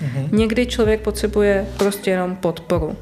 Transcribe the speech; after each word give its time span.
Mhm. 0.00 0.28
Někdy 0.32 0.66
člověk 0.66 1.00
potřebuje 1.00 1.66
prostě 1.76 2.10
jenom 2.10 2.36
podporu. 2.36 2.96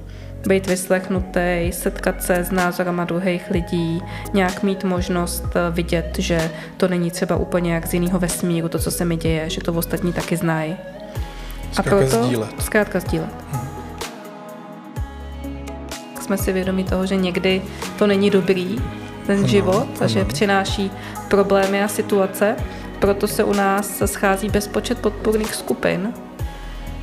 Být 0.47 0.67
vyslechnutý, 0.67 1.71
setkat 1.71 2.23
se 2.23 2.35
s 2.35 2.51
názorama 2.51 3.05
druhých 3.05 3.51
lidí, 3.51 4.03
nějak 4.35 4.63
mít 4.63 4.85
možnost 4.85 5.45
eh, 5.55 5.71
vidět, 5.71 6.15
že 6.19 6.51
to 6.77 6.89
není 6.89 7.11
třeba 7.11 7.37
úplně 7.37 7.75
jak 7.75 7.87
z 7.87 7.95
jiného 7.95 8.19
vesmíru, 8.19 8.69
to, 8.69 8.79
co 8.79 8.91
se 8.91 9.05
mi 9.05 9.17
děje, 9.17 9.51
že 9.51 9.61
to 9.61 9.73
ostatní 9.73 10.13
taky 10.13 10.37
znají. 10.37 10.77
A 11.77 11.83
proto 11.83 12.25
sdílet. 12.25 12.63
zkrátka 12.63 13.01
sdílet. 13.01 13.31
Hmm. 13.53 13.69
Jsme 16.21 16.39
si 16.39 16.53
vědomi 16.53 16.85
toho, 16.85 17.07
že 17.07 17.17
někdy 17.17 17.63
to 17.99 18.07
není 18.07 18.31
dobrý, 18.31 18.79
ten 19.27 19.39
ano, 19.39 19.49
život, 19.49 19.89
ano. 19.97 20.01
a 20.01 20.07
že 20.07 20.25
přináší 20.25 20.91
problémy 21.29 21.83
a 21.83 21.89
situace. 21.89 22.57
Proto 23.03 23.29
se 23.29 23.45
u 23.45 23.53
nás 23.53 24.03
schází 24.07 24.49
bezpočet 24.49 24.99
podpůrných 24.99 25.55
skupin, 25.55 26.15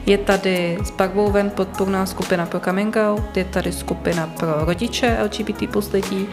je 0.05 0.17
tady 0.17 0.77
s 0.84 0.91
barvou 0.91 1.31
ven 1.31 1.49
podpůrná 1.49 2.05
skupina 2.05 2.45
pro 2.45 2.59
coming 2.59 2.95
out, 2.95 3.38
je 3.38 3.45
tady 3.45 3.72
skupina 3.72 4.27
pro 4.27 4.66
rodiče 4.66 5.17
LGBT 5.23 5.72
plus 5.72 5.91
lidí, 5.91 6.27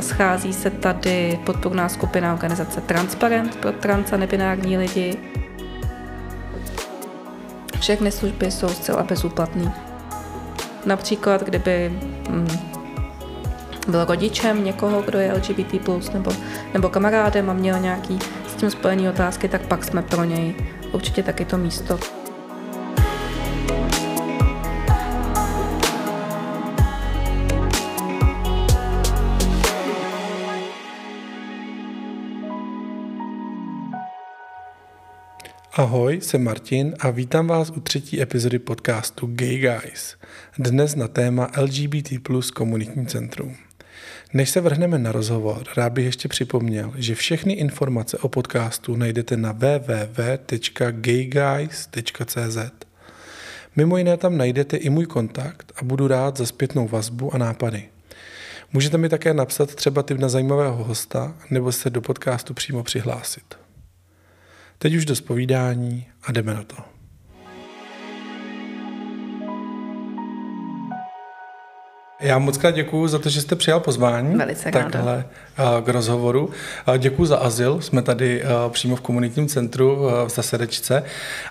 schází 0.00 0.52
se 0.52 0.70
tady 0.70 1.40
podpůrná 1.46 1.88
skupina 1.88 2.32
organizace 2.32 2.80
Transparent 2.80 3.56
pro 3.56 3.72
trans 3.72 4.12
a 4.12 4.16
nebinární 4.16 4.78
lidi. 4.78 5.16
Všechny 7.80 8.12
služby 8.12 8.50
jsou 8.50 8.68
zcela 8.68 9.02
bezúplatné. 9.02 9.74
Například, 10.86 11.42
kdyby 11.42 12.00
mm, 12.28 12.48
byl 13.88 14.04
rodičem 14.04 14.64
někoho, 14.64 15.02
kdo 15.02 15.18
je 15.18 15.32
LGBT+, 15.32 15.88
nebo, 16.14 16.32
nebo 16.72 16.88
kamarádem 16.88 17.50
a 17.50 17.52
měl 17.52 17.78
nějaký 17.78 18.18
tím 18.62 18.70
spojený 18.70 19.08
otázky, 19.08 19.48
tak 19.48 19.66
pak 19.66 19.84
jsme 19.84 20.02
pro 20.02 20.24
něj 20.24 20.54
určitě 20.92 21.22
taky 21.22 21.44
to 21.44 21.58
místo. 21.58 21.98
Ahoj, 35.72 36.20
jsem 36.20 36.44
Martin 36.44 36.94
a 37.00 37.10
vítám 37.10 37.46
vás 37.46 37.70
u 37.70 37.80
třetí 37.80 38.22
epizody 38.22 38.58
podcastu 38.58 39.26
Gay 39.26 39.58
Guys. 39.58 40.16
Dnes 40.58 40.94
na 40.94 41.08
téma 41.08 41.50
LGBT 41.58 42.22
plus 42.22 42.50
komunitní 42.50 43.06
centrum. 43.06 43.56
Než 44.32 44.50
se 44.50 44.60
vrhneme 44.60 44.98
na 44.98 45.12
rozhovor, 45.12 45.62
rád 45.76 45.92
bych 45.92 46.04
ještě 46.04 46.28
připomněl, 46.28 46.92
že 46.96 47.14
všechny 47.14 47.52
informace 47.52 48.18
o 48.18 48.28
podcastu 48.28 48.96
najdete 48.96 49.36
na 49.36 49.52
www.gayguys.cz. 49.52 50.72
Mimo 53.76 53.98
jiné 53.98 54.16
tam 54.16 54.36
najdete 54.36 54.76
i 54.76 54.90
můj 54.90 55.06
kontakt 55.06 55.72
a 55.76 55.84
budu 55.84 56.08
rád 56.08 56.36
za 56.36 56.46
zpětnou 56.46 56.88
vazbu 56.88 57.34
a 57.34 57.38
nápady. 57.38 57.88
Můžete 58.72 58.98
mi 58.98 59.08
také 59.08 59.34
napsat 59.34 59.74
třeba 59.74 60.02
tip 60.02 60.18
na 60.18 60.28
zajímavého 60.28 60.84
hosta 60.84 61.36
nebo 61.50 61.72
se 61.72 61.90
do 61.90 62.00
podcastu 62.00 62.54
přímo 62.54 62.82
přihlásit. 62.82 63.54
Teď 64.78 64.94
už 64.94 65.04
do 65.04 65.16
zpovídání 65.16 66.06
a 66.22 66.32
jdeme 66.32 66.54
na 66.54 66.62
to. 66.62 66.91
Já 72.22 72.38
moc 72.38 72.58
krát 72.58 72.70
děkuji 72.70 73.08
za 73.08 73.18
to, 73.18 73.28
že 73.28 73.40
jste 73.40 73.56
přijal 73.56 73.80
pozvání. 73.80 74.36
Velice 74.36 74.70
takhle 74.70 75.24
k 75.84 75.88
rozhovoru. 75.88 76.50
Děkuji 76.98 77.26
za 77.26 77.36
azyl. 77.36 77.80
Jsme 77.80 78.02
tady 78.02 78.42
přímo 78.68 78.96
v 78.96 79.00
komunitním 79.00 79.48
centru 79.48 79.96
v 80.26 80.28
Zasedečce. 80.28 81.02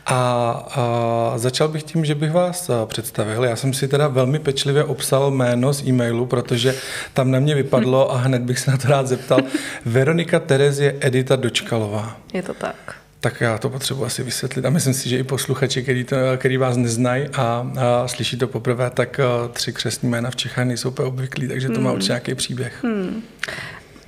A 0.05 1.33
začal 1.35 1.67
bych 1.67 1.83
tím, 1.83 2.05
že 2.05 2.15
bych 2.15 2.31
vás 2.31 2.71
představil. 2.85 3.43
Já 3.43 3.55
jsem 3.55 3.73
si 3.73 3.87
teda 3.87 4.07
velmi 4.07 4.39
pečlivě 4.39 4.83
obsal 4.83 5.31
jméno 5.31 5.73
z 5.73 5.87
e-mailu, 5.87 6.25
protože 6.25 6.75
tam 7.13 7.31
na 7.31 7.39
mě 7.39 7.55
vypadlo 7.55 8.11
a 8.11 8.17
hned 8.17 8.41
bych 8.41 8.59
se 8.59 8.71
na 8.71 8.77
to 8.77 8.87
rád 8.87 9.07
zeptal. 9.07 9.39
Veronika 9.85 10.39
Terezie 10.39 10.95
Edita 10.99 11.35
Dočkalová. 11.35 12.17
Je 12.33 12.43
to 12.43 12.53
tak 12.53 13.00
tak 13.21 13.41
já 13.41 13.57
to 13.57 13.69
potřebuji 13.69 14.05
asi 14.05 14.23
vysvětlit. 14.23 14.65
A 14.65 14.69
myslím 14.69 14.93
si, 14.93 15.09
že 15.09 15.17
i 15.17 15.23
posluchači, 15.23 15.83
který, 15.83 16.03
to, 16.03 16.15
který 16.37 16.57
vás 16.57 16.77
neznají 16.77 17.27
a, 17.33 17.71
a 17.79 18.07
slyší 18.07 18.37
to 18.37 18.47
poprvé, 18.47 18.89
tak 18.89 19.19
tři 19.53 19.73
křesní 19.73 20.09
jména 20.09 20.29
v 20.29 20.35
Čechách 20.35 20.65
nejsou 20.65 20.89
úplně 20.89 21.07
obvyklí, 21.07 21.47
takže 21.47 21.67
to 21.67 21.73
hmm. 21.73 21.83
má 21.83 21.91
určitě 21.91 22.11
nějaký 22.11 22.35
příběh. 22.35 22.83
Hmm. 22.83 23.21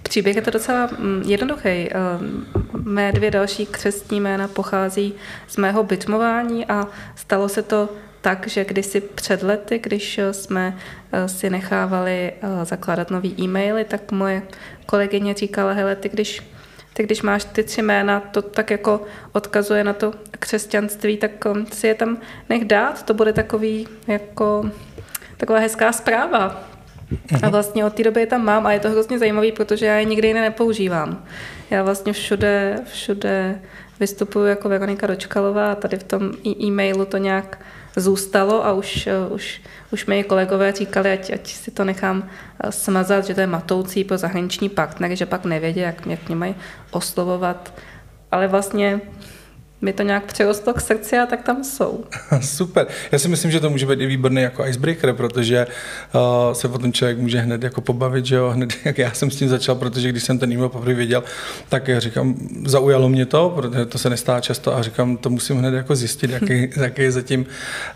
Příběh 0.04 0.36
je 0.36 0.42
to 0.42 0.52
docela 0.52 0.90
mm, 1.00 1.24
jednoduchý. 1.26 1.90
Mé 2.84 3.12
dvě 3.12 3.32
další 3.32 3.66
křestní 3.66 4.20
jména 4.20 4.48
pochází 4.48 5.14
z 5.48 5.58
mého 5.58 5.84
bytmování 5.84 6.66
a 6.66 6.88
stalo 7.16 7.50
se 7.50 7.62
to 7.62 7.90
tak, 8.22 8.48
že 8.48 8.66
kdysi 8.66 9.02
před 9.02 9.44
lety, 9.44 9.80
když 9.84 10.20
jsme 10.32 10.78
si 11.28 11.50
nechávali 11.50 12.32
zakládat 12.64 13.12
nový 13.12 13.36
e-maily, 13.40 13.84
tak 13.84 14.12
moje 14.12 14.42
kolegyně 14.86 15.34
říkala, 15.34 15.74
hele, 15.74 15.96
ty 15.96 16.10
když 16.10 16.42
ty 16.94 17.04
když 17.04 17.22
máš 17.22 17.44
ty 17.44 17.64
tři 17.64 17.82
jména, 17.82 18.20
to 18.20 18.42
tak 18.42 18.72
jako 18.72 19.02
odkazuje 19.32 19.84
na 19.84 19.94
to 19.94 20.14
křesťanství, 20.32 21.18
tak 21.18 21.32
um, 21.46 21.66
si 21.66 21.88
je 21.88 21.96
tam 21.96 22.18
nech 22.50 22.66
dát, 22.66 23.04
to 23.04 23.14
bude 23.14 23.34
takový 23.34 23.88
jako 24.08 24.72
taková 25.38 25.60
hezká 25.60 25.92
zpráva. 25.92 26.64
A 27.34 27.38
mhm. 27.38 27.52
vlastně 27.52 27.86
od 27.86 27.94
té 27.94 28.04
doby 28.04 28.20
je 28.20 28.26
tam 28.26 28.46
mám 28.46 28.66
a 28.66 28.74
je 28.74 28.80
to 28.80 28.90
hrozně 28.90 29.20
zajímavý, 29.20 29.52
protože 29.52 29.86
já 29.86 29.96
je 29.96 30.06
nikdy 30.06 30.28
jiné 30.28 30.42
nepoužívám. 30.42 31.26
Já 31.70 31.84
vlastně 31.84 32.14
všude, 32.14 32.80
všude 32.86 33.60
vystupuji 34.00 34.46
jako 34.46 34.70
Veronika 34.70 35.08
Dočkalová 35.08 35.72
a 35.72 35.76
tady 35.76 35.98
v 35.98 36.04
tom 36.04 36.32
e-mailu 36.46 37.06
to 37.06 37.18
nějak 37.18 37.60
zůstalo 37.96 38.66
a 38.66 38.74
už, 38.74 39.10
už, 39.30 39.62
už 39.92 40.06
mi 40.06 40.24
kolegové 40.24 40.72
říkali, 40.72 41.12
ať, 41.12 41.34
ať 41.34 41.48
si 41.48 41.72
to 41.72 41.84
nechám 41.84 42.30
eh, 42.30 42.72
smazat, 42.72 43.26
že 43.26 43.34
to 43.34 43.42
je 43.42 43.48
matoucí 43.48 44.04
pro 44.04 44.18
zahraniční 44.18 44.70
partnery, 44.70 45.16
že 45.16 45.26
pak 45.26 45.46
nevědí, 45.46 45.80
jak, 45.80 46.06
jak 46.06 46.28
mě 46.28 46.36
mají 46.36 46.56
oslovovat. 46.92 47.74
Ale 48.32 48.48
vlastně 48.48 49.02
mi 49.84 49.94
to 49.94 50.04
nějak 50.04 50.24
přirostlo 50.24 50.74
k 50.74 50.82
srdci 50.82 51.18
a 51.18 51.26
tak 51.26 51.44
tam 51.44 51.64
jsou. 51.64 52.04
Super. 52.42 52.88
Já 53.12 53.20
si 53.20 53.28
myslím, 53.28 53.52
že 53.52 53.60
to 53.60 53.70
může 53.70 53.86
být 53.86 54.02
i 54.02 54.06
výborný 54.06 54.42
jako 54.42 54.66
icebreaker, 54.66 55.14
protože 55.14 55.68
uh, 56.16 56.54
se 56.54 56.68
potom 56.68 56.94
člověk 56.94 57.18
může 57.18 57.40
hned 57.40 57.64
jako 57.64 57.82
pobavit, 57.82 58.26
že 58.26 58.36
jo, 58.36 58.50
hned 58.50 58.74
jak 58.86 58.98
já 58.98 59.14
jsem 59.14 59.32
s 59.32 59.36
tím 59.36 59.50
začal, 59.50 59.76
protože 59.76 60.10
když 60.10 60.24
jsem 60.24 60.40
ten 60.40 60.52
e-mail 60.52 60.70
poprvé 60.70 60.94
věděl, 60.94 61.24
tak 61.70 61.88
já 61.88 62.00
říkám, 62.00 62.36
zaujalo 62.66 63.10
mě 63.10 63.26
to, 63.26 63.54
protože 63.56 63.86
to 63.86 63.98
se 63.98 64.10
nestává 64.10 64.42
často 64.42 64.76
a 64.76 64.82
říkám, 64.82 65.18
to 65.18 65.30
musím 65.30 65.58
hned 65.58 65.74
jako 65.74 65.96
zjistit, 65.96 66.32
jaký, 66.42 66.70
jaký 66.78 67.02
je 67.02 67.12
zatím, 67.12 67.46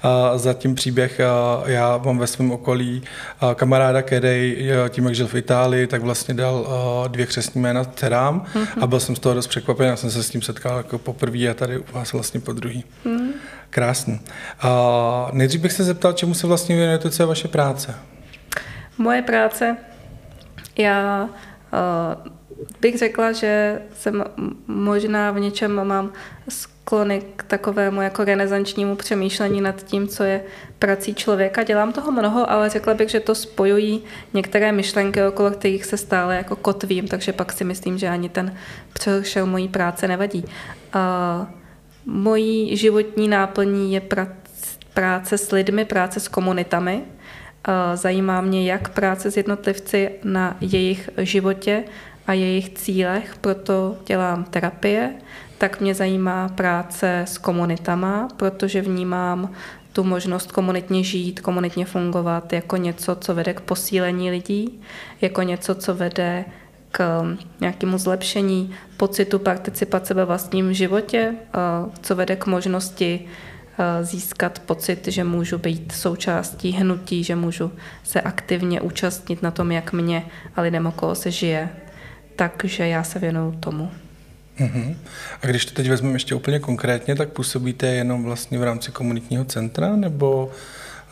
uh, 0.04 0.38
zatím 0.38 0.76
příběh. 0.76 1.20
Uh, 1.20 1.70
já 1.70 1.98
mám 1.98 2.18
ve 2.18 2.28
svém 2.28 2.52
okolí 2.52 3.02
uh, 3.44 3.54
kamaráda, 3.54 4.02
který 4.02 4.70
tím, 4.90 5.06
jak 5.06 5.16
žil 5.16 5.28
v 5.28 5.36
Itálii, 5.36 5.88
tak 5.88 6.02
vlastně 6.02 6.34
dal 6.34 6.56
uh, 6.56 7.08
dvě 7.08 7.26
křesní 7.26 7.62
jména 7.62 7.84
dcerám 7.84 8.46
mm-hmm. 8.54 8.84
a 8.84 8.88
byl 8.88 9.00
jsem 9.00 9.16
z 9.16 9.20
toho 9.20 9.36
dost 9.36 9.48
překvapen, 9.48 9.88
já 9.88 9.96
jsem 9.96 10.12
se 10.12 10.24
s 10.24 10.30
tím 10.30 10.42
setkal 10.42 10.78
jako 10.78 10.98
poprvé 10.98 11.48
a 11.48 11.54
tady 11.54 11.77
u 11.80 11.86
vás 11.92 12.14
vlastně 12.14 12.40
po 12.40 12.54
druhý. 12.54 12.84
Hmm. 13.06 13.32
Krásný. 13.70 14.20
A 14.60 15.30
nejdřív 15.34 15.62
bych 15.62 15.72
se 15.72 15.84
zeptal, 15.84 16.14
čemu 16.14 16.34
se 16.34 16.48
vlastně 16.48 16.76
věnujete, 16.76 17.10
co 17.10 17.24
je 17.24 17.28
vaše 17.28 17.48
práce? 17.48 17.96
Moje 18.98 19.22
práce, 19.22 19.78
já 20.78 21.24
uh, 21.24 22.32
bych 22.82 22.98
řekla, 22.98 23.32
že 23.32 23.82
jsem 23.94 24.24
možná 24.68 25.32
v 25.32 25.40
něčem 25.40 25.88
mám 25.88 26.12
sklony 26.50 27.22
k 27.36 27.44
takovému 27.44 28.02
jako 28.02 28.24
renesančnímu 28.24 28.96
přemýšlení 28.96 29.62
nad 29.62 29.84
tím, 29.84 30.08
co 30.08 30.24
je 30.24 30.44
prací 30.80 31.16
člověka. 31.16 31.64
Dělám 31.64 31.94
toho 31.94 32.12
mnoho, 32.12 32.52
ale 32.52 32.70
řekla 32.70 32.94
bych, 32.94 33.10
že 33.10 33.20
to 33.20 33.36
spojují 33.36 34.04
některé 34.34 34.72
myšlenky, 34.72 35.24
okolo 35.24 35.52
kterých 35.52 35.86
se 35.86 35.98
stále 35.98 36.36
jako 36.36 36.56
kotvím, 36.56 37.08
takže 37.08 37.34
pak 37.34 37.52
si 37.52 37.64
myslím, 37.64 37.98
že 37.98 38.10
ani 38.10 38.30
ten 38.30 38.56
přehršel 38.94 39.46
mojí 39.46 39.68
práce 39.68 40.08
nevadí. 40.08 40.46
Uh, 40.96 41.48
Mojí 42.10 42.78
životní 42.78 43.28
náplní 43.28 43.94
je 43.94 44.02
práce 44.94 45.38
s 45.38 45.52
lidmi, 45.52 45.86
práce 45.86 46.20
s 46.20 46.28
komunitami. 46.28 47.02
Zajímá 47.94 48.42
mě 48.42 48.72
jak 48.72 48.90
práce 48.90 49.32
s 49.32 49.38
jednotlivci 49.38 50.10
na 50.24 50.58
jejich 50.62 51.10
životě 51.18 51.84
a 52.28 52.34
jejich 52.34 52.70
cílech, 52.70 53.36
proto 53.42 53.98
dělám 54.06 54.44
terapie, 54.44 55.14
tak 55.58 55.82
mě 55.82 55.96
zajímá 55.96 56.50
práce 56.50 57.26
s 57.28 57.38
komunitama, 57.38 58.28
protože 58.38 58.82
vnímám 58.82 59.52
tu 59.94 60.04
možnost 60.04 60.52
komunitně 60.52 61.04
žít, 61.04 61.40
komunitně 61.40 61.86
fungovat 61.86 62.54
jako 62.54 62.78
něco, 62.78 63.16
co 63.16 63.36
vede 63.36 63.54
k 63.54 63.62
posílení 63.62 64.32
lidí, 64.32 64.82
jako 65.22 65.42
něco, 65.42 65.76
co 65.76 65.96
vede 65.96 66.46
k 66.98 67.24
nějakému 67.60 67.98
zlepšení 67.98 68.76
pocitu 68.98 69.40
participace 69.40 70.14
ve 70.14 70.26
vlastním 70.26 70.74
životě, 70.74 71.34
co 72.02 72.16
vede 72.16 72.36
k 72.36 72.46
možnosti 72.46 73.26
získat 74.02 74.60
pocit, 74.60 75.08
že 75.08 75.24
můžu 75.24 75.58
být 75.58 75.92
součástí 75.92 76.72
hnutí, 76.72 77.24
že 77.24 77.36
můžu 77.36 77.72
se 78.04 78.22
aktivně 78.22 78.82
účastnit 78.82 79.42
na 79.42 79.52
tom, 79.52 79.72
jak 79.72 79.94
mě 79.94 80.24
a 80.56 80.62
lidem 80.62 80.86
okolo 80.86 81.16
se 81.16 81.32
žije. 81.32 81.70
Takže 82.36 82.88
já 82.88 83.04
se 83.04 83.20
věnuju 83.20 83.52
tomu. 83.60 83.92
Uh-huh. 84.60 84.96
A 85.42 85.48
když 85.48 85.66
to 85.66 85.74
teď 85.74 85.90
vezmeme 85.90 86.16
ještě 86.16 86.36
úplně 86.36 86.60
konkrétně, 86.60 87.16
tak 87.16 87.30
působíte 87.30 87.88
jenom 87.88 88.24
vlastně 88.24 88.60
v 88.60 88.64
rámci 88.64 88.92
komunitního 88.92 89.46
centra, 89.46 89.96
nebo 89.96 90.52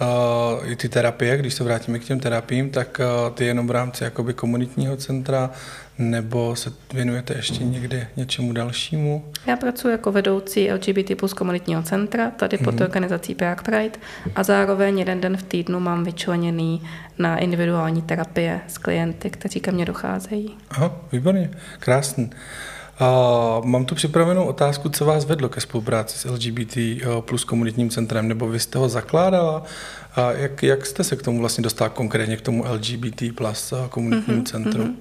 uh, 0.01 0.71
i 0.71 0.75
ty 0.75 0.89
terapie, 0.89 1.37
když 1.37 1.53
se 1.53 1.63
vrátíme 1.63 1.99
k 1.99 2.03
těm 2.03 2.19
terapiím, 2.19 2.69
tak 2.69 2.99
uh, 2.99 3.33
ty 3.33 3.45
jenom 3.45 3.67
v 3.67 3.71
rámci 3.71 4.03
jakoby 4.03 4.33
komunitního 4.33 4.97
centra, 4.97 5.49
nebo 5.97 6.55
se 6.55 6.73
věnujete 6.93 7.33
ještě 7.33 7.63
někde 7.63 8.07
něčemu 8.17 8.53
dalšímu? 8.53 9.25
Já 9.45 9.55
pracuji 9.55 9.87
jako 9.89 10.11
vedoucí 10.11 10.71
LGBT 10.71 11.15
plus 11.19 11.33
komunitního 11.33 11.83
centra, 11.83 12.31
tady 12.31 12.57
pod 12.57 12.75
mm-hmm. 12.75 12.83
organizací 12.83 13.35
Prague 13.35 13.63
Pride 13.63 13.99
a 14.35 14.43
zároveň 14.43 14.99
jeden 14.99 15.21
den 15.21 15.37
v 15.37 15.43
týdnu 15.43 15.79
mám 15.79 16.03
vyčleněný 16.03 16.81
na 17.17 17.37
individuální 17.37 18.01
terapie 18.01 18.61
s 18.67 18.77
klienty, 18.77 19.29
kteří 19.29 19.59
ke 19.59 19.71
mně 19.71 19.85
docházejí. 19.85 20.57
Aha, 20.69 20.95
výborně, 21.11 21.51
krásný. 21.79 22.29
A 22.99 23.61
mám 23.63 23.85
tu 23.85 23.95
připravenou 23.95 24.45
otázku, 24.45 24.89
co 24.89 25.05
vás 25.05 25.25
vedlo 25.25 25.49
ke 25.49 25.61
spolupráci 25.61 26.17
s 26.17 26.25
LGBT 26.25 26.77
eh, 26.77 27.01
plus 27.21 27.43
komunitním 27.43 27.89
centrem, 27.89 28.27
nebo 28.27 28.47
vy 28.47 28.59
jste 28.59 28.79
ho 28.79 28.89
zakládala? 28.89 29.63
A 30.15 30.31
jak, 30.31 30.63
jak 30.63 30.85
jste 30.85 31.03
se 31.03 31.15
k 31.15 31.21
tomu 31.21 31.39
vlastně 31.39 31.61
dostala 31.61 31.89
konkrétně 31.89 32.37
k 32.37 32.41
tomu 32.41 32.65
LGBT 32.71 33.23
plus 33.35 33.73
eh, 33.73 33.89
komunitnímu 33.89 34.41
mm-hmm, 34.41 34.45
centru? 34.45 34.83
Mm-hmm. 34.83 34.95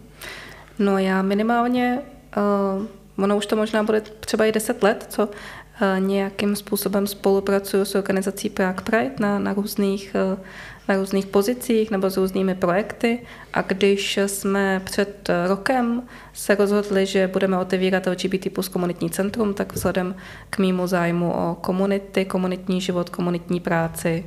No 0.78 0.98
já 0.98 1.22
minimálně, 1.22 1.98
uh, 2.36 3.24
ono 3.24 3.36
už 3.36 3.46
to 3.46 3.56
možná 3.56 3.82
bude 3.82 4.00
třeba 4.00 4.44
i 4.44 4.52
10 4.52 4.82
let, 4.82 5.06
co 5.08 5.26
uh, 5.26 6.06
nějakým 6.06 6.56
způsobem 6.56 7.06
spolupracuju 7.06 7.84
s 7.84 7.94
organizací 7.94 8.50
Prague 8.50 8.84
Pride 8.84 9.14
na, 9.18 9.38
na 9.38 9.52
různých 9.52 10.16
uh, 10.32 10.44
na 10.88 10.96
různých 10.96 11.26
pozicích 11.26 11.90
nebo 11.90 12.10
s 12.10 12.16
různými 12.16 12.54
projekty 12.54 13.18
a 13.52 13.62
když 13.62 14.18
jsme 14.26 14.80
před 14.84 15.30
rokem 15.46 16.02
se 16.32 16.54
rozhodli, 16.54 17.06
že 17.06 17.28
budeme 17.28 17.58
otevírat 17.58 18.06
LGBT 18.06 18.52
plus 18.52 18.68
komunitní 18.68 19.10
centrum, 19.10 19.54
tak 19.54 19.72
vzhledem 19.72 20.14
k 20.50 20.58
mýmu 20.58 20.86
zájmu 20.86 21.32
o 21.32 21.56
komunity, 21.60 22.24
komunitní 22.24 22.80
život, 22.80 23.10
komunitní 23.10 23.60
práci, 23.60 24.26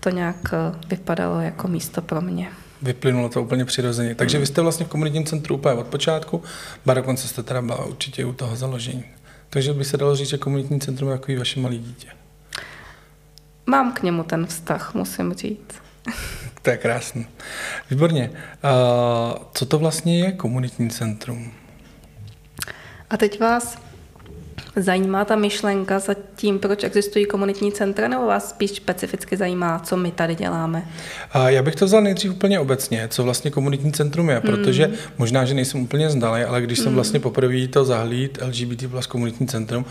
to 0.00 0.10
nějak 0.10 0.54
vypadalo 0.88 1.40
jako 1.40 1.68
místo 1.68 2.02
pro 2.02 2.20
mě. 2.20 2.48
Vyplynulo 2.82 3.28
to 3.28 3.42
úplně 3.42 3.64
přirozeně. 3.64 4.14
Takže 4.14 4.38
vy 4.38 4.46
jste 4.46 4.62
vlastně 4.62 4.86
v 4.86 4.88
komunitním 4.88 5.24
centru 5.24 5.54
úplně 5.54 5.74
od 5.74 5.86
počátku, 5.86 6.42
ba 6.86 6.94
dokonce 6.94 7.28
jste 7.28 7.42
teda 7.42 7.62
byla 7.62 7.84
určitě 7.84 8.24
u 8.24 8.32
toho 8.32 8.56
založení. 8.56 9.04
Takže 9.50 9.72
by 9.72 9.84
se 9.84 9.96
dalo 9.96 10.16
říct, 10.16 10.28
že 10.28 10.38
komunitní 10.38 10.80
centrum 10.80 11.10
je 11.10 11.18
takový 11.18 11.36
vaše 11.38 11.60
malé 11.60 11.76
dítě. 11.76 12.08
Mám 13.70 13.92
k 13.92 14.02
němu 14.02 14.22
ten 14.22 14.46
vztah, 14.46 14.94
musím 14.94 15.34
říct. 15.34 15.74
To 16.62 16.70
je 16.70 16.76
krásné. 16.76 17.24
Výborně. 17.90 18.30
Uh, 18.30 19.38
co 19.52 19.66
to 19.66 19.78
vlastně 19.78 20.18
je 20.18 20.32
komunitní 20.32 20.90
centrum? 20.90 21.52
A 23.10 23.16
teď 23.16 23.40
vás 23.40 23.78
zajímá 24.76 25.24
ta 25.24 25.36
myšlenka 25.36 25.98
za 25.98 26.14
tím, 26.36 26.58
proč 26.58 26.84
existují 26.84 27.26
komunitní 27.26 27.72
centra, 27.72 28.08
nebo 28.08 28.26
vás 28.26 28.50
spíš 28.50 28.70
specificky 28.70 29.36
zajímá, 29.36 29.78
co 29.78 29.96
my 29.96 30.10
tady 30.10 30.34
děláme? 30.34 30.82
A 31.32 31.50
já 31.50 31.62
bych 31.62 31.74
to 31.74 31.84
vzal 31.84 32.02
nejdřív 32.02 32.30
úplně 32.30 32.60
obecně, 32.60 33.08
co 33.08 33.24
vlastně 33.24 33.50
komunitní 33.50 33.92
centrum 33.92 34.28
je, 34.28 34.34
hmm. 34.34 34.42
protože 34.42 34.90
možná, 35.18 35.44
že 35.44 35.54
nejsem 35.54 35.80
úplně 35.80 36.10
zdalý, 36.10 36.42
ale 36.42 36.62
když 36.62 36.78
hmm. 36.78 36.84
jsem 36.84 36.94
vlastně 36.94 37.20
poprvé 37.20 37.68
to 37.68 37.84
zahlíd 37.84 38.38
LGBT 38.42 38.86
plus 38.90 39.06
komunitní 39.06 39.46
centrum, 39.46 39.84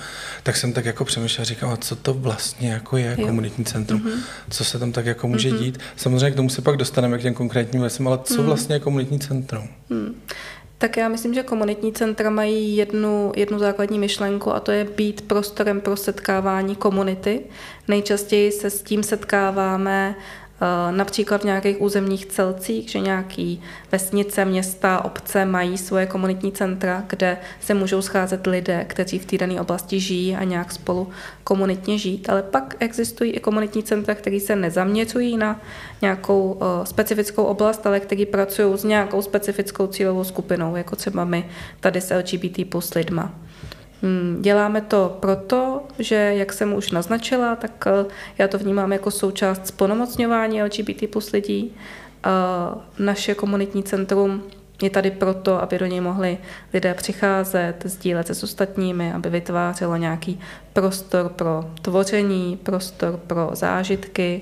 tak 0.43 0.55
jsem 0.55 0.73
tak 0.73 0.85
jako 0.85 1.05
přemýšlel, 1.05 1.45
říkal, 1.45 1.77
co 1.77 1.95
to 1.95 2.13
vlastně 2.13 2.71
jako 2.71 2.97
je 2.97 3.15
jo. 3.17 3.27
komunitní 3.27 3.65
centrum, 3.65 4.01
hmm. 4.01 4.19
co 4.49 4.63
se 4.63 4.79
tam 4.79 4.91
tak 4.91 5.05
jako 5.05 5.27
může 5.27 5.49
hmm. 5.49 5.59
dít. 5.59 5.79
Samozřejmě 5.95 6.31
k 6.31 6.35
tomu 6.35 6.49
se 6.49 6.61
pak 6.61 6.77
dostaneme 6.77 7.17
k 7.17 7.21
těm 7.21 7.33
konkrétním 7.33 7.81
věcem, 7.81 8.07
ale 8.07 8.19
co 8.23 8.35
hmm. 8.35 8.45
vlastně 8.45 8.75
je 8.75 8.79
komunitní 8.79 9.19
centrum? 9.19 9.67
Hmm. 9.89 10.15
Tak 10.81 10.97
já 10.97 11.09
myslím, 11.09 11.33
že 11.33 11.43
komunitní 11.43 11.93
centra 11.93 12.29
mají 12.29 12.77
jednu, 12.77 13.31
jednu 13.35 13.59
základní 13.59 13.99
myšlenku 13.99 14.51
a 14.51 14.59
to 14.59 14.71
je 14.71 14.83
být 14.83 15.21
prostorem 15.21 15.81
pro 15.81 15.97
setkávání 15.97 16.75
komunity. 16.75 17.41
Nejčastěji 17.87 18.51
se 18.51 18.69
s 18.69 18.81
tím 18.81 19.03
setkáváme 19.03 20.15
například 20.91 21.41
v 21.41 21.45
nějakých 21.45 21.81
územních 21.81 22.25
celcích, 22.25 22.89
že 22.89 23.00
nějaký 23.00 23.61
vesnice, 23.91 24.45
města, 24.45 25.06
obce 25.06 25.45
mají 25.45 25.77
svoje 25.77 26.06
komunitní 26.06 26.51
centra, 26.51 27.03
kde 27.07 27.38
se 27.59 27.73
můžou 27.73 28.01
scházet 28.01 28.47
lidé, 28.47 28.85
kteří 28.88 29.19
v 29.19 29.25
té 29.25 29.38
dané 29.38 29.61
oblasti 29.61 30.00
žijí 30.00 30.35
a 30.35 30.44
nějak 30.44 30.71
spolu 30.71 31.09
komunitně 31.44 31.97
žít. 31.97 32.29
Ale 32.29 32.44
pak 32.44 32.75
existují 32.79 33.31
i 33.31 33.39
komunitní 33.39 33.83
centra, 33.83 34.15
které 34.15 34.39
se 34.39 34.56
nezaměřují 34.56 35.38
na 35.38 35.61
nějakou 36.01 36.51
uh, 36.51 36.83
specifickou 36.83 37.44
oblast, 37.44 37.88
ale 37.88 38.00
které 38.00 38.25
pracují 38.25 38.77
s 38.77 38.83
nějakou 38.83 39.21
specifickou 39.21 39.88
cílovou 39.88 40.23
skupinou, 40.23 40.75
jako 40.75 40.95
třeba 40.95 41.25
my 41.25 41.50
tady 41.79 42.01
s 42.01 42.15
LGBT 42.15 42.69
plus 42.69 42.94
lidma. 42.94 43.33
Hmm, 44.01 44.37
děláme 44.41 44.81
to 44.81 45.17
proto, 45.19 45.83
že, 45.99 46.15
jak 46.15 46.53
jsem 46.53 46.73
už 46.73 46.91
naznačila, 46.91 47.55
tak 47.55 47.87
eh, 47.87 48.05
já 48.37 48.47
to 48.47 48.57
vnímám 48.57 48.91
jako 48.91 49.11
součást 49.11 49.67
sponomocňování 49.67 50.63
LGBT 50.63 51.09
plus 51.11 51.31
lidí. 51.31 51.73
Naše 52.99 53.35
komunitní 53.35 53.83
centrum 53.83 54.43
je 54.81 54.89
tady 54.89 55.11
proto, 55.11 55.61
aby 55.61 55.79
do 55.79 55.85
něj 55.85 56.01
mohli 56.01 56.37
lidé 56.73 56.93
přicházet, 56.93 57.75
sdílet 57.85 58.27
se 58.27 58.35
s 58.35 58.43
ostatními, 58.43 59.13
aby 59.13 59.29
vytvářelo 59.29 59.95
nějaký 59.95 60.39
prostor 60.73 61.29
pro 61.29 61.65
tvoření, 61.81 62.57
prostor 62.63 63.19
pro 63.27 63.49
zážitky, 63.53 64.41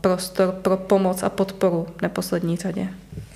prostor 0.00 0.52
pro 0.52 0.76
pomoc 0.76 1.22
a 1.22 1.28
podporu 1.28 1.86
v 1.98 2.02
neposlední 2.02 2.56
řadě. 2.56 2.88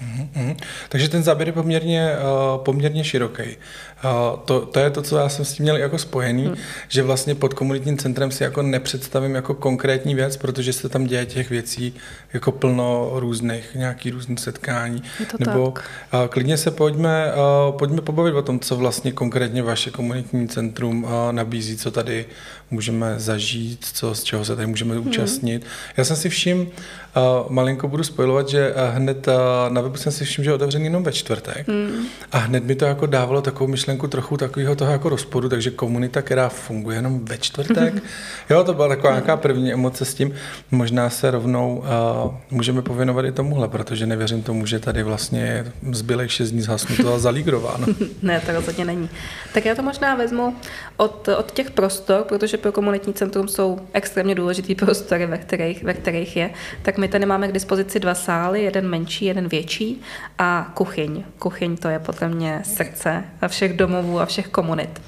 Mm-hmm. 0.02 0.56
Takže 0.88 1.08
ten 1.08 1.22
záběr 1.22 1.48
je 1.48 1.52
poměrně, 1.52 2.16
uh, 2.16 2.64
poměrně 2.64 3.04
široký. 3.04 3.42
Uh, 3.42 4.38
to, 4.44 4.60
to 4.60 4.80
je 4.80 4.90
to, 4.90 5.02
co 5.02 5.16
já 5.16 5.28
jsem 5.28 5.44
s 5.44 5.52
tím 5.52 5.62
měl 5.62 5.76
jako 5.76 5.98
spojený, 5.98 6.46
mm. 6.46 6.54
že 6.88 7.02
vlastně 7.02 7.34
pod 7.34 7.54
komunitním 7.54 7.98
centrem 7.98 8.30
si 8.30 8.42
jako 8.42 8.62
nepředstavím 8.62 9.34
jako 9.34 9.54
konkrétní 9.54 10.14
věc, 10.14 10.36
protože 10.36 10.72
se 10.72 10.88
tam 10.88 11.04
děje 11.04 11.26
těch 11.26 11.50
věcí 11.50 11.94
jako 12.32 12.52
plno 12.52 13.10
různých, 13.14 13.74
nějaký 13.74 14.10
různý 14.10 14.36
setkání. 14.36 15.02
Nebo 15.38 15.70
tak. 15.70 15.84
Uh, 16.14 16.26
klidně 16.26 16.56
se 16.56 16.70
pojďme, 16.70 17.32
uh, 17.32 17.76
pojďme 17.78 18.00
pobavit 18.00 18.34
o 18.34 18.42
tom, 18.42 18.60
co 18.60 18.76
vlastně 18.76 19.12
konkrétně 19.12 19.62
vaše 19.62 19.90
komunitní 19.90 20.48
centrum 20.48 21.04
uh, 21.04 21.10
nabízí, 21.30 21.76
co 21.76 21.90
tady 21.90 22.26
můžeme 22.70 23.14
zažít, 23.16 23.86
co, 23.92 24.14
z 24.14 24.22
čeho 24.22 24.44
se 24.44 24.56
tady 24.56 24.66
můžeme 24.66 24.94
mm. 24.94 25.06
účastnit. 25.06 25.66
Já 25.96 26.04
jsem 26.04 26.16
si 26.16 26.28
všiml, 26.28 26.62
uh, 26.62 27.50
malinko 27.52 27.88
budu 27.88 28.04
spojovat, 28.04 28.48
že 28.48 28.72
uh, 28.72 28.96
hned 28.96 29.28
uh, 29.28 29.34
na 29.68 29.80
webu 29.80 29.96
jsem 29.96 30.12
si 30.12 30.24
všiml, 30.24 30.44
že 30.44 30.50
je 30.50 30.54
otevřený 30.54 30.84
jenom 30.84 31.02
ve 31.02 31.12
čtvrtek. 31.12 31.68
Mm. 31.68 32.06
A 32.32 32.38
hned 32.38 32.64
mi 32.64 32.74
to 32.74 32.84
jako 32.84 33.06
dávalo 33.06 33.42
takovou 33.42 33.70
myšlenku 33.70 34.08
trochu 34.08 34.36
takového 34.36 34.76
toho 34.76 34.92
jako 34.92 35.08
rozporu, 35.08 35.48
takže 35.48 35.70
komunita, 35.70 36.22
která 36.22 36.48
funguje 36.48 36.96
jenom 36.96 37.24
ve 37.24 37.38
čtvrtek. 37.38 37.94
jo, 38.50 38.64
to 38.64 38.74
byla 38.74 38.88
taková 38.88 39.12
nějaká 39.12 39.36
první 39.36 39.72
emoce 39.72 40.04
s 40.04 40.14
tím. 40.14 40.34
Možná 40.70 41.10
se 41.10 41.30
rovnou 41.30 41.84
uh, 42.24 42.34
můžeme 42.50 42.82
pověnovat 42.82 43.24
i 43.24 43.32
tomuhle, 43.32 43.68
protože 43.68 44.06
nevěřím 44.06 44.42
tomu, 44.42 44.66
že 44.66 44.78
tady 44.78 45.02
vlastně 45.02 45.72
zbylých 45.92 46.32
šest 46.32 46.50
dní 46.50 46.62
zhasnuto 46.62 47.14
a 47.14 47.18
zalígrováno. 47.28 47.86
ne, 48.22 48.40
to 48.46 48.52
rozhodně 48.52 48.84
není. 48.84 49.08
Tak 49.54 49.64
já 49.64 49.74
to 49.74 49.82
možná 49.82 50.14
vezmu 50.14 50.56
od, 50.96 51.28
od 51.28 51.52
těch 51.52 51.70
prostor, 51.70 52.24
protože 52.28 52.57
pro 52.58 52.72
komunitní 52.72 53.14
centrum 53.14 53.48
jsou 53.48 53.78
extrémně 53.92 54.34
důležitý 54.34 54.74
prostory, 54.74 55.26
ve 55.26 55.38
kterých, 55.38 55.84
ve 55.84 55.94
kterých 55.94 56.36
je. 56.36 56.50
Tak 56.82 56.98
my 56.98 57.08
tady 57.08 57.26
máme 57.26 57.48
k 57.48 57.52
dispozici 57.52 58.00
dva 58.00 58.14
sály, 58.14 58.62
jeden 58.62 58.88
menší, 58.88 59.24
jeden 59.24 59.48
větší 59.48 60.02
a 60.38 60.72
kuchyň. 60.74 61.24
Kuchyň 61.38 61.76
to 61.76 61.88
je 61.88 61.98
podle 61.98 62.28
mě 62.28 62.60
srdce 62.64 63.24
všech 63.48 63.76
domovů 63.76 64.20
a 64.20 64.26
všech 64.26 64.48
komunit. 64.48 65.00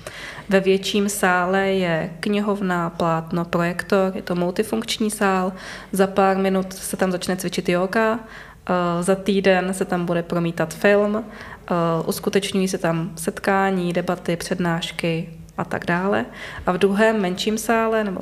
Ve 0.50 0.60
větším 0.60 1.08
sále 1.08 1.68
je 1.68 2.10
knihovna, 2.20 2.90
plátno, 2.90 3.44
projektor, 3.44 4.12
je 4.14 4.22
to 4.22 4.34
multifunkční 4.34 5.10
sál. 5.10 5.52
Za 5.92 6.06
pár 6.06 6.36
minut 6.36 6.72
se 6.72 6.96
tam 6.96 7.12
začne 7.12 7.36
cvičit 7.36 7.68
yoga, 7.68 8.18
eh, 8.18 9.02
za 9.02 9.14
týden 9.14 9.74
se 9.74 9.84
tam 9.84 10.06
bude 10.06 10.22
promítat 10.22 10.74
film, 10.74 11.24
eh, 11.24 11.74
uskutečňují 12.06 12.68
se 12.68 12.78
tam 12.78 13.12
setkání, 13.16 13.92
debaty, 13.92 14.36
přednášky 14.36 15.39
a 15.60 15.64
tak 15.64 15.86
dále. 15.86 16.26
A 16.66 16.72
v 16.72 16.78
druhém 16.78 17.20
menším 17.20 17.58
sále, 17.58 18.04
nebo 18.04 18.20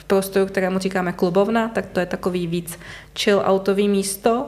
v 0.00 0.04
prostoru, 0.04 0.46
kterému 0.46 0.78
říkáme 0.78 1.12
klubovna, 1.12 1.68
tak 1.68 1.86
to 1.86 2.00
je 2.00 2.06
takový 2.06 2.46
víc 2.46 2.78
chill 3.18 3.42
outový 3.48 3.88
místo, 3.88 4.46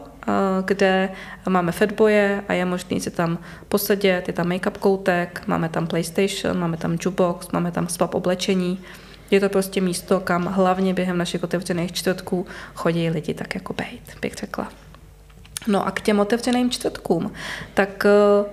kde 0.65 1.09
máme 1.49 1.73
fatboje 1.73 2.43
a 2.49 2.53
je 2.53 2.65
možné 2.65 3.01
si 3.01 3.11
tam 3.11 3.39
posedět, 3.69 4.29
je 4.29 4.35
tam 4.35 4.49
make-up 4.49 4.79
koutek, 4.79 5.43
máme 5.47 5.69
tam 5.69 5.87
PlayStation, 5.87 6.59
máme 6.59 6.77
tam 6.77 6.93
jukebox, 6.93 7.49
máme 7.53 7.73
tam 7.73 7.89
swap 7.89 8.15
oblečení. 8.15 8.81
Je 9.31 9.41
to 9.41 9.49
prostě 9.49 9.81
místo, 9.81 10.21
kam 10.21 10.47
hlavně 10.47 10.95
během 10.95 11.19
našich 11.19 11.45
otevřených 11.45 11.93
čtvrtků 11.93 12.47
chodí 12.75 13.11
lidi 13.11 13.35
tak 13.35 13.55
jako 13.55 13.73
bejt, 13.73 14.17
bych 14.23 14.35
řekla. 14.35 14.69
No 15.67 15.87
a 15.87 15.91
k 15.91 16.01
těm 16.01 16.21
otevřeným 16.21 16.71
čtvrtkům, 16.71 17.33
tak 17.75 18.07
eh, 18.07 18.45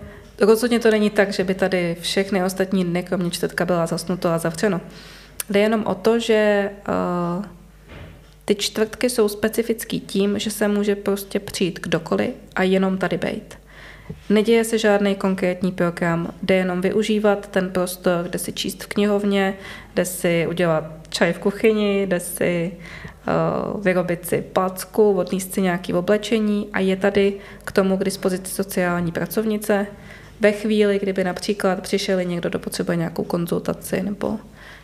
rozhodně 0.41 0.79
to 0.79 0.91
není 0.91 1.09
tak, 1.09 1.33
že 1.33 1.43
by 1.43 1.53
tady 1.53 1.97
všechny 1.99 2.43
ostatní 2.43 2.85
dny, 2.85 3.03
kromě 3.03 3.31
čtvrtka, 3.31 3.65
byla 3.65 3.85
zasnuto 3.85 4.29
a 4.29 4.37
zavřeno. 4.37 4.81
Jde 5.49 5.59
jenom 5.59 5.83
o 5.85 5.95
to, 5.95 6.19
že 6.19 6.71
uh, 6.87 7.45
ty 8.45 8.55
čtvrtky 8.55 9.09
jsou 9.09 9.29
specifický 9.29 9.99
tím, 9.99 10.39
že 10.39 10.51
se 10.51 10.67
může 10.67 10.95
prostě 10.95 11.39
přijít 11.39 11.79
kdokoliv 11.79 12.29
a 12.55 12.63
jenom 12.63 12.97
tady 12.97 13.17
bejt. 13.17 13.57
Neděje 14.29 14.63
se 14.63 14.77
žádný 14.77 15.15
konkrétní 15.15 15.71
program, 15.71 16.33
jde 16.43 16.55
jenom 16.55 16.81
využívat 16.81 17.47
ten 17.47 17.69
prostor, 17.69 18.25
kde 18.29 18.39
si 18.39 18.53
číst 18.53 18.83
v 18.83 18.87
knihovně, 18.87 19.53
kde 19.93 20.05
si 20.05 20.47
udělat 20.49 20.83
čaj 21.09 21.33
v 21.33 21.39
kuchyni, 21.39 22.05
kde 22.05 22.19
si 22.19 22.71
uh, 22.73 23.83
vyrobit 23.83 24.25
si 24.25 24.41
placku, 24.41 25.11
odníst 25.13 25.53
si 25.53 25.61
nějaké 25.61 25.93
oblečení 25.93 26.69
a 26.73 26.79
je 26.79 26.95
tady 26.95 27.33
k 27.65 27.71
tomu 27.71 27.97
k 27.97 28.03
dispozici 28.03 28.51
sociální 28.51 29.11
pracovnice. 29.11 29.87
Ve 30.39 30.51
chvíli, 30.51 30.99
kdyby 30.99 31.23
například 31.23 31.81
přišel 31.81 32.23
někdo, 32.23 32.49
kdo 32.49 32.59
potřebuje 32.59 32.97
nějakou 32.97 33.23
konzultaci 33.23 34.03
nebo 34.03 34.39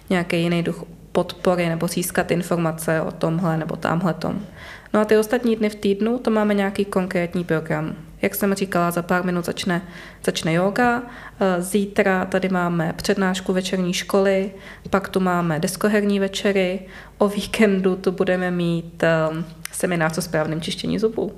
nějaký 0.09 0.41
jiný 0.41 0.63
duch 0.63 0.83
podpory 1.11 1.69
nebo 1.69 1.87
získat 1.87 2.31
informace 2.31 3.01
o 3.01 3.11
tomhle 3.11 3.57
nebo 3.57 3.75
tamhle 3.75 4.13
tom. 4.13 4.45
No 4.93 4.99
a 4.99 5.05
ty 5.05 5.17
ostatní 5.17 5.55
dny 5.55 5.69
v 5.69 5.75
týdnu, 5.75 6.19
to 6.19 6.31
máme 6.31 6.53
nějaký 6.53 6.85
konkrétní 6.85 7.43
program. 7.43 7.95
Jak 8.21 8.35
jsem 8.35 8.53
říkala, 8.53 8.91
za 8.91 9.01
pár 9.01 9.25
minut 9.25 9.45
začne, 9.45 9.81
začne 10.25 10.53
yoga, 10.53 11.03
eh, 11.39 11.61
zítra 11.61 12.25
tady 12.25 12.49
máme 12.49 12.93
přednášku 12.95 13.53
večerní 13.53 13.93
školy, 13.93 14.51
pak 14.89 15.09
tu 15.09 15.19
máme 15.19 15.59
deskoherní 15.59 16.19
večery, 16.19 16.79
o 17.17 17.27
víkendu 17.27 17.95
tu 17.95 18.11
budeme 18.11 18.51
mít 18.51 19.03
um, 19.31 19.45
seminář 19.71 20.17
o 20.17 20.21
správném 20.21 20.61
čištění 20.61 20.99
zubů. 20.99 21.33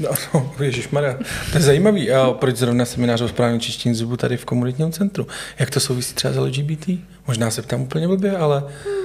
No, 0.00 0.10
no 0.34 0.54
Maria, 0.92 1.14
to 1.52 1.58
je 1.58 1.60
zajímavý. 1.60 2.12
A 2.12 2.30
proč 2.30 2.56
zrovna 2.56 2.84
seminář 2.84 3.20
o 3.20 3.28
správném 3.28 3.60
čištění 3.60 3.94
zubů 3.94 4.16
tady 4.16 4.36
v 4.36 4.44
komunitním 4.44 4.92
centru? 4.92 5.26
Jak 5.58 5.70
to 5.70 5.80
souvisí 5.80 6.14
třeba 6.14 6.34
s 6.34 6.36
LGBT? 6.36 6.88
Možná 7.26 7.50
se 7.50 7.62
ptám 7.62 7.82
úplně 7.82 8.08
blbě, 8.08 8.36
ale... 8.36 8.60
Hmm 8.60 9.04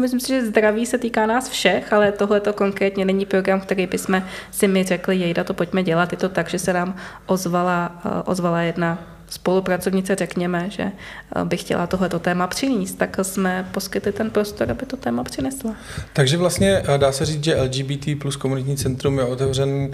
Myslím 0.00 0.20
si, 0.20 0.28
že 0.28 0.46
zdraví 0.46 0.86
se 0.86 0.98
týká 0.98 1.26
nás 1.26 1.48
všech, 1.48 1.92
ale 1.92 2.12
tohle 2.12 2.40
to 2.40 2.52
konkrétně 2.52 3.04
není 3.04 3.26
program, 3.26 3.60
který 3.60 3.86
bychom 3.86 4.22
si 4.50 4.68
my 4.68 4.84
řekli, 4.84 5.16
jejda, 5.16 5.44
to 5.44 5.54
pojďme 5.54 5.82
dělat. 5.82 6.12
Je 6.12 6.18
to 6.18 6.28
tak, 6.28 6.50
že 6.50 6.58
se 6.58 6.72
nám 6.72 6.96
ozvala, 7.26 8.00
eh, 8.04 8.08
ozvala 8.24 8.60
jedna 8.60 8.98
spolupracovnice 9.30 10.14
řekněme, 10.14 10.70
že 10.70 10.82
eh, 10.82 11.44
by 11.44 11.56
chtěla 11.56 11.86
tohleto 11.86 12.18
téma 12.18 12.46
přinést, 12.46 12.94
tak 12.94 13.16
jsme 13.22 13.68
poskytli 13.72 14.12
ten 14.12 14.30
prostor, 14.30 14.70
aby 14.70 14.86
to 14.86 14.96
téma 14.96 15.24
přinesla. 15.24 15.74
Takže 16.12 16.36
vlastně 16.36 16.82
eh, 16.88 16.98
dá 16.98 17.12
se 17.12 17.24
říct, 17.26 17.44
že 17.44 17.62
LGBT 17.62 18.06
plus 18.20 18.36
komunitní 18.36 18.76
centrum 18.76 19.18
je 19.18 19.24
otevřen 19.24 19.90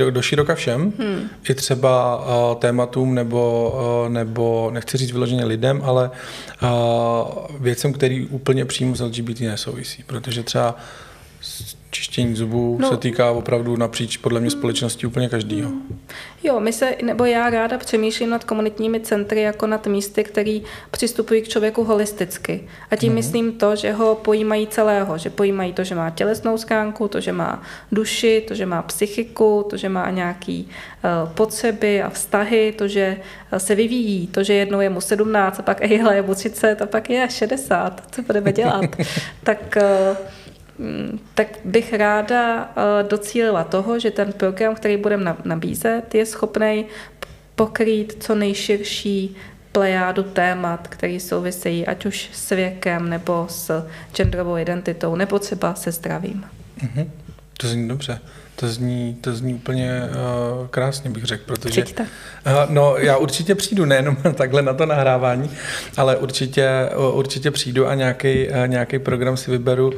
uh, 0.00 0.10
do 0.10 0.22
široka 0.22 0.54
všem, 0.54 0.92
hmm. 0.98 1.28
i 1.50 1.54
třeba 1.54 2.24
tématům 2.58 3.14
nebo, 3.14 3.74
nebo, 4.08 4.70
nechci 4.72 4.96
říct 4.96 5.12
vyloženě 5.12 5.44
lidem, 5.44 5.82
ale 5.84 6.10
věcem, 7.60 7.92
který 7.92 8.26
úplně 8.26 8.64
přímo 8.64 8.96
s 8.96 9.00
LGBT 9.00 9.40
nesouvisí, 9.40 10.02
protože 10.06 10.42
třeba 10.42 10.76
čištění 11.92 12.34
zubů 12.34 12.78
no, 12.80 12.90
se 12.90 12.96
týká 12.96 13.30
opravdu 13.30 13.76
napříč 13.76 14.16
podle 14.16 14.40
mě 14.40 14.50
společnosti 14.50 15.06
úplně 15.06 15.28
každýho. 15.28 15.70
Jo, 16.42 16.60
my 16.60 16.72
se, 16.72 16.96
nebo 17.02 17.24
já 17.24 17.50
ráda 17.50 17.78
přemýšlím 17.78 18.30
nad 18.30 18.44
komunitními 18.44 19.00
centry 19.00 19.42
jako 19.42 19.66
nad 19.66 19.86
místy, 19.86 20.24
který 20.24 20.62
přistupují 20.90 21.42
k 21.42 21.48
člověku 21.48 21.84
holisticky. 21.84 22.68
A 22.90 22.96
tím 22.96 23.12
mm-hmm. 23.12 23.14
myslím 23.14 23.52
to, 23.52 23.76
že 23.76 23.92
ho 23.92 24.14
pojímají 24.14 24.66
celého, 24.66 25.18
že 25.18 25.30
pojímají 25.30 25.72
to, 25.72 25.84
že 25.84 25.94
má 25.94 26.10
tělesnou 26.10 26.58
skánku, 26.58 27.08
to, 27.08 27.20
že 27.20 27.32
má 27.32 27.62
duši, 27.92 28.44
to, 28.48 28.54
že 28.54 28.66
má 28.66 28.82
psychiku, 28.82 29.66
to, 29.70 29.76
že 29.76 29.88
má 29.88 30.10
nějaký 30.10 30.68
uh, 30.68 31.32
potřeby 31.32 32.02
a 32.02 32.10
vztahy, 32.10 32.74
to, 32.78 32.88
že 32.88 33.16
uh, 33.52 33.58
se 33.58 33.74
vyvíjí, 33.74 34.26
to, 34.26 34.42
že 34.42 34.54
jednou 34.54 34.80
je 34.80 34.90
mu 34.90 35.00
17 35.00 35.58
a 35.58 35.62
pak 35.62 35.80
ejhle 35.90 36.16
je 36.16 36.22
mu 36.22 36.34
30 36.34 36.82
a 36.82 36.86
pak 36.86 37.10
je 37.10 37.28
60. 37.30 38.02
Co 38.10 38.22
budeme 38.22 38.52
dělat? 38.52 38.84
tak 39.42 39.76
uh, 39.76 40.16
Mm, 40.16 40.41
tak 41.34 41.48
bych 41.64 41.92
ráda 41.92 42.70
eh, 42.76 43.02
docílila 43.08 43.64
toho, 43.64 43.98
že 43.98 44.10
ten 44.10 44.32
program, 44.32 44.74
který 44.74 44.96
budeme 44.96 45.36
nabízet, 45.44 46.14
je 46.14 46.26
schopný 46.26 46.86
pokrýt 47.54 48.16
co 48.24 48.34
nejširší 48.34 49.36
plejádu 49.72 50.22
témat, 50.22 50.88
které 50.88 51.20
souvisejí 51.20 51.86
ať 51.86 52.06
už 52.06 52.30
s 52.32 52.50
věkem, 52.50 53.10
nebo 53.10 53.46
s 53.50 53.86
genderovou 54.14 54.58
identitou, 54.58 55.16
nebo 55.16 55.38
třeba 55.38 55.74
se 55.74 55.92
zdravím. 55.92 56.44
Mm-hmm. 56.78 57.10
To 57.56 57.68
zní 57.68 57.88
dobře. 57.88 58.20
To 58.62 58.68
zní, 58.68 59.18
to 59.20 59.34
zní 59.34 59.54
úplně 59.54 60.02
uh, 60.60 60.66
krásně, 60.66 61.10
bych 61.10 61.24
řekl, 61.24 61.42
protože... 61.46 61.84
Uh, 61.84 62.52
no, 62.68 62.96
já 62.96 63.16
určitě 63.16 63.54
přijdu, 63.54 63.84
nejenom 63.84 64.16
takhle 64.34 64.62
na 64.62 64.74
to 64.74 64.86
nahrávání, 64.86 65.50
ale 65.96 66.16
určitě, 66.16 66.68
uh, 66.96 67.18
určitě 67.18 67.50
přijdu 67.50 67.86
a 67.88 67.94
nějaký 67.94 68.48
uh, 68.48 68.54
nějaký 68.66 68.98
program 68.98 69.36
si 69.36 69.50
vyberu. 69.50 69.88
Uh, 69.88 69.94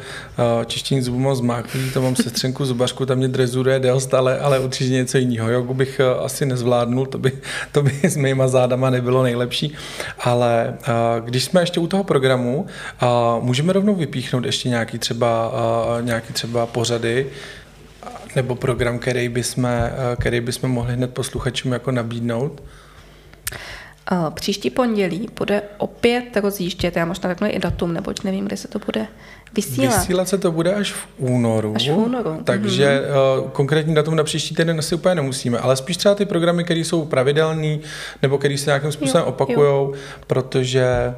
čištění 0.67 1.03
zubů 1.03 1.19
mám 1.19 1.35
zmáklý, 1.35 1.91
to 1.91 2.03
mám 2.03 2.17
sestřenku 2.17 2.65
zubařku, 2.65 3.07
tam 3.07 3.19
mě 3.19 3.29
drezuruje 3.29 3.81
dost, 3.81 4.15
ale, 4.15 4.39
ale 4.39 4.59
určitě 4.59 4.93
něco 4.93 5.19
jiného. 5.19 5.51
Jogu 5.51 5.75
bych 5.75 6.01
uh, 6.17 6.25
asi 6.25 6.47
nezvládnul, 6.47 7.07
to 7.07 7.19
by, 7.19 7.33
to 7.73 7.83
by 7.83 7.93
s 8.03 8.17
mýma 8.17 8.49
zádama 8.49 8.91
nebylo 8.91 9.23
nejlepší, 9.23 9.75
ale 10.19 10.75
uh, 10.81 11.25
když 11.25 11.45
jsme 11.45 11.63
ještě 11.63 11.81
u 11.81 11.87
toho 11.87 12.05
programu, 12.05 12.67
uh, 13.03 13.45
můžeme 13.45 13.73
rovnou 13.73 13.95
vypíchnout 13.95 14.45
ještě 14.45 14.69
nějaký 14.69 14.99
třeba, 14.99 15.53
uh, 15.99 16.07
nějaký 16.07 16.33
třeba 16.33 16.67
pořady, 16.67 17.27
nebo 18.37 18.55
program, 18.55 18.99
který 18.99 19.29
bychom, 19.29 19.67
eh, 19.67 19.91
který 20.21 20.41
bychom 20.41 20.71
mohli 20.71 20.93
hned 20.95 21.15
posluchačům 21.15 21.73
jako 21.73 21.91
nabídnout? 21.91 22.63
Eh, 24.13 24.17
příští 24.35 24.71
pondělí 24.71 25.29
bude 25.39 25.63
opět 25.79 26.37
rozjíždět, 26.37 26.97
já 26.97 27.05
možná 27.05 27.31
řeknu 27.31 27.49
i 27.51 27.59
datum, 27.59 27.93
neboť 27.93 28.25
nevím, 28.25 28.45
kde 28.45 28.57
se 28.57 28.69
to 28.69 28.79
bude 28.79 29.07
vysílat. 29.57 29.99
Vysílat 29.99 30.29
se 30.29 30.39
to 30.39 30.53
bude 30.53 30.75
až 30.75 30.93
v 30.93 31.07
únoru. 31.19 31.73
Až 31.77 31.89
v 31.89 31.93
únoru. 31.93 32.41
Takže 32.45 33.03
mm-hmm. 33.03 33.51
konkrétní 33.51 33.95
datum 33.95 34.17
na 34.17 34.25
příští 34.25 34.55
týden 34.55 34.79
asi 34.79 34.95
úplně 34.95 35.15
nemusíme, 35.15 35.59
ale 35.59 35.77
spíš 35.77 35.97
třeba 35.97 36.15
ty 36.15 36.25
programy, 36.25 36.65
které 36.65 36.81
jsou 36.81 37.05
pravidelné 37.05 37.79
nebo 38.23 38.39
které 38.39 38.59
se 38.59 38.71
nějakým 38.71 38.93
způsobem 38.93 39.27
opakují, 39.27 39.89
protože 40.27 41.15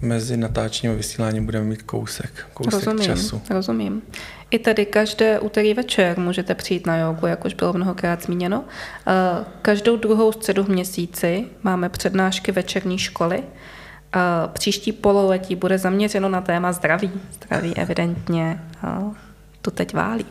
mezi 0.00 0.36
natáčením 0.36 0.94
a 0.94 0.96
vysíláním 0.96 1.44
budeme 1.44 1.64
mít 1.64 1.82
kousek, 1.82 2.46
kousek 2.54 2.72
rozumím, 2.72 3.04
času. 3.04 3.42
Rozumím. 3.50 4.02
I 4.50 4.58
tady 4.58 4.86
každé 4.86 5.40
úterý 5.40 5.74
večer 5.74 6.18
můžete 6.18 6.54
přijít 6.54 6.86
na 6.86 6.96
jogu, 6.96 7.26
jak 7.26 7.44
už 7.44 7.54
bylo 7.54 7.72
mnohokrát 7.72 8.22
zmíněno. 8.22 8.64
Eh, 9.06 9.44
každou 9.62 9.96
druhou 9.96 10.32
středu 10.32 10.64
v 10.64 10.68
měsíci 10.68 11.44
máme 11.62 11.88
přednášky 11.88 12.52
večerní 12.52 12.98
školy. 12.98 13.42
Eh, 13.42 14.18
příští 14.52 14.92
pololetí 14.92 15.56
bude 15.56 15.78
zaměřeno 15.78 16.28
na 16.28 16.40
téma 16.40 16.72
zdraví. 16.72 17.10
Zdraví 17.32 17.76
evidentně 17.76 18.60
eh, 18.84 19.14
tu 19.62 19.70
teď 19.70 19.94
válí. 19.94 20.26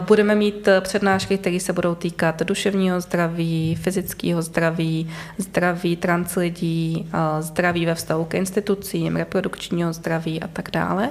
Budeme 0.00 0.34
mít 0.34 0.68
eh, 0.68 0.80
přednášky, 0.80 1.38
které 1.38 1.60
se 1.60 1.72
budou 1.72 1.94
týkat 1.94 2.42
duševního 2.42 3.00
zdraví, 3.00 3.78
fyzického 3.82 4.42
zdraví, 4.42 5.10
zdraví 5.38 5.96
trans 5.96 6.34
lidí, 6.36 7.10
eh, 7.14 7.42
zdraví 7.42 7.86
ve 7.86 7.94
vztahu 7.94 8.24
k 8.24 8.34
institucím, 8.34 9.16
reprodukčního 9.16 9.92
zdraví 9.92 10.42
a 10.42 10.48
tak 10.48 10.70
dále. 10.70 11.10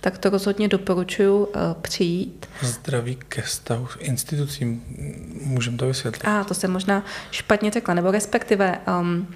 Tak 0.00 0.18
to 0.18 0.30
rozhodně 0.30 0.68
doporučuji 0.68 1.48
eh, 1.54 1.58
přijít. 1.82 2.46
Zdraví 2.60 3.18
ke 3.28 3.42
vztahu 3.42 3.86
k 3.86 3.96
institucím, 4.00 4.82
můžeme 5.44 5.76
to 5.76 5.86
vysvětlit? 5.86 6.28
A 6.28 6.44
to 6.44 6.54
jsem 6.54 6.70
možná 6.70 7.04
špatně 7.30 7.70
řekla, 7.70 7.94
nebo 7.94 8.10
respektive 8.10 8.78
um, 9.00 9.26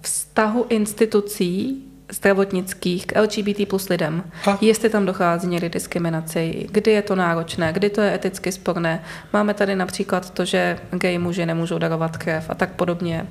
vztahu 0.00 0.66
institucí 0.68 1.85
zdravotnických 2.12 3.06
k 3.06 3.20
LGBT 3.20 3.68
plus 3.68 3.88
lidem. 3.88 4.24
A? 4.46 4.58
Jestli 4.60 4.90
tam 4.90 5.06
dochází 5.06 5.48
někdy 5.48 5.68
diskriminaci, 5.68 6.66
kdy 6.70 6.90
je 6.90 7.02
to 7.02 7.14
náročné, 7.14 7.72
kdy 7.72 7.90
to 7.90 8.00
je 8.00 8.14
eticky 8.14 8.52
sporné. 8.52 9.02
Máme 9.32 9.54
tady 9.54 9.76
například 9.76 10.30
to, 10.30 10.44
že 10.44 10.78
gay 10.90 11.18
muži 11.18 11.46
nemůžou 11.46 11.78
darovat 11.78 12.16
krev 12.16 12.50
a 12.50 12.54
tak 12.54 12.70
podobně. 12.70 13.26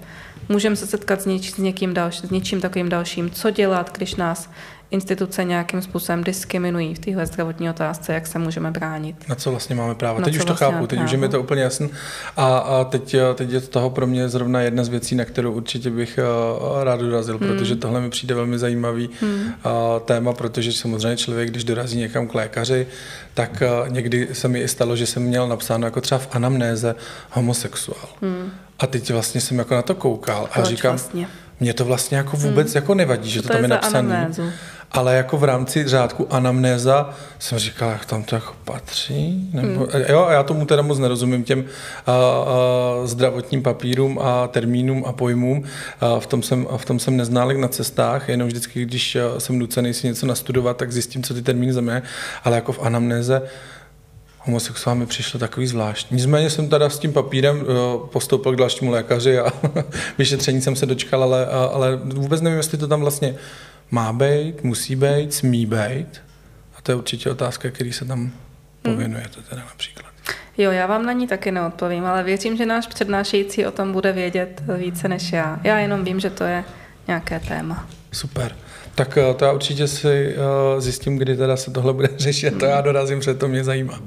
Můžeme 0.49 0.75
se 0.75 0.87
setkat 0.87 1.21
s, 1.21 1.25
něč, 1.25 1.51
s, 1.51 1.57
někým 1.57 1.93
další, 1.93 2.27
s 2.27 2.29
něčím 2.29 2.61
takovým 2.61 2.89
dalším. 2.89 3.29
Co 3.29 3.49
dělat, 3.49 3.97
když 3.97 4.15
nás 4.15 4.49
instituce 4.91 5.43
nějakým 5.43 5.81
způsobem 5.81 6.23
diskriminují 6.23 6.95
v 6.95 6.99
téhle 6.99 7.25
zdravotní 7.25 7.69
otázce, 7.69 8.13
jak 8.13 8.27
se 8.27 8.39
můžeme 8.39 8.71
bránit. 8.71 9.29
Na 9.29 9.35
co 9.35 9.51
vlastně 9.51 9.75
máme 9.75 9.95
právo? 9.95 10.19
Na 10.19 10.25
teď 10.25 10.35
už 10.35 10.41
to 10.41 10.45
vlastně 10.45 10.67
chápu, 10.67 10.87
teď 10.87 10.97
právo. 10.97 11.05
už 11.05 11.11
je 11.11 11.17
mi 11.17 11.29
to 11.29 11.39
úplně 11.39 11.61
jasné. 11.61 11.89
A, 12.37 12.57
a 12.57 12.83
teď, 12.83 13.15
teď 13.35 13.51
je 13.51 13.61
to 13.61 13.67
toho 13.67 13.89
pro 13.89 14.07
mě 14.07 14.29
zrovna 14.29 14.61
jedna 14.61 14.83
z 14.83 14.87
věcí, 14.87 15.15
na 15.15 15.25
kterou 15.25 15.51
určitě 15.51 15.89
bych 15.89 16.19
uh, 16.19 16.83
rád 16.83 16.99
dorazil, 16.99 17.37
hmm. 17.37 17.47
protože 17.47 17.75
tohle 17.75 18.01
mi 18.01 18.09
přijde 18.09 18.35
velmi 18.35 18.59
zajímavý 18.59 19.09
hmm. 19.21 19.31
uh, 19.31 19.51
téma, 20.05 20.33
protože 20.33 20.73
samozřejmě 20.73 21.17
člověk, 21.17 21.49
když 21.49 21.63
dorazí 21.63 21.97
někam 21.97 22.27
k 22.27 22.35
lékaři, 22.35 22.87
tak 23.33 23.63
uh, 23.83 23.89
někdy 23.89 24.27
se 24.33 24.47
mi 24.47 24.59
i 24.59 24.67
stalo, 24.67 24.95
že 24.95 25.05
jsem 25.05 25.23
měl 25.23 25.47
napsáno 25.47 25.87
jako 25.87 26.01
třeba 26.01 26.19
v 26.19 26.27
anamnéze 26.31 26.95
homosexuál. 27.31 28.09
Hmm. 28.21 28.51
A 28.79 28.87
teď 28.87 29.11
vlastně 29.11 29.41
jsem 29.41 29.59
jako 29.59 29.75
na 29.75 29.81
to 29.81 29.95
koukal 29.95 30.49
Proč 30.53 30.65
a 30.65 30.69
říkám, 30.69 30.91
vlastně? 30.91 31.27
mě 31.59 31.73
to 31.73 31.85
vlastně 31.85 32.17
jako 32.17 32.37
vůbec 32.37 32.67
hmm. 32.67 32.75
jako 32.75 32.93
nevadí, 32.93 33.29
že 33.29 33.41
to, 33.41 33.47
to 33.47 33.53
tam 33.53 33.61
je, 33.61 33.63
je 33.63 33.67
napsané 33.67 34.31
ale 34.95 35.15
jako 35.15 35.37
v 35.37 35.43
rámci 35.43 35.87
řádku 35.87 36.27
anamnéza 36.33 37.09
jsem 37.39 37.59
říkal, 37.59 37.89
jak 37.89 38.05
tam 38.05 38.23
to 38.23 38.35
jako 38.35 38.53
patří. 38.65 39.49
Nebo, 39.53 39.87
hmm. 39.91 40.03
Jo, 40.09 40.27
já 40.31 40.43
tomu 40.43 40.65
teda 40.65 40.81
moc 40.81 40.99
nerozumím 40.99 41.43
těm 41.43 41.65
a, 42.05 42.11
a, 42.11 43.05
zdravotním 43.05 43.63
papírům 43.63 44.19
a 44.21 44.47
termínům 44.47 45.03
a 45.07 45.11
pojmům. 45.11 45.63
A 46.01 46.19
v, 46.19 46.27
tom 46.27 46.43
jsem, 46.43 46.67
v 46.77 46.85
tom 46.85 46.99
jsem 46.99 47.17
neználek 47.17 47.57
na 47.57 47.67
cestách, 47.67 48.29
jenom 48.29 48.47
vždycky, 48.47 48.85
když 48.85 49.17
jsem 49.37 49.59
nucený 49.59 49.93
si 49.93 50.07
něco 50.07 50.25
nastudovat, 50.25 50.77
tak 50.77 50.91
zjistím, 50.91 51.23
co 51.23 51.33
ty 51.33 51.41
termíny 51.41 51.73
znamenají, 51.73 52.03
ale 52.43 52.55
jako 52.55 52.71
v 52.71 52.79
anamnéze 52.83 53.41
homosexuál 54.45 54.95
mi 54.95 55.05
přišlo 55.05 55.39
takový 55.39 55.67
zvláštní. 55.67 56.15
Nicméně 56.15 56.49
jsem 56.49 56.69
teda 56.69 56.89
s 56.89 56.99
tím 56.99 57.13
papírem 57.13 57.61
uh, 57.61 58.07
postoupil 58.07 58.53
k 58.53 58.55
dalšímu 58.55 58.91
lékaři 58.91 59.39
a 59.39 59.53
vyšetření 60.17 60.61
jsem 60.61 60.75
se 60.75 60.85
dočkal, 60.85 61.23
ale, 61.23 61.45
ale 61.45 61.95
vůbec 61.95 62.41
nevím, 62.41 62.57
jestli 62.57 62.77
to 62.77 62.87
tam 62.87 63.01
vlastně 63.01 63.35
má 63.91 64.13
být, 64.13 64.63
musí 64.63 64.95
být, 64.95 65.33
smí 65.33 65.65
být. 65.65 66.21
A 66.77 66.81
to 66.83 66.91
je 66.91 66.95
určitě 66.95 67.29
otázka, 67.29 67.69
který 67.69 67.93
se 67.93 68.05
tam 68.05 68.31
pověnujete 68.81 69.41
teda 69.49 69.61
například. 69.61 70.05
Jo, 70.57 70.71
já 70.71 70.87
vám 70.87 71.05
na 71.05 71.13
ní 71.13 71.27
taky 71.27 71.51
neodpovím, 71.51 72.05
ale 72.05 72.23
věřím, 72.23 72.57
že 72.57 72.65
náš 72.65 72.87
přednášející 72.87 73.65
o 73.65 73.71
tom 73.71 73.91
bude 73.91 74.11
vědět 74.11 74.61
více 74.77 75.07
než 75.07 75.31
já. 75.31 75.59
Já 75.63 75.79
jenom 75.79 76.03
vím, 76.03 76.19
že 76.19 76.29
to 76.29 76.43
je 76.43 76.63
nějaké 77.07 77.39
téma. 77.39 77.87
Super. 78.11 78.55
Tak 78.95 79.17
eh, 79.17 79.33
to 79.33 79.45
já 79.45 79.51
určitě 79.51 79.87
si 79.87 80.35
uh, 80.37 80.81
zjistím, 80.81 81.17
kdy 81.17 81.37
teda 81.37 81.57
se 81.57 81.71
tohle 81.71 81.93
bude 81.93 82.09
řešit. 82.17 82.59
To 82.59 82.65
já 82.65 82.81
dorazím, 82.81 83.19
protože 83.19 83.33
to 83.33 83.47
mě 83.47 83.63
zajímá. 83.63 83.99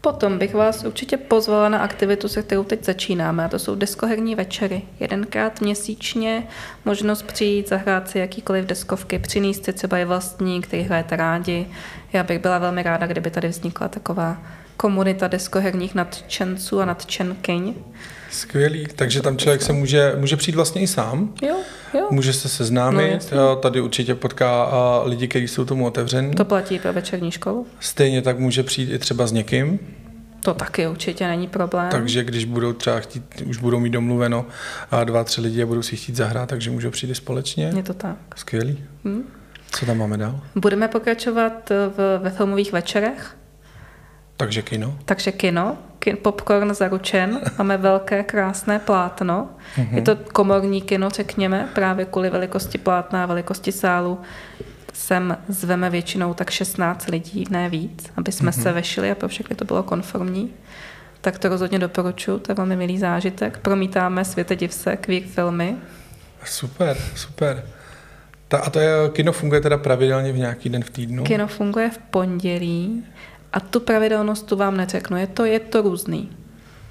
Potom 0.00 0.38
bych 0.38 0.54
vás 0.54 0.84
určitě 0.84 1.16
pozvala 1.16 1.68
na 1.68 1.78
aktivitu, 1.78 2.28
se 2.28 2.42
kterou 2.42 2.64
teď 2.64 2.84
začínáme, 2.84 3.44
a 3.44 3.48
to 3.48 3.58
jsou 3.58 3.74
deskoherní 3.74 4.34
večery. 4.34 4.82
Jedenkrát 5.00 5.60
měsíčně 5.60 6.46
možnost 6.84 7.22
přijít, 7.22 7.68
zahrát 7.68 8.10
si 8.10 8.18
jakýkoliv 8.18 8.64
deskovky, 8.64 9.18
přinést 9.18 9.64
si 9.64 9.72
třeba 9.72 9.98
i 9.98 10.04
vlastní, 10.04 10.62
který 10.62 10.82
hrajete 10.82 11.16
rádi. 11.16 11.66
Já 12.12 12.22
bych 12.22 12.38
byla 12.38 12.58
velmi 12.58 12.82
ráda, 12.82 13.06
kdyby 13.06 13.30
tady 13.30 13.48
vznikla 13.48 13.88
taková 13.88 14.42
komunita 14.82 15.28
deskoherních 15.28 15.94
nadčenců 15.94 16.80
a 16.80 16.84
nadčenkyň. 16.84 17.74
Skvělý, 18.30 18.86
takže 18.96 19.22
tam 19.22 19.38
člověk 19.38 19.62
se 19.62 19.72
může, 19.72 20.12
může 20.16 20.36
přijít 20.36 20.54
vlastně 20.54 20.80
i 20.80 20.86
sám. 20.86 21.34
Jo, 21.42 21.56
jo. 21.94 22.08
Může 22.10 22.32
se 22.32 22.48
seznámit, 22.48 23.32
no, 23.32 23.56
tady 23.56 23.80
určitě 23.80 24.14
potká 24.14 24.68
lidi, 25.04 25.28
kteří 25.28 25.48
jsou 25.48 25.64
tomu 25.64 25.86
otevření. 25.86 26.34
To 26.34 26.44
platí 26.44 26.78
pro 26.78 26.92
večerní 26.92 27.30
školu. 27.30 27.66
Stejně 27.80 28.22
tak 28.22 28.38
může 28.38 28.62
přijít 28.62 28.92
i 28.92 28.98
třeba 28.98 29.26
s 29.26 29.32
někým. 29.32 29.78
To 30.40 30.54
taky 30.54 30.88
určitě 30.88 31.28
není 31.28 31.48
problém. 31.48 31.88
Takže 31.90 32.24
když 32.24 32.44
budou 32.44 32.72
třeba 32.72 33.00
chtít, 33.00 33.42
už 33.46 33.58
budou 33.58 33.80
mít 33.80 33.90
domluveno 33.90 34.46
a 34.90 35.04
dva, 35.04 35.24
tři 35.24 35.40
lidi 35.40 35.62
a 35.62 35.66
budou 35.66 35.82
si 35.82 35.96
chtít 35.96 36.16
zahrát, 36.16 36.48
takže 36.48 36.70
můžou 36.70 36.90
přijít 36.90 37.14
společně. 37.14 37.72
Je 37.76 37.82
to 37.82 37.94
tak. 37.94 38.16
Skvělý. 38.36 38.84
Hmm? 39.04 39.22
Co 39.70 39.86
tam 39.86 39.98
máme 39.98 40.16
dál? 40.16 40.40
Budeme 40.54 40.88
pokračovat 40.88 41.70
v, 41.70 42.18
ve 42.22 42.30
filmových 42.30 42.72
večerech. 42.72 43.36
Takže 44.42 44.62
kino. 44.62 44.98
Takže 45.04 45.32
kino, 45.32 45.78
kin, 45.98 46.16
popcorn 46.22 46.74
zaručen, 46.74 47.40
máme 47.58 47.76
velké 47.76 48.22
krásné 48.24 48.78
plátno. 48.78 49.48
Mm-hmm. 49.76 49.94
Je 49.94 50.02
to 50.02 50.16
komorní 50.16 50.82
kino, 50.82 51.10
řekněme, 51.10 51.68
právě 51.74 52.04
kvůli 52.04 52.30
velikosti 52.30 52.78
plátna 52.78 53.22
a 53.22 53.26
velikosti 53.26 53.72
sálu. 53.72 54.20
Sem 54.92 55.38
zveme 55.48 55.90
většinou 55.90 56.34
tak 56.34 56.50
16 56.50 57.08
lidí, 57.08 57.44
ne 57.50 57.68
víc, 57.68 58.12
aby 58.16 58.32
jsme 58.32 58.50
mm-hmm. 58.50 58.62
se 58.62 58.72
vešli 58.72 59.10
a 59.10 59.14
pro 59.14 59.28
všechny 59.28 59.56
to 59.56 59.64
bylo 59.64 59.82
konformní. 59.82 60.50
Tak 61.20 61.38
to 61.38 61.48
rozhodně 61.48 61.78
doporučuji, 61.78 62.38
to 62.38 62.52
je 62.52 62.56
velmi 62.56 62.76
milý 62.76 62.98
zážitek. 62.98 63.58
Promítáme 63.58 64.24
Světe 64.24 64.56
divse, 64.56 64.96
queer 64.96 65.22
filmy. 65.22 65.76
Super, 66.44 66.96
super. 67.14 67.64
Ta, 68.48 68.58
a 68.58 68.70
to 68.70 68.80
je, 68.80 68.90
kino 69.12 69.32
funguje 69.32 69.60
teda 69.60 69.78
pravidelně 69.78 70.32
v 70.32 70.38
nějaký 70.38 70.68
den 70.68 70.84
v 70.84 70.90
týdnu? 70.90 71.24
Kino 71.24 71.46
funguje 71.46 71.90
v 71.90 71.98
pondělí 71.98 73.04
a 73.52 73.60
tu 73.60 73.80
pravidelnost 73.80 74.46
tu 74.46 74.56
vám 74.56 74.76
neřeknu, 74.76 75.16
je 75.16 75.26
to, 75.26 75.44
je 75.44 75.60
to 75.60 75.82
různý. 75.82 76.30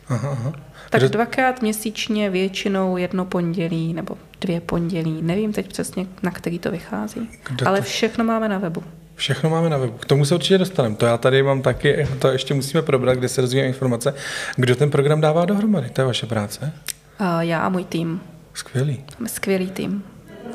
Aha, 0.07 0.29
aha. 0.29 0.53
Tak 0.89 1.01
Kdo... 1.01 1.09
dvakrát 1.09 1.61
měsíčně, 1.61 2.29
většinou 2.29 2.97
jedno 2.97 3.25
pondělí 3.25 3.93
nebo 3.93 4.17
dvě 4.41 4.61
pondělí. 4.61 5.21
Nevím 5.21 5.53
teď 5.53 5.67
přesně, 5.67 6.05
na 6.23 6.31
který 6.31 6.59
to 6.59 6.71
vychází. 6.71 7.29
Kdo 7.49 7.67
Ale 7.67 7.79
to... 7.79 7.83
všechno 7.83 8.23
máme 8.23 8.49
na 8.49 8.57
webu. 8.57 8.83
Všechno 9.15 9.49
máme 9.49 9.69
na 9.69 9.77
webu. 9.77 9.97
K 9.97 10.05
tomu 10.05 10.25
se 10.25 10.35
určitě 10.35 10.57
dostaneme. 10.57 10.95
To 10.95 11.05
já 11.05 11.17
tady 11.17 11.43
mám 11.43 11.61
taky, 11.61 12.07
to 12.19 12.27
ještě 12.27 12.53
musíme 12.53 12.81
probrat, 12.81 13.17
kde 13.17 13.27
se 13.29 13.41
rozvíjí 13.41 13.65
informace. 13.65 14.13
Kdo 14.55 14.75
ten 14.75 14.89
program 14.91 15.21
dává 15.21 15.45
dohromady? 15.45 15.89
To 15.89 16.01
je 16.01 16.05
vaše 16.05 16.25
práce? 16.25 16.73
Uh, 17.19 17.39
já 17.39 17.59
a 17.59 17.69
můj 17.69 17.83
tým. 17.83 18.21
Skvělý. 18.53 19.03
Máme 19.19 19.29
skvělý 19.29 19.69
tým. 19.71 20.03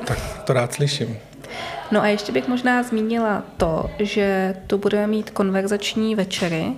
Tak 0.05 0.43
to 0.45 0.53
rád 0.53 0.73
slyším. 0.73 1.17
No 1.91 2.03
a 2.03 2.07
ještě 2.07 2.33
bych 2.33 2.49
možná 2.49 2.83
zmínila 2.83 3.43
to, 3.57 3.91
že 3.99 4.57
tu 4.67 4.79
budeme 4.79 5.07
mít 5.07 5.31
konverzační 5.31 6.15
večery 6.15 6.73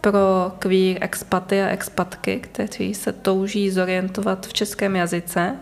pro 0.00 0.52
queer 0.58 0.98
expaty 1.00 1.62
a 1.62 1.68
expatky, 1.68 2.40
kteří 2.40 2.94
se 2.94 3.12
touží 3.12 3.70
zorientovat 3.70 4.46
v 4.46 4.52
českém 4.52 4.96
jazyce. 4.96 5.56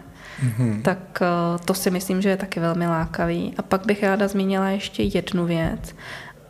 Mm-hmm. 0.44 0.82
Tak 0.82 1.22
eh, 1.22 1.26
to 1.64 1.74
si 1.74 1.90
myslím, 1.90 2.22
že 2.22 2.28
je 2.28 2.36
taky 2.36 2.60
velmi 2.60 2.86
lákavý. 2.86 3.54
A 3.58 3.62
pak 3.62 3.86
bych 3.86 4.02
ráda 4.02 4.28
zmínila 4.28 4.68
ještě 4.68 5.02
jednu 5.02 5.46
věc. 5.46 5.94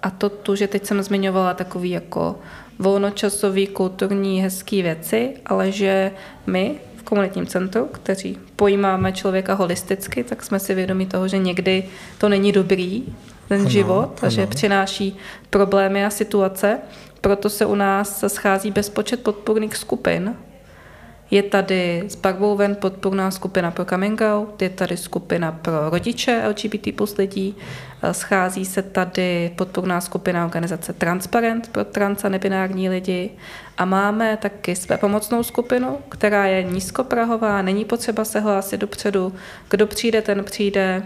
A 0.02 0.10
to 0.10 0.28
tu, 0.28 0.54
že 0.54 0.66
teď 0.66 0.86
jsem 0.86 1.02
zmiňovala 1.02 1.54
takový 1.54 1.90
jako 1.90 2.38
volnočasový, 2.78 3.66
kulturní, 3.66 4.42
hezký 4.42 4.82
věci, 4.82 5.34
ale 5.46 5.72
že 5.72 6.10
my 6.46 6.74
komunitním 7.12 7.46
centru, 7.46 7.86
kteří 7.92 8.38
pojímáme 8.62 9.12
člověka 9.12 9.54
holisticky, 9.54 10.24
tak 10.24 10.42
jsme 10.42 10.58
si 10.58 10.74
vědomi 10.74 11.06
toho, 11.06 11.28
že 11.28 11.38
někdy 11.38 11.84
to 12.18 12.28
není 12.28 12.52
dobrý, 12.52 13.04
ten 13.48 13.60
ano, 13.60 13.70
život, 13.70 14.18
ano. 14.22 14.30
že 14.30 14.46
přináší 14.46 15.16
problémy 15.50 16.04
a 16.04 16.10
situace. 16.10 16.78
Proto 17.20 17.50
se 17.50 17.66
u 17.66 17.74
nás 17.74 18.24
schází 18.26 18.70
bezpočet 18.70 19.22
podpůrných 19.22 19.76
skupin, 19.76 20.34
je 21.32 21.42
tady 21.42 22.02
s 22.08 22.16
barvou 22.16 22.56
ven 22.56 22.74
podporná 22.74 23.30
skupina 23.30 23.70
pro 23.70 23.84
coming 23.84 24.20
out, 24.20 24.62
je 24.62 24.70
tady 24.70 24.96
skupina 24.96 25.52
pro 25.52 25.90
rodiče 25.90 26.42
LGBT 26.48 26.96
plus 26.96 27.16
lidí, 27.16 27.56
schází 28.12 28.64
se 28.64 28.82
tady 28.82 29.52
podporná 29.56 30.00
skupina 30.00 30.44
organizace 30.44 30.92
Transparent 30.92 31.68
pro 31.68 31.84
trans 31.84 32.24
a 32.24 32.28
nebinární 32.28 32.88
lidi 32.88 33.30
a 33.78 33.84
máme 33.84 34.36
taky 34.36 34.76
své 34.76 34.98
pomocnou 34.98 35.42
skupinu, 35.42 35.98
která 36.08 36.46
je 36.46 36.62
nízkoprahová, 36.62 37.62
není 37.62 37.84
potřeba 37.84 38.24
se 38.24 38.40
hlásit 38.40 38.80
dopředu, 38.80 39.32
kdo 39.70 39.86
přijde, 39.86 40.22
ten 40.22 40.44
přijde 40.44 41.02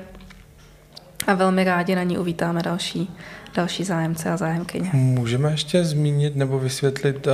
a 1.27 1.35
velmi 1.35 1.65
rádi 1.65 1.95
na 1.95 2.03
ní 2.03 2.19
uvítáme 2.19 2.62
další 2.62 3.11
další 3.57 3.85
zájemce 3.85 4.31
a 4.31 4.37
zájemkyně. 4.37 4.90
Můžeme 4.92 5.51
ještě 5.51 5.85
zmínit 5.85 6.37
nebo 6.37 6.59
vysvětlit 6.59 7.27
uh, 7.27 7.33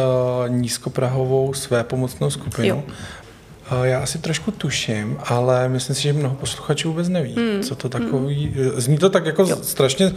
nízkoprahovou 0.48 1.54
své 1.54 1.85
pomocnou 1.85 2.30
skupinu? 2.30 2.68
Jo. 2.68 2.82
Uh, 3.72 3.82
já 3.82 4.02
asi 4.02 4.18
trošku 4.18 4.50
tuším, 4.50 5.18
ale 5.24 5.68
myslím 5.68 5.96
si, 5.96 6.02
že 6.02 6.12
mnoho 6.12 6.35
posluchačů 6.35 6.88
vůbec 6.88 7.08
neví, 7.08 7.35
hmm. 7.35 7.62
co 7.62 7.74
to 7.74 7.88
takový... 7.88 8.54
Hmm. 8.56 8.80
Zní 8.80 8.98
to 8.98 9.11
tak 9.11 9.26
jako 9.26 9.42
jo. 9.42 9.56
strašně 9.62 10.12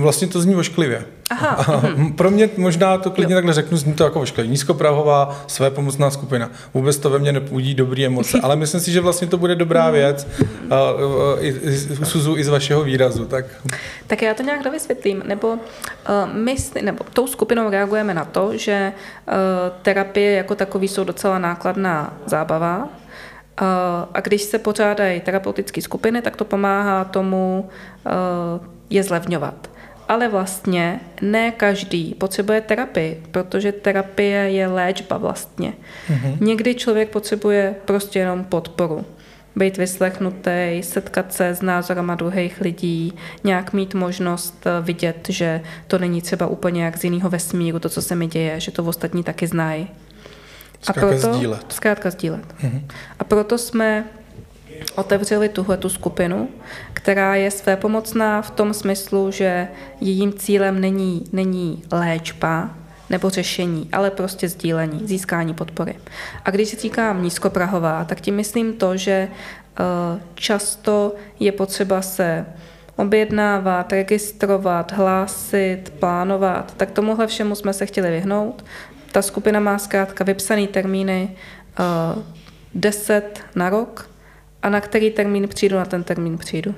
Vlastně 0.00 0.28
to 0.28 0.40
zní 0.40 0.56
ošklivě. 0.56 1.04
Aha. 1.30 1.48
A 1.48 1.76
mhm. 1.76 2.12
pro 2.12 2.30
mě 2.30 2.50
možná 2.56 2.98
to 2.98 3.10
klidně 3.10 3.34
jo. 3.34 3.36
takhle 3.36 3.52
řeknu, 3.52 3.76
zní 3.76 3.94
to 3.94 4.04
jako 4.04 4.20
ošklivě. 4.20 4.50
Nízkoprahová, 4.50 5.44
své 5.46 5.70
pomocná 5.70 6.10
skupina. 6.10 6.50
Vůbec 6.74 6.98
to 6.98 7.10
ve 7.10 7.18
mně 7.18 7.32
nepůjdí 7.32 7.74
dobrý 7.74 8.06
emoce, 8.06 8.40
ale 8.42 8.56
myslím 8.56 8.80
si, 8.80 8.92
že 8.92 9.00
vlastně 9.00 9.26
to 9.26 9.38
bude 9.38 9.54
dobrá 9.54 9.84
mhm. 9.84 9.92
věc. 9.92 10.26
A, 10.70 10.76
a, 10.76 10.92
i, 11.40 11.54
Suzu 12.04 12.36
i 12.36 12.44
z 12.44 12.48
vašeho 12.48 12.84
výrazu. 12.84 13.24
Tak, 13.24 13.44
tak 14.06 14.22
já 14.22 14.34
to 14.34 14.42
nějak 14.42 14.62
dovysvětlím. 14.62 15.22
Nebo 15.26 15.48
uh, 15.48 15.58
my, 16.32 16.56
nebo 16.82 17.04
tou 17.12 17.26
skupinou 17.26 17.70
reagujeme 17.70 18.14
na 18.14 18.24
to, 18.24 18.56
že 18.56 18.92
uh, 19.28 19.34
terapie 19.82 20.32
jako 20.32 20.54
takový 20.54 20.88
jsou 20.88 21.04
docela 21.04 21.38
nákladná 21.38 22.16
zábava, 22.26 22.88
a 24.14 24.20
když 24.20 24.42
se 24.42 24.58
pořádají 24.58 25.20
terapeutické 25.20 25.82
skupiny, 25.82 26.22
tak 26.22 26.36
to 26.36 26.44
pomáhá 26.44 27.04
tomu 27.04 27.68
je 28.90 29.02
zlevňovat 29.02 29.71
ale 30.12 30.28
vlastně 30.28 31.00
ne 31.22 31.50
každý 31.50 32.14
potřebuje 32.14 32.60
terapii, 32.60 33.22
protože 33.30 33.72
terapie 33.72 34.50
je 34.50 34.68
léčba 34.68 35.16
vlastně. 35.16 35.72
Mm-hmm. 36.08 36.36
Někdy 36.40 36.74
člověk 36.74 37.08
potřebuje 37.08 37.74
prostě 37.84 38.18
jenom 38.18 38.44
podporu. 38.44 39.04
Být 39.56 39.76
vyslechnutý, 39.76 40.80
setkat 40.82 41.32
se 41.32 41.48
s 41.48 41.62
názorama 41.62 42.14
druhých 42.14 42.60
lidí, 42.60 43.12
nějak 43.44 43.72
mít 43.72 43.94
možnost 43.94 44.66
eh, 44.66 44.82
vidět, 44.82 45.26
že 45.28 45.60
to 45.86 45.98
není 45.98 46.22
třeba 46.22 46.46
úplně 46.46 46.84
jak 46.84 46.96
z 46.96 47.04
jiného 47.04 47.30
vesmíru, 47.30 47.78
to, 47.78 47.88
co 47.88 48.02
se 48.02 48.14
mi 48.14 48.26
děje, 48.26 48.60
že 48.60 48.70
to 48.70 48.84
ostatní 48.84 49.22
taky 49.22 49.46
znají. 49.46 49.88
A 50.86 50.92
proto, 50.92 51.34
sdílet. 51.34 51.66
Zkrátka 51.68 52.10
sdílet. 52.10 52.44
Mm-hmm. 52.62 52.82
A 53.18 53.24
proto 53.24 53.58
jsme 53.58 54.04
otevřeli 54.94 55.48
tuhle 55.48 55.76
tu 55.76 55.88
skupinu, 55.88 56.48
která 56.92 57.34
je 57.34 57.50
své 57.50 57.76
pomocná 57.76 58.42
v 58.42 58.50
tom 58.50 58.74
smyslu, 58.74 59.30
že 59.30 59.68
jejím 60.00 60.32
cílem 60.32 60.80
není, 60.80 61.24
není 61.32 61.82
léčba 61.92 62.70
nebo 63.10 63.30
řešení, 63.30 63.88
ale 63.92 64.10
prostě 64.10 64.48
sdílení, 64.48 65.00
získání 65.04 65.54
podpory. 65.54 65.94
A 66.44 66.50
když 66.50 66.78
říkám 66.78 67.22
nízkoprahová, 67.22 68.04
tak 68.04 68.20
tím 68.20 68.34
myslím 68.36 68.72
to, 68.72 68.96
že 68.96 69.12
eh, 69.12 70.20
často 70.34 71.14
je 71.40 71.52
potřeba 71.52 72.02
se 72.02 72.46
objednávat, 72.96 73.92
registrovat, 73.92 74.92
hlásit, 74.92 75.92
plánovat. 75.98 76.74
Tak 76.76 76.90
tomuhle 76.90 77.26
všemu 77.26 77.54
jsme 77.54 77.72
se 77.72 77.86
chtěli 77.86 78.10
vyhnout. 78.10 78.64
Ta 79.12 79.22
skupina 79.22 79.60
má 79.60 79.78
zkrátka 79.78 80.24
vypsané 80.24 80.66
termíny 80.66 81.36
10 82.74 83.38
eh, 83.38 83.42
na 83.54 83.70
rok, 83.70 84.10
a 84.62 84.68
na 84.68 84.80
který 84.80 85.10
termín 85.10 85.48
přijdu, 85.48 85.76
na 85.76 85.84
ten 85.84 86.04
termín 86.04 86.38
přijdu. 86.38 86.74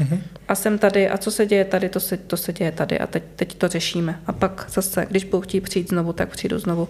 Mm-hmm. 0.00 0.20
A 0.48 0.54
jsem 0.54 0.78
tady 0.78 1.08
a 1.08 1.18
co 1.18 1.30
se 1.30 1.46
děje 1.46 1.64
tady, 1.64 1.88
to 1.88 2.00
se, 2.00 2.16
to 2.16 2.36
se 2.36 2.52
děje 2.52 2.72
tady 2.72 2.98
a 2.98 3.06
teď, 3.06 3.22
teď 3.36 3.54
to 3.54 3.68
řešíme. 3.68 4.20
A 4.26 4.32
pak 4.32 4.66
zase, 4.68 5.06
když 5.10 5.24
budu 5.24 5.40
chtít 5.40 5.60
přijít 5.60 5.88
znovu, 5.88 6.12
tak 6.12 6.28
přijdu 6.28 6.58
znovu, 6.58 6.88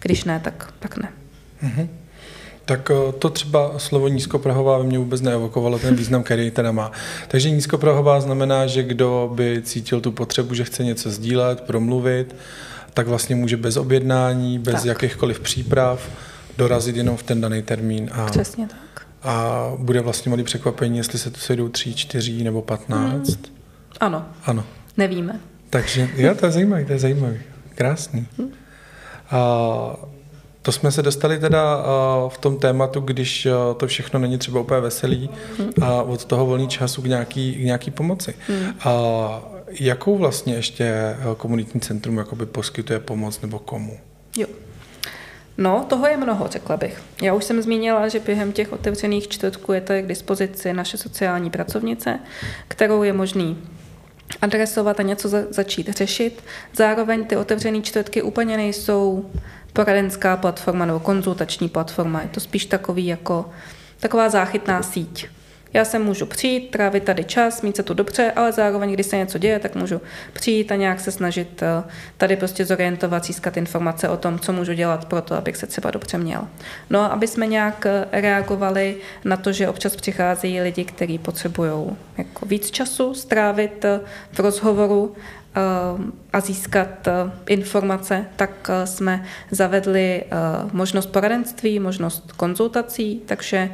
když 0.00 0.24
ne, 0.24 0.40
tak, 0.44 0.74
tak 0.78 0.96
ne. 0.96 1.08
Mm-hmm. 1.64 1.88
Tak 2.64 2.90
eh, 2.90 3.12
to 3.12 3.30
třeba 3.30 3.78
slovo 3.78 4.08
nízkoprahová 4.08 4.78
ve 4.78 4.84
mně 4.84 4.98
vůbec 4.98 5.20
neevokovalo 5.20 5.78
ten 5.78 5.94
význam, 5.94 6.22
který 6.22 6.50
teda 6.50 6.72
má. 6.72 6.92
Takže 7.28 7.50
nízkoprahová 7.50 8.20
znamená, 8.20 8.66
že 8.66 8.82
kdo 8.82 9.30
by 9.34 9.62
cítil 9.62 10.00
tu 10.00 10.12
potřebu, 10.12 10.54
že 10.54 10.64
chce 10.64 10.84
něco 10.84 11.10
sdílet, 11.10 11.60
promluvit, 11.60 12.36
tak 12.94 13.06
vlastně 13.06 13.36
může 13.36 13.56
bez 13.56 13.76
objednání, 13.76 14.58
bez 14.58 14.74
tak. 14.74 14.84
jakýchkoliv 14.84 15.40
příprav 15.40 16.10
dorazit 16.58 16.96
jenom 16.96 17.16
v 17.16 17.22
ten 17.22 17.40
daný 17.40 17.62
termín. 17.62 18.10
A, 18.12 18.26
Přesně 18.26 18.66
tak. 18.68 19.06
A 19.22 19.72
bude 19.78 20.00
vlastně 20.00 20.30
malý 20.30 20.44
překvapení, 20.44 20.98
jestli 20.98 21.18
se 21.18 21.30
tu 21.30 21.40
sejdou 21.40 21.68
tři, 21.68 21.94
čtyři 21.94 22.44
nebo 22.44 22.62
patnáct. 22.62 23.36
Hmm. 23.36 23.56
Ano. 24.00 24.26
Ano. 24.44 24.64
Nevíme. 24.96 25.40
Takže, 25.70 26.08
jo, 26.16 26.34
to 26.34 26.46
je 26.46 26.52
zajímavý, 26.52 26.84
to 26.84 26.92
je 26.92 26.98
zajímavý. 26.98 27.38
Krásný. 27.74 28.26
Hmm. 28.38 28.50
A, 29.30 29.96
to 30.62 30.72
jsme 30.72 30.92
se 30.92 31.02
dostali 31.02 31.38
teda 31.38 31.82
v 32.28 32.38
tom 32.38 32.58
tématu, 32.58 33.00
když 33.00 33.48
to 33.76 33.86
všechno 33.86 34.20
není 34.20 34.38
třeba 34.38 34.60
úplně 34.60 34.80
veselý 34.80 35.30
hmm. 35.58 35.70
a 35.82 36.02
od 36.02 36.24
toho 36.24 36.46
volný 36.46 36.68
času 36.68 37.02
k 37.02 37.06
nějaký, 37.06 37.54
k 37.54 37.58
nějaký 37.64 37.90
pomoci. 37.90 38.34
Hmm. 38.48 38.74
A 38.84 39.42
jakou 39.80 40.18
vlastně 40.18 40.54
ještě 40.54 41.16
komunitní 41.36 41.80
centrum 41.80 42.18
jakoby 42.18 42.46
poskytuje 42.46 43.00
pomoc 43.00 43.40
nebo 43.40 43.58
komu? 43.58 43.98
Jo. 44.36 44.46
No, 45.58 45.84
toho 45.88 46.06
je 46.06 46.16
mnoho, 46.16 46.48
řekla 46.48 46.76
bych. 46.76 47.02
Já 47.22 47.34
už 47.34 47.44
jsem 47.44 47.62
zmínila, 47.62 48.08
že 48.08 48.20
během 48.20 48.52
těch 48.52 48.72
otevřených 48.72 49.28
čtvrtků 49.28 49.72
je 49.72 49.80
tady 49.80 50.02
k 50.02 50.06
dispozici 50.06 50.72
naše 50.72 50.96
sociální 50.96 51.50
pracovnice, 51.50 52.18
kterou 52.68 53.02
je 53.02 53.12
možný 53.12 53.58
adresovat 54.42 55.00
a 55.00 55.02
něco 55.02 55.28
za, 55.28 55.38
začít 55.50 55.88
řešit. 55.88 56.44
Zároveň 56.74 57.24
ty 57.24 57.36
otevřené 57.36 57.82
čtvrtky 57.82 58.22
úplně 58.22 58.56
nejsou 58.56 59.30
poradenská 59.72 60.36
platforma 60.36 60.86
nebo 60.86 61.00
konzultační 61.00 61.68
platforma. 61.68 62.22
Je 62.22 62.28
to 62.28 62.40
spíš 62.40 62.66
takový 62.66 63.06
jako 63.06 63.50
taková 64.00 64.28
záchytná 64.28 64.82
síť. 64.82 65.28
Já 65.72 65.84
se 65.84 65.98
můžu 65.98 66.26
přijít, 66.26 66.70
trávit 66.70 67.04
tady 67.04 67.24
čas, 67.24 67.62
mít 67.62 67.76
se 67.76 67.82
tu 67.82 67.94
dobře, 67.94 68.32
ale 68.36 68.52
zároveň, 68.52 68.92
když 68.92 69.06
se 69.06 69.16
něco 69.16 69.38
děje, 69.38 69.58
tak 69.58 69.74
můžu 69.74 70.00
přijít 70.32 70.72
a 70.72 70.76
nějak 70.76 71.00
se 71.00 71.10
snažit 71.10 71.62
eh, 71.62 71.90
tady 72.16 72.36
prostě 72.36 72.64
zorientovat, 72.64 73.24
získat 73.24 73.56
informace 73.56 74.08
o 74.08 74.16
tom, 74.16 74.38
co 74.38 74.52
můžu 74.52 74.72
dělat 74.72 75.04
pro 75.04 75.22
to, 75.22 75.34
abych 75.34 75.56
se 75.56 75.66
třeba 75.66 75.90
dobře 75.90 76.18
měl. 76.18 76.48
No 76.90 77.00
a 77.00 77.06
aby 77.06 77.26
jsme 77.26 77.46
nějak 77.46 77.86
eh, 77.86 78.04
reagovali 78.12 78.96
na 79.24 79.36
to, 79.36 79.52
že 79.52 79.68
občas 79.68 79.96
přicházejí 79.96 80.60
lidi, 80.60 80.84
kteří 80.84 81.18
potřebují 81.18 81.96
jako 82.18 82.46
víc 82.46 82.70
času 82.70 83.14
strávit 83.14 83.84
eh, 83.84 84.00
v 84.32 84.38
rozhovoru 84.38 85.14
a 86.32 86.40
získat 86.40 87.08
eh, 87.08 87.12
informace, 87.46 88.26
tak 88.36 88.70
eh, 88.70 88.86
jsme 88.86 89.24
zavedli 89.50 90.24
možnost 90.72 91.06
poradenství, 91.06 91.80
možnost 91.80 92.32
konzultací, 92.32 93.22
takže 93.26 93.70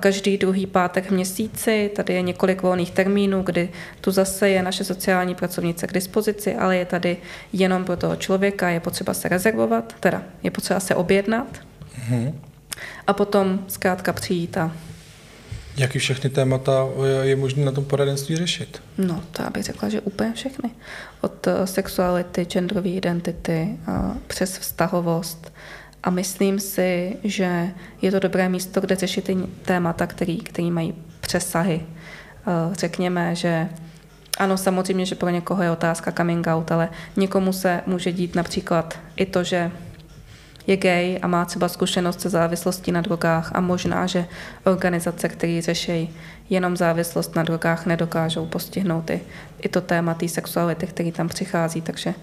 každý 0.00 0.38
druhý 0.38 0.66
pátek 0.66 1.06
v 1.06 1.10
měsíci, 1.10 1.90
tady 1.96 2.14
je 2.14 2.22
několik 2.22 2.62
volných 2.62 2.90
termínů, 2.90 3.42
kdy 3.42 3.68
tu 4.00 4.10
zase 4.10 4.48
je 4.48 4.62
naše 4.62 4.84
sociální 4.84 5.34
pracovnice 5.34 5.86
k 5.86 5.92
dispozici, 5.92 6.54
ale 6.54 6.76
je 6.76 6.84
tady 6.84 7.16
jenom 7.52 7.84
pro 7.84 7.96
toho 7.96 8.16
člověka, 8.16 8.68
je 8.68 8.80
potřeba 8.80 9.14
se 9.14 9.28
rezervovat, 9.28 9.94
teda 10.00 10.22
je 10.42 10.50
potřeba 10.50 10.80
se 10.80 10.94
objednat 10.94 11.46
mm-hmm. 11.98 12.34
a 13.06 13.12
potom 13.12 13.64
zkrátka 13.68 14.12
přijít 14.12 14.56
a 14.56 14.72
Jaký 15.76 15.98
všechny 15.98 16.30
témata 16.30 16.86
je 17.22 17.36
možné 17.36 17.64
na 17.64 17.72
tom 17.72 17.84
poradenství 17.84 18.36
řešit? 18.36 18.82
No, 18.98 19.22
to 19.32 19.42
já 19.42 19.50
bych 19.50 19.64
řekla, 19.64 19.88
že 19.88 20.00
úplně 20.00 20.32
všechny. 20.32 20.70
Od 21.20 21.46
eh, 21.46 21.66
sexuality, 21.66 22.44
genderové 22.44 22.88
identity, 22.88 23.68
eh, 23.88 23.92
přes 24.26 24.58
vztahovost. 24.58 25.52
A 26.02 26.10
myslím 26.10 26.60
si, 26.60 27.16
že 27.24 27.70
je 28.02 28.10
to 28.10 28.18
dobré 28.18 28.48
místo, 28.48 28.80
kde 28.80 28.96
řešit 28.96 29.24
ty 29.24 29.36
témata, 29.64 30.06
který 30.06 30.70
mají 30.70 30.94
přesahy. 31.20 31.80
Eh, 31.82 32.74
řekněme, 32.74 33.34
že 33.34 33.68
ano, 34.38 34.56
samozřejmě, 34.56 35.06
že 35.06 35.14
pro 35.14 35.30
někoho 35.30 35.62
je 35.62 35.70
otázka 35.70 36.12
coming 36.12 36.46
out, 36.46 36.72
ale 36.72 36.88
někomu 37.16 37.52
se 37.52 37.80
může 37.86 38.12
dít 38.12 38.34
například 38.34 38.98
i 39.16 39.26
to, 39.26 39.44
že 39.44 39.70
je 40.66 40.76
gay 40.76 41.18
a 41.22 41.26
má 41.26 41.44
třeba 41.44 41.68
zkušenost 41.68 42.20
se 42.20 42.28
závislostí 42.28 42.92
na 42.92 43.00
drogách 43.00 43.50
a 43.54 43.60
možná, 43.60 44.06
že 44.06 44.26
organizace, 44.64 45.28
které 45.28 45.62
řeší 45.62 46.16
jenom 46.50 46.76
závislost 46.76 47.36
na 47.36 47.42
drogách, 47.42 47.86
nedokážou 47.86 48.46
postihnout 48.46 49.10
i, 49.10 49.20
i 49.60 49.68
to 49.68 49.80
téma 49.80 50.14
té 50.14 50.28
sexuality, 50.28 50.86
který 50.86 51.12
tam 51.12 51.28
přichází, 51.28 51.80
takže 51.80 52.14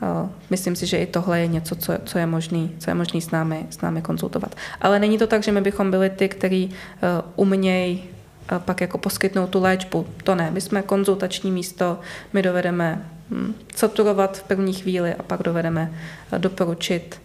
uh, 0.00 0.30
myslím 0.50 0.76
si, 0.76 0.86
že 0.86 0.98
i 0.98 1.06
tohle 1.06 1.40
je 1.40 1.46
něco, 1.46 1.76
co, 1.76 1.92
co 2.04 2.18
je 2.18 2.26
možný, 2.26 2.74
co 2.78 2.90
je 2.90 2.94
možný 2.94 3.20
s 3.20 3.30
námi, 3.30 3.66
s 3.70 3.80
námi 3.80 4.02
konzultovat. 4.02 4.54
Ale 4.80 4.98
není 4.98 5.18
to 5.18 5.26
tak, 5.26 5.42
že 5.42 5.52
my 5.52 5.60
bychom 5.60 5.90
byli 5.90 6.10
ty, 6.10 6.28
kteří 6.28 6.66
uh, 6.66 7.46
umějí 7.46 8.04
uh, 8.52 8.58
pak 8.58 8.80
jako 8.80 8.98
poskytnout 8.98 9.50
tu 9.50 9.60
léčbu. 9.60 10.06
To 10.24 10.34
ne, 10.34 10.50
my 10.50 10.60
jsme 10.60 10.82
konzultační 10.82 11.50
místo, 11.50 11.98
my 12.32 12.42
dovedeme 12.42 13.02
hm, 13.30 13.54
saturovat 13.74 14.38
v 14.38 14.42
první 14.42 14.72
chvíli 14.72 15.14
a 15.14 15.22
pak 15.22 15.42
dovedeme 15.42 15.92
doporučit 16.38 17.20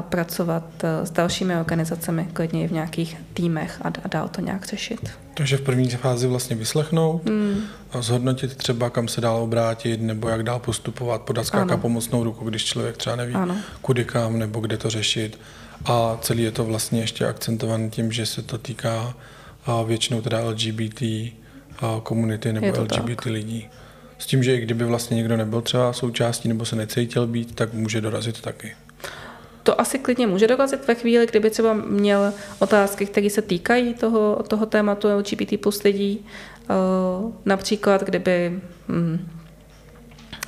pracovat 0.00 0.64
eh, 0.84 1.06
s 1.06 1.10
dalšími 1.10 1.56
organizacemi, 1.56 2.28
klidně 2.32 2.64
i 2.64 2.68
v 2.68 2.72
nějakých 2.72 3.16
týmech 3.34 3.78
a, 3.82 3.88
a 4.04 4.08
dál 4.08 4.28
to 4.28 4.40
nějak 4.40 4.66
řešit. 4.66 5.10
Takže 5.34 5.56
v 5.56 5.60
první 5.60 5.88
fázi 5.88 6.26
vlastně 6.26 6.56
vyslechnout 6.56 7.24
mm. 7.24 7.60
a 7.92 8.02
zhodnotit 8.02 8.56
třeba, 8.56 8.90
kam 8.90 9.08
se 9.08 9.20
dál 9.20 9.36
obrátit, 9.36 10.00
nebo 10.00 10.28
jak 10.28 10.42
dál 10.42 10.58
postupovat, 10.58 11.22
podat 11.22 11.46
zkrátka 11.46 11.76
pomocnou 11.76 12.24
ruku, 12.24 12.44
když 12.44 12.64
člověk 12.64 12.96
třeba 12.96 13.16
neví, 13.16 13.34
ano. 13.34 13.56
kudy 13.82 14.04
kam, 14.04 14.38
nebo 14.38 14.60
kde 14.60 14.76
to 14.76 14.90
řešit. 14.90 15.38
A 15.84 16.18
celý 16.20 16.42
je 16.42 16.50
to 16.50 16.64
vlastně 16.64 17.00
ještě 17.00 17.26
akcentovaný 17.26 17.90
tím, 17.90 18.12
že 18.12 18.26
se 18.26 18.42
to 18.42 18.58
týká 18.58 19.14
většinou 19.86 20.20
teda 20.20 20.40
LGBT 20.44 21.02
komunity 22.02 22.52
nebo 22.52 22.66
LGBT 22.80 23.16
tak. 23.16 23.26
lidí. 23.26 23.68
S 24.18 24.26
tím, 24.26 24.42
že 24.42 24.54
i 24.54 24.60
kdyby 24.60 24.84
vlastně 24.84 25.14
někdo 25.14 25.36
nebyl 25.36 25.60
třeba 25.60 25.92
součástí 25.92 26.48
nebo 26.48 26.64
se 26.64 26.76
necítil 26.76 27.26
být, 27.26 27.54
tak 27.54 27.72
může 27.72 28.00
dorazit 28.00 28.40
taky 28.40 28.74
to 29.66 29.80
asi 29.80 29.98
klidně 29.98 30.26
může 30.26 30.46
dorazit 30.46 30.86
ve 30.86 30.94
chvíli, 30.94 31.26
kdyby 31.26 31.50
třeba 31.50 31.74
měl 31.74 32.32
otázky, 32.58 33.06
které 33.06 33.30
se 33.30 33.42
týkají 33.42 33.94
toho, 33.94 34.42
toho 34.48 34.66
tématu 34.66 35.08
LGBT 35.16 35.60
plus 35.60 35.82
lidí. 35.82 36.26
Uh, 36.70 37.32
například, 37.44 38.02
kdyby 38.02 38.60
hm, 38.88 39.28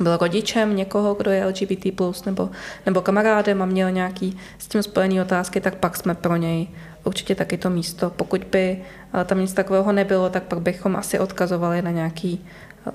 byl 0.01 0.17
rodičem 0.17 0.77
někoho, 0.77 1.15
kdo 1.15 1.31
je 1.31 1.47
LGBT+, 1.47 1.95
plus, 1.97 2.25
nebo, 2.25 2.51
nebo 2.87 3.01
kamarádem 3.01 3.63
a 3.63 3.67
měl 3.67 3.91
nějaký 3.91 4.39
s 4.59 4.69
tím 4.69 4.83
spojený 4.83 5.21
otázky, 5.21 5.61
tak 5.61 5.75
pak 5.75 5.97
jsme 5.97 6.15
pro 6.15 6.37
něj 6.37 6.69
určitě 7.05 7.35
taky 7.35 7.59
to 7.59 7.71
místo. 7.71 8.11
Pokud 8.11 8.45
by 8.45 8.79
uh, 9.15 9.25
tam 9.25 9.41
nic 9.41 9.53
takového 9.53 9.93
nebylo, 9.93 10.31
tak 10.31 10.43
pak 10.43 10.61
bychom 10.61 10.97
asi 10.97 11.19
odkazovali 11.19 11.83
na 11.83 11.91
nějaký 11.91 12.45
uh, 12.87 12.93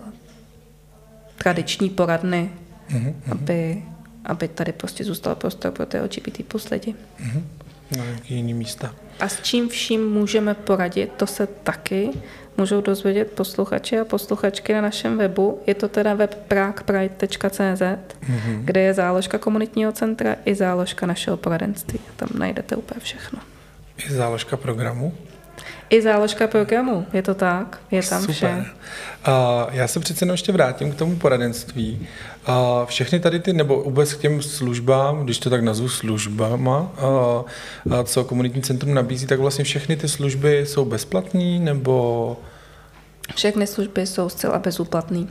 tradiční 1.38 1.90
poradny, 1.90 2.52
mm-hmm. 2.90 3.14
aby, 3.32 3.84
aby 4.26 4.48
tady 4.48 4.72
prostě 4.72 5.04
zůstal 5.04 5.36
prostor 5.36 5.72
pro 5.72 5.86
ty 5.86 6.00
LGBT 6.00 6.72
lidi. 6.72 6.96
Mm-hmm. 7.22 7.44
Na 7.98 8.06
nějaký 8.06 8.36
jiný 8.36 8.54
místa. 8.54 8.96
A 9.20 9.28
s 9.28 9.42
čím 9.42 9.70
vším 9.70 10.10
můžeme 10.10 10.54
poradit, 10.54 11.12
to 11.18 11.28
se 11.28 11.48
taky 11.48 12.10
můžou 12.58 12.82
dozvědět 12.82 13.32
posluchači 13.32 14.00
a 14.00 14.06
posluchačky 14.06 14.74
na 14.74 14.82
našem 14.82 15.18
webu. 15.18 15.60
Je 15.68 15.76
to 15.76 15.88
teda 15.88 16.14
web 16.14 16.36
pragpride.cz, 16.48 17.82
mm-hmm. 17.82 18.62
kde 18.64 18.82
je 18.82 18.94
záložka 18.94 19.38
komunitního 19.38 19.92
centra 19.92 20.36
i 20.46 20.56
záložka 20.56 21.06
našeho 21.06 21.38
poradenství. 21.38 22.00
Tam 22.16 22.30
najdete 22.38 22.76
úplně 22.76 23.00
všechno. 23.00 23.40
I 23.98 24.14
záložka 24.14 24.58
programu? 24.58 25.14
I 25.90 26.02
záložka 26.02 26.48
programu, 26.48 27.06
je 27.14 27.22
to 27.22 27.34
tak, 27.34 27.82
je 27.92 28.04
tam 28.04 28.22
Super. 28.22 28.34
vše. 28.34 28.66
A 29.26 29.68
já 29.72 29.88
se 29.88 30.00
přece 30.00 30.26
ještě 30.32 30.52
vrátím 30.52 30.92
k 30.92 30.96
tomu 30.96 31.16
poradenství. 31.16 32.08
A 32.46 32.86
všechny 32.86 33.20
tady 33.20 33.40
ty, 33.40 33.54
nebo 33.54 33.84
vůbec 33.84 34.14
k 34.14 34.22
těm 34.22 34.42
službám, 34.42 35.24
když 35.24 35.40
to 35.40 35.50
tak 35.50 35.64
nazvu 35.64 35.90
službama, 35.90 36.92
a, 36.98 37.44
a 37.98 38.04
co 38.04 38.24
komunitní 38.24 38.62
centrum 38.62 38.94
nabízí, 38.94 39.28
tak 39.28 39.40
vlastně 39.40 39.64
všechny 39.64 39.96
ty 39.96 40.08
služby 40.08 40.66
jsou 40.66 40.86
bezplatné, 40.86 41.60
nebo... 41.60 42.38
Všechny 43.36 43.68
služby 43.68 44.08
jsou 44.08 44.30
zcela 44.30 44.60
bezúplatné. 44.60 45.28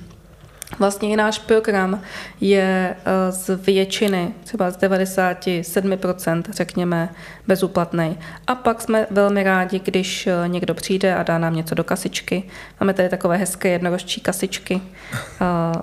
Vlastně 0.78 1.08
i 1.08 1.16
náš 1.16 1.38
program 1.38 2.00
je 2.40 2.96
eh, 2.96 3.32
z 3.32 3.56
většiny, 3.56 4.34
třeba 4.44 4.70
z 4.70 4.78
97%, 4.78 6.42
řekněme, 6.50 7.08
bezúplatný. 7.46 8.18
A 8.46 8.54
pak 8.54 8.80
jsme 8.80 9.06
velmi 9.10 9.42
rádi, 9.42 9.80
když 9.84 10.26
eh, 10.26 10.48
někdo 10.48 10.74
přijde 10.74 11.14
a 11.14 11.22
dá 11.22 11.38
nám 11.38 11.56
něco 11.56 11.74
do 11.74 11.84
kasičky. 11.84 12.42
Máme 12.80 12.94
tady 12.94 13.08
takové 13.08 13.36
hezké 13.36 13.68
jednorožčí 13.68 14.20
kasičky 14.20 14.80
eh, 15.14 15.18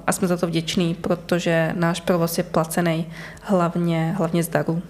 a 0.07 0.11
jsme 0.11 0.27
za 0.27 0.37
to 0.37 0.47
vděční, 0.47 0.95
protože 0.95 1.71
náš 1.75 2.01
provoz 2.01 2.37
je 2.37 2.43
placený 2.43 3.07
hlavně, 3.41 4.13
hlavně 4.17 4.43
z 4.43 4.47
darů. 4.47 4.81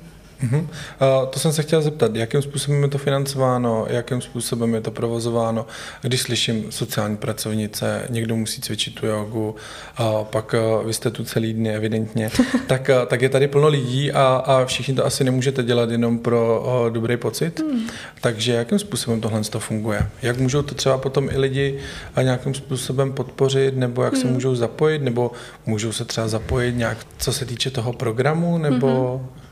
Uh-huh. 0.43 0.59
Uh, 0.61 1.29
to 1.29 1.39
jsem 1.39 1.53
se 1.53 1.63
chtěl 1.63 1.81
zeptat, 1.81 2.15
jakým 2.15 2.41
způsobem 2.41 2.83
je 2.83 2.89
to 2.89 2.97
financováno, 2.97 3.85
jakým 3.89 4.21
způsobem 4.21 4.73
je 4.73 4.81
to 4.81 4.91
provozováno. 4.91 5.65
Když 6.01 6.21
slyším 6.21 6.71
sociální 6.71 7.17
pracovnice, 7.17 8.05
někdo 8.09 8.35
musí 8.35 8.61
cvičit 8.61 8.95
tu 8.95 9.05
jogu, 9.05 9.55
a 9.97 10.23
pak 10.23 10.55
uh, 10.79 10.87
vy 10.87 10.93
jste 10.93 11.11
tu 11.11 11.23
celý 11.23 11.53
dny 11.53 11.75
evidentně, 11.75 12.29
tak, 12.67 12.89
uh, 12.89 13.05
tak 13.05 13.21
je 13.21 13.29
tady 13.29 13.47
plno 13.47 13.67
lidí 13.67 14.11
a, 14.11 14.43
a 14.45 14.65
všichni 14.65 14.93
to 14.93 15.05
asi 15.05 15.23
nemůžete 15.23 15.63
dělat 15.63 15.89
jenom 15.89 16.19
pro 16.19 16.65
uh, 16.65 16.93
dobrý 16.93 17.17
pocit. 17.17 17.59
Hmm. 17.59 17.87
Takže 18.21 18.53
jakým 18.53 18.79
způsobem 18.79 19.21
tohle 19.21 19.41
to 19.41 19.59
funguje? 19.59 20.09
Jak 20.21 20.39
můžou 20.39 20.61
to 20.61 20.75
třeba 20.75 20.97
potom 20.97 21.29
i 21.31 21.37
lidi 21.37 21.79
a 22.15 22.21
nějakým 22.21 22.53
způsobem 22.53 23.13
podpořit, 23.13 23.77
nebo 23.77 24.03
jak 24.03 24.13
hmm. 24.13 24.21
se 24.21 24.27
můžou 24.27 24.55
zapojit, 24.55 25.01
nebo 25.01 25.31
můžou 25.65 25.91
se 25.91 26.05
třeba 26.05 26.27
zapojit 26.27 26.75
nějak, 26.75 26.97
co 27.17 27.33
se 27.33 27.45
týče 27.45 27.71
toho 27.71 27.93
programu, 27.93 28.57
nebo... 28.57 29.17
Hmm. 29.17 29.48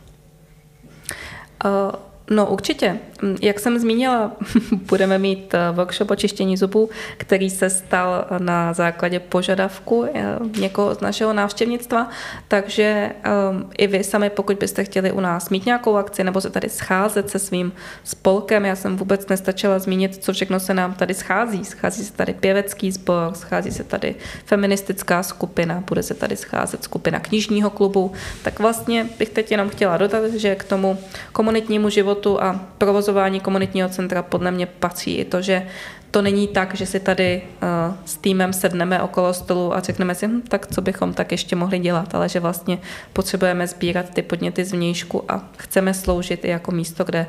Uh, 1.60 1.98
No 2.30 2.46
určitě. 2.46 3.00
Mm, 3.22 3.38
jak 3.42 3.60
jsem 3.60 3.80
zmínila, 3.80 4.32
budeme 4.72 5.18
mít 5.18 5.54
eh, 5.54 5.72
workshop 5.72 6.12
o 6.12 6.16
čištění 6.16 6.58
zubů, 6.58 6.90
který 7.18 7.50
se 7.50 7.70
stal 7.70 8.26
na 8.38 8.74
základě 8.74 9.20
požadavku 9.20 10.06
eh, 10.14 10.38
někoho 10.60 10.96
z 10.96 11.00
našeho 11.00 11.34
návštěvnictva, 11.34 12.10
takže 12.48 13.12
um, 13.52 13.70
i 13.78 13.88
vy 13.88 14.04
sami, 14.04 14.30
pokud 14.30 14.58
byste 14.58 14.84
chtěli 14.84 15.12
u 15.12 15.20
nás 15.20 15.50
mít 15.50 15.66
nějakou 15.66 15.96
akci 15.96 16.24
nebo 16.24 16.42
se 16.42 16.50
tady 16.50 16.70
scházet 16.70 17.30
se 17.30 17.40
svým 17.40 17.72
spolkem, 18.04 18.66
já 18.66 18.76
jsem 18.76 18.98
vůbec 18.98 19.28
nestačila 19.28 19.80
zmínit, 19.80 20.24
co 20.24 20.34
všechno 20.34 20.60
se 20.60 20.74
nám 20.74 20.94
tady 20.94 21.14
schází. 21.14 21.66
Schází 21.66 22.04
se 22.04 22.14
tady 22.14 22.34
pěvecký 22.34 22.92
sbor, 22.92 23.34
schází 23.34 23.72
se 23.72 23.84
tady 23.84 24.16
feministická 24.46 25.24
skupina, 25.24 25.84
bude 25.88 26.04
se 26.04 26.14
tady 26.14 26.36
scházet 26.36 26.84
skupina 26.84 27.20
knižního 27.20 27.70
klubu, 27.70 28.12
tak 28.44 28.60
vlastně 28.60 29.06
bych 29.20 29.30
teď 29.30 29.52
jenom 29.52 29.70
chtěla 29.70 29.98
dodat, 29.98 30.32
že 30.34 30.56
k 30.56 30.64
tomu 30.64 30.98
komunitnímu 31.32 31.90
životu 31.90 32.17
životu 32.18 32.44
a 32.44 32.60
provozování 32.78 33.40
komunitního 33.40 33.90
centra 33.90 34.22
podle 34.22 34.52
mě 34.52 34.66
patří 34.66 35.18
i 35.18 35.26
to, 35.26 35.42
že 35.42 35.68
to 36.12 36.22
není 36.22 36.48
tak, 36.48 36.76
že 36.76 36.86
si 36.86 37.00
tady 37.00 37.42
uh, 37.42 37.96
s 38.06 38.18
týmem 38.18 38.54
sedneme 38.54 39.02
okolo 39.02 39.34
stolu 39.34 39.76
a 39.76 39.80
řekneme 39.80 40.16
si, 40.16 40.28
hm, 40.28 40.42
tak 40.48 40.68
co 40.68 40.82
bychom 40.82 41.14
tak 41.14 41.32
ještě 41.32 41.56
mohli 41.56 41.80
dělat, 41.80 42.16
ale 42.16 42.30
že 42.30 42.40
vlastně 42.40 42.80
potřebujeme 43.14 43.68
sbírat 43.68 44.10
ty 44.10 44.22
podněty 44.22 44.66
z 44.66 44.72
vnějšku 44.72 45.32
a 45.32 45.42
chceme 45.58 45.94
sloužit 45.94 46.46
i 46.46 46.50
jako 46.50 46.72
místo, 46.72 47.04
kde 47.04 47.28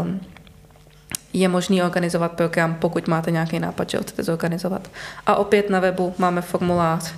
uh, 0.00 0.06
je 1.32 1.48
možný 1.48 1.82
organizovat 1.82 2.32
program, 2.32 2.74
pokud 2.74 3.08
máte 3.08 3.30
nějaký 3.30 3.58
nápad, 3.58 3.90
že 3.90 3.98
ho 3.98 4.04
chcete 4.04 4.22
zorganizovat. 4.22 4.90
A 5.26 5.34
opět 5.34 5.70
na 5.70 5.80
webu 5.80 6.14
máme 6.18 6.42
formulář, 6.42 7.14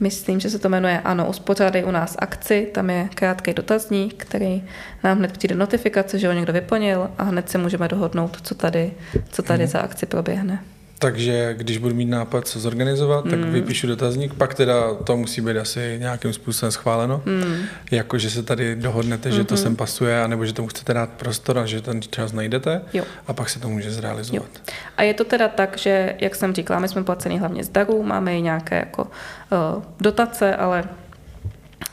myslím, 0.00 0.40
že 0.40 0.50
se 0.50 0.58
to 0.58 0.68
jmenuje 0.68 1.00
Ano, 1.00 1.26
uspořádej 1.28 1.84
u 1.84 1.90
nás 1.90 2.16
akci, 2.18 2.68
tam 2.74 2.90
je 2.90 3.08
krátký 3.14 3.54
dotazník, 3.54 4.14
který 4.24 4.64
nám 5.04 5.18
hned 5.18 5.32
přijde 5.32 5.54
notifikace, 5.54 6.18
že 6.18 6.26
ho 6.26 6.32
někdo 6.32 6.52
vyplnil 6.52 7.10
a 7.18 7.22
hned 7.22 7.50
se 7.50 7.58
můžeme 7.58 7.88
dohodnout, 7.88 8.38
co 8.42 8.54
tady, 8.54 8.92
co 9.30 9.42
tady 9.42 9.64
hmm. 9.64 9.72
za 9.72 9.80
akci 9.80 10.06
proběhne. 10.06 10.73
Takže 10.98 11.54
když 11.58 11.78
budu 11.78 11.94
mít 11.94 12.04
nápad, 12.04 12.48
co 12.48 12.60
zorganizovat, 12.60 13.24
tak 13.24 13.38
mm. 13.38 13.52
vypíšu 13.52 13.86
dotazník, 13.86 14.34
pak 14.34 14.54
teda 14.54 14.94
to 14.94 15.16
musí 15.16 15.40
být 15.40 15.56
asi 15.56 15.96
nějakým 16.00 16.32
způsobem 16.32 16.72
schváleno. 16.72 17.22
Mm. 17.24 17.64
Jako, 17.90 18.18
že 18.18 18.30
se 18.30 18.42
tady 18.42 18.76
dohodnete, 18.76 19.30
že 19.30 19.42
mm-hmm. 19.42 19.46
to 19.46 19.56
sem 19.56 19.76
pasuje, 19.76 20.22
anebo 20.22 20.46
že 20.46 20.52
tomu 20.52 20.68
chcete 20.68 20.94
dát 20.94 21.10
prostor 21.10 21.58
a 21.58 21.66
že 21.66 21.80
ten 21.80 22.02
čas 22.02 22.32
najdete 22.32 22.82
jo. 22.92 23.04
a 23.26 23.32
pak 23.32 23.48
se 23.48 23.60
to 23.60 23.68
může 23.68 23.90
zrealizovat. 23.90 24.48
Jo. 24.54 24.74
A 24.96 25.02
je 25.02 25.14
to 25.14 25.24
teda 25.24 25.48
tak, 25.48 25.78
že, 25.78 26.14
jak 26.20 26.34
jsem 26.34 26.54
říkala, 26.54 26.80
my 26.80 26.88
jsme 26.88 27.04
placeni 27.04 27.38
hlavně 27.38 27.64
z 27.64 27.68
darů, 27.68 28.02
máme 28.02 28.38
i 28.38 28.42
nějaké 28.42 28.76
jako 28.76 29.02
uh, 29.02 29.82
dotace, 30.00 30.56
ale 30.56 30.84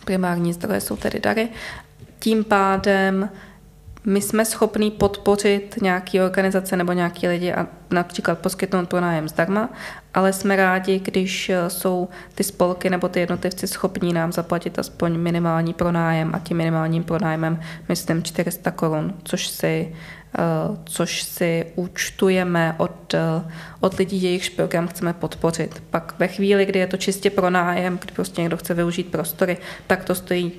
primární 0.06 0.54
zdroje 0.54 0.82
jsou 0.82 0.96
tedy 0.96 1.20
dary. 1.20 1.50
Tím 2.20 2.44
pádem 2.44 3.30
my 4.06 4.22
jsme 4.22 4.46
schopni 4.46 4.92
podpořit 4.92 5.76
nějaké 5.82 6.24
organizace 6.24 6.76
nebo 6.76 6.94
nějaké 6.94 7.30
lidi 7.30 7.54
a 7.54 7.68
například 7.92 8.40
poskytnout 8.40 8.90
pronájem 8.90 9.30
zdarma, 9.30 9.70
ale 10.14 10.34
jsme 10.34 10.56
rádi, 10.56 11.00
když 11.00 11.50
eh, 11.50 11.70
jsou 11.70 12.10
ty 12.36 12.44
spolky 12.44 12.90
nebo 12.90 13.08
ty 13.08 13.20
jednotlivci 13.20 13.68
schopní 13.68 14.14
nám 14.14 14.32
zaplatit 14.32 14.80
aspoň 14.80 15.18
minimální 15.18 15.74
pronájem 15.74 16.32
a 16.34 16.40
tím 16.40 16.58
minimálním 16.58 17.04
pronájmem 17.04 17.60
myslím 17.90 18.24
400 18.24 18.72
korun, 18.72 19.14
což 19.24 19.48
si 19.48 19.96
Uh, 20.70 20.78
což 20.86 21.24
si 21.24 21.66
účtujeme 21.76 22.76
od, 22.78 23.14
uh, 23.14 23.52
od 23.80 23.98
lidí, 23.98 24.24
jejichž 24.24 24.50
program 24.50 24.88
chceme 24.88 25.14
podpořit. 25.14 25.84
Pak 25.90 26.14
ve 26.20 26.28
chvíli, 26.28 26.66
kdy 26.66 26.80
je 26.80 26.88
to 26.88 26.98
čistě 26.98 27.30
pronájem, 27.30 27.98
kdy 28.02 28.14
prostě 28.14 28.42
někdo 28.42 28.58
chce 28.58 28.74
využít 28.74 29.12
prostory, 29.12 29.58
tak 29.88 30.04
to 30.04 30.16
stojí 30.16 30.52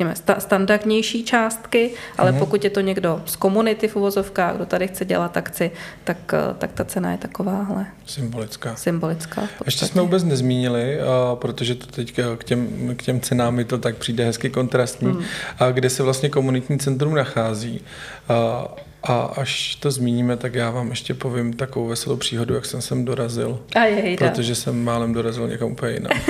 řekněme, 0.00 0.16
sta- 0.16 0.40
standardnější 0.40 1.24
částky, 1.24 1.90
ale 2.18 2.32
mm. 2.32 2.38
pokud 2.38 2.64
je 2.64 2.70
to 2.70 2.80
někdo 2.80 3.22
z 3.26 3.36
komunity 3.36 3.88
v 3.88 3.96
uvozovkách, 3.96 4.56
kdo 4.56 4.66
tady 4.66 4.88
chce 4.88 5.04
dělat 5.04 5.36
akci, 5.36 5.70
tak, 6.04 6.16
eh, 6.32 6.54
tak 6.58 6.72
ta 6.72 6.84
cena 6.84 7.12
je 7.12 7.18
takováhle. 7.18 7.86
Symbolická. 8.06 8.76
Symbolická. 8.76 9.42
Ještě 9.64 9.86
jsme 9.86 10.02
vůbec 10.02 10.24
nezmínili, 10.24 11.00
a 11.00 11.36
protože 11.36 11.74
to 11.74 11.86
teď 11.86 12.20
k 12.36 12.44
těm, 12.44 12.94
k 12.96 13.02
těm 13.02 13.20
cenám 13.20 13.54
mi 13.54 13.64
to 13.64 13.78
tak 13.78 13.96
přijde 13.96 14.24
hezky 14.24 14.50
kontrastní, 14.50 15.08
mm. 15.08 15.22
a 15.58 15.70
kde 15.70 15.90
se 15.90 16.02
vlastně 16.02 16.28
komunitní 16.28 16.78
centrum 16.78 17.14
nachází. 17.14 17.80
A, 18.28 18.64
a 19.02 19.20
až 19.36 19.74
to 19.74 19.90
zmíníme, 19.90 20.36
tak 20.36 20.54
já 20.54 20.70
vám 20.70 20.90
ještě 20.90 21.14
povím 21.14 21.52
takovou 21.52 21.86
veselou 21.86 22.16
příhodu, 22.16 22.54
jak 22.54 22.64
jsem 22.64 22.80
sem 22.80 23.04
dorazil. 23.04 23.60
A 23.76 23.84
je, 23.84 24.16
protože 24.16 24.54
jsem 24.54 24.84
málem 24.84 25.12
dorazil 25.12 25.48
někam 25.48 25.72
úplně 25.72 25.92
jinam. 25.92 26.12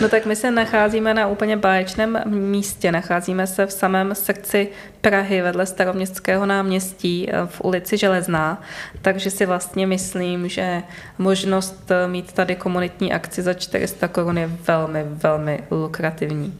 No 0.00 0.08
tak 0.08 0.26
my 0.26 0.36
se 0.36 0.50
nacházíme 0.50 1.14
na 1.14 1.26
úplně 1.26 1.56
báječném 1.56 2.22
místě. 2.26 2.92
Nacházíme 2.92 3.46
se 3.46 3.66
v 3.66 3.72
samém 3.72 4.14
srdci 4.14 4.68
Prahy 5.00 5.42
vedle 5.42 5.66
staroměstského 5.66 6.46
náměstí 6.46 7.28
eh, 7.30 7.46
v 7.46 7.60
ulici 7.60 7.96
Železná, 7.96 8.62
takže 9.02 9.30
si 9.30 9.46
vlastně 9.46 9.86
myslím, 9.86 10.48
že 10.48 10.82
možnost 11.18 11.90
eh, 11.90 12.08
mít 12.08 12.32
tady 12.32 12.56
komunitní 12.56 13.12
akci 13.12 13.42
za 13.42 13.54
400 13.54 14.08
korun 14.08 14.38
je 14.38 14.46
velmi, 14.46 15.04
velmi 15.04 15.60
lukrativní. 15.70 16.58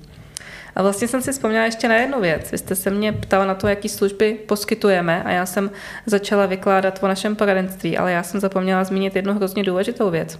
A 0.76 0.82
vlastně 0.82 1.08
jsem 1.08 1.22
si 1.22 1.32
vzpomněla 1.32 1.64
ještě 1.64 1.88
na 1.88 1.96
jednu 1.96 2.20
věc. 2.20 2.52
Vy 2.52 2.58
jste 2.58 2.74
se 2.74 2.90
mě 2.90 3.12
ptala 3.12 3.44
na 3.44 3.54
to, 3.54 3.68
jaký 3.68 3.88
služby 3.88 4.32
poskytujeme 4.32 5.22
a 5.22 5.30
já 5.30 5.46
jsem 5.46 5.70
začala 6.06 6.46
vykládat 6.46 6.98
o 7.02 7.08
našem 7.08 7.36
poradenství, 7.36 7.98
ale 7.98 8.12
já 8.12 8.22
jsem 8.22 8.40
zapomněla 8.40 8.84
zmínit 8.84 9.16
jednu 9.16 9.34
hrozně 9.34 9.64
důležitou 9.64 10.10
věc. 10.10 10.38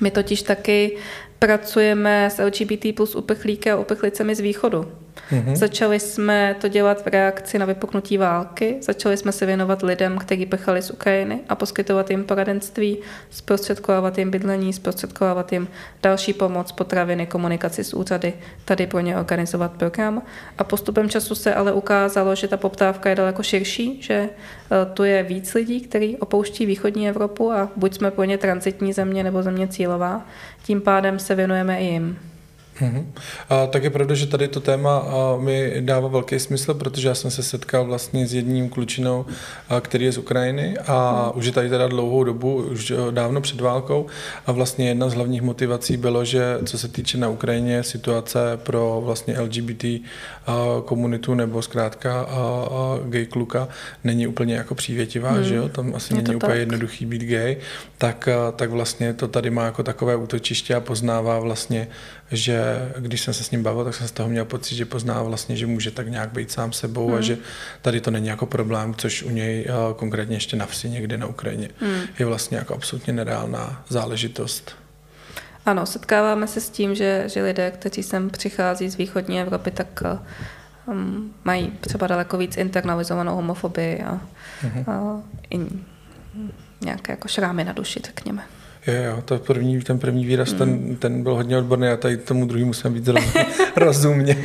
My 0.00 0.10
totiž 0.10 0.42
taky 0.42 0.96
pracujeme 1.38 2.30
s 2.30 2.42
LGBT 2.42 2.86
plus 2.96 3.14
uprchlíky 3.14 3.70
a 3.70 3.76
uprchlicemi 3.76 4.34
z 4.34 4.40
východu. 4.40 5.05
Mm-hmm. 5.30 5.56
Začali 5.56 6.00
jsme 6.00 6.56
to 6.60 6.68
dělat 6.68 7.02
v 7.02 7.06
reakci 7.06 7.58
na 7.58 7.66
vypuknutí 7.66 8.18
války, 8.18 8.76
začali 8.80 9.16
jsme 9.16 9.32
se 9.32 9.46
věnovat 9.46 9.82
lidem, 9.82 10.18
kteří 10.18 10.46
prchali 10.46 10.82
z 10.82 10.90
Ukrajiny 10.90 11.40
a 11.48 11.54
poskytovat 11.54 12.10
jim 12.10 12.24
poradenství, 12.24 12.98
zprostředkovávat 13.30 14.18
jim 14.18 14.30
bydlení, 14.30 14.72
zprostředkovávat 14.72 15.52
jim 15.52 15.68
další 16.02 16.32
pomoc, 16.32 16.72
potraviny, 16.72 17.26
komunikaci 17.26 17.84
s 17.84 17.94
úřady, 17.94 18.32
tady 18.64 18.86
pro 18.86 19.00
ně 19.00 19.16
organizovat 19.16 19.72
program. 19.72 20.22
A 20.58 20.64
postupem 20.64 21.08
času 21.08 21.34
se 21.34 21.54
ale 21.54 21.72
ukázalo, 21.72 22.34
že 22.34 22.48
ta 22.48 22.56
poptávka 22.56 23.10
je 23.10 23.16
daleko 23.16 23.42
širší, 23.42 24.02
že 24.02 24.14
e, 24.14 24.28
tu 24.94 25.04
je 25.04 25.22
víc 25.22 25.54
lidí, 25.54 25.80
kteří 25.80 26.16
opouští 26.16 26.66
východní 26.66 27.08
Evropu 27.08 27.52
a 27.52 27.68
buď 27.76 27.94
jsme 27.94 28.10
pro 28.10 28.24
ně 28.24 28.38
transitní 28.38 28.92
země 28.92 29.24
nebo 29.24 29.42
země 29.42 29.68
cílová, 29.68 30.26
tím 30.62 30.80
pádem 30.80 31.18
se 31.18 31.34
věnujeme 31.34 31.80
i 31.80 31.84
jim. 31.84 32.18
Mm-hmm. 32.80 33.04
A 33.48 33.66
tak 33.66 33.84
je 33.84 33.90
pravda, 33.90 34.14
že 34.14 34.26
tady 34.26 34.48
to 34.48 34.60
téma 34.60 35.02
mi 35.38 35.74
dává 35.80 36.08
velký 36.08 36.38
smysl, 36.38 36.74
protože 36.74 37.08
já 37.08 37.14
jsem 37.14 37.30
se 37.30 37.42
setkal 37.42 37.84
vlastně 37.84 38.26
s 38.26 38.34
jedním 38.34 38.68
klučinou, 38.68 39.26
který 39.80 40.04
je 40.04 40.12
z 40.12 40.18
Ukrajiny 40.18 40.78
a 40.86 41.26
mm. 41.26 41.38
už 41.38 41.46
je 41.46 41.52
tady 41.52 41.68
teda 41.68 41.88
dlouhou 41.88 42.24
dobu, 42.24 42.54
už 42.54 42.92
dávno 43.10 43.40
před 43.40 43.60
válkou 43.60 44.06
a 44.46 44.52
vlastně 44.52 44.88
jedna 44.88 45.08
z 45.08 45.14
hlavních 45.14 45.42
motivací 45.42 45.96
bylo, 45.96 46.24
že 46.24 46.58
co 46.64 46.78
se 46.78 46.88
týče 46.88 47.18
na 47.18 47.28
Ukrajině 47.28 47.82
situace 47.82 48.38
pro 48.56 49.02
vlastně 49.04 49.40
LGBT 49.40 49.84
komunitu 50.84 51.34
nebo 51.34 51.62
zkrátka 51.62 52.28
gay 53.04 53.26
kluka 53.26 53.68
není 54.04 54.26
úplně 54.26 54.54
jako 54.54 54.74
přívětivá, 54.74 55.30
mm. 55.32 55.44
že 55.44 55.54
jo, 55.54 55.68
tam 55.68 55.94
asi 55.94 56.14
je 56.14 56.22
není 56.22 56.36
úplně 56.36 56.52
tak. 56.52 56.58
jednoduchý 56.58 57.06
být 57.06 57.22
gay, 57.22 57.56
tak, 57.98 58.28
tak 58.56 58.70
vlastně 58.70 59.14
to 59.14 59.28
tady 59.28 59.50
má 59.50 59.64
jako 59.64 59.82
takové 59.82 60.16
útočiště 60.16 60.74
a 60.74 60.80
poznává 60.80 61.38
vlastně 61.38 61.88
že 62.30 62.65
když 62.98 63.20
jsem 63.20 63.34
se 63.34 63.44
s 63.44 63.50
ním 63.50 63.62
bavil, 63.62 63.84
tak 63.84 63.94
jsem 63.94 64.08
z 64.08 64.12
toho 64.12 64.28
měl 64.28 64.44
pocit, 64.44 64.74
že 64.74 64.84
pozná 64.84 65.22
vlastně, 65.22 65.56
že 65.56 65.66
může 65.66 65.90
tak 65.90 66.08
nějak 66.08 66.32
být 66.32 66.50
sám 66.50 66.72
sebou 66.72 67.08
mm. 67.08 67.12
a 67.12 67.16
hmm. 67.16 67.22
že 67.22 67.38
tady 67.82 68.00
to 68.00 68.10
není 68.10 68.28
jako 68.28 68.46
problém, 68.46 68.94
což 68.94 69.22
u 69.22 69.30
něj 69.30 69.66
konkrétně 69.96 70.36
ještě 70.36 70.56
na 70.56 70.66
vsi 70.66 70.88
někde 70.90 71.18
na 71.18 71.26
Ukrajině 71.26 71.68
mm. 71.80 72.00
je 72.18 72.26
vlastně 72.26 72.58
jako 72.58 72.74
absolutně 72.74 73.12
nereálná 73.12 73.84
záležitost. 73.88 74.76
Ano, 75.66 75.86
setkáváme 75.86 76.46
se 76.46 76.60
s 76.60 76.70
tím, 76.70 76.94
že, 76.94 77.24
že 77.26 77.42
lidé, 77.42 77.70
kteří 77.70 78.02
sem 78.02 78.30
přichází 78.30 78.88
z 78.88 78.96
východní 78.96 79.40
Evropy, 79.40 79.70
tak 79.70 80.02
um, 80.86 81.34
mají 81.44 81.72
třeba 81.80 82.06
daleko 82.06 82.38
víc 82.38 82.56
internalizovanou 82.56 83.36
homofobii 83.36 84.02
a, 84.02 84.20
mm-hmm. 84.62 84.90
a 84.90 85.22
i 85.50 85.58
nějaké 86.80 87.12
jako 87.12 87.28
šrámy 87.28 87.64
na 87.64 87.72
duši, 87.72 88.00
řekněme. 88.04 88.42
Jo, 88.86 89.02
jo, 89.02 89.22
to 89.24 89.38
první, 89.38 89.80
ten 89.80 89.98
první 89.98 90.24
výraz, 90.24 90.52
mm. 90.52 90.58
ten, 90.58 90.96
ten 90.96 91.22
byl 91.22 91.34
hodně 91.34 91.58
odborný 91.58 91.88
a 91.88 91.96
tady 91.96 92.16
tomu 92.16 92.46
druhému 92.46 92.66
musím 92.66 92.94
víc 92.94 93.08
rozuměl. 93.76 94.36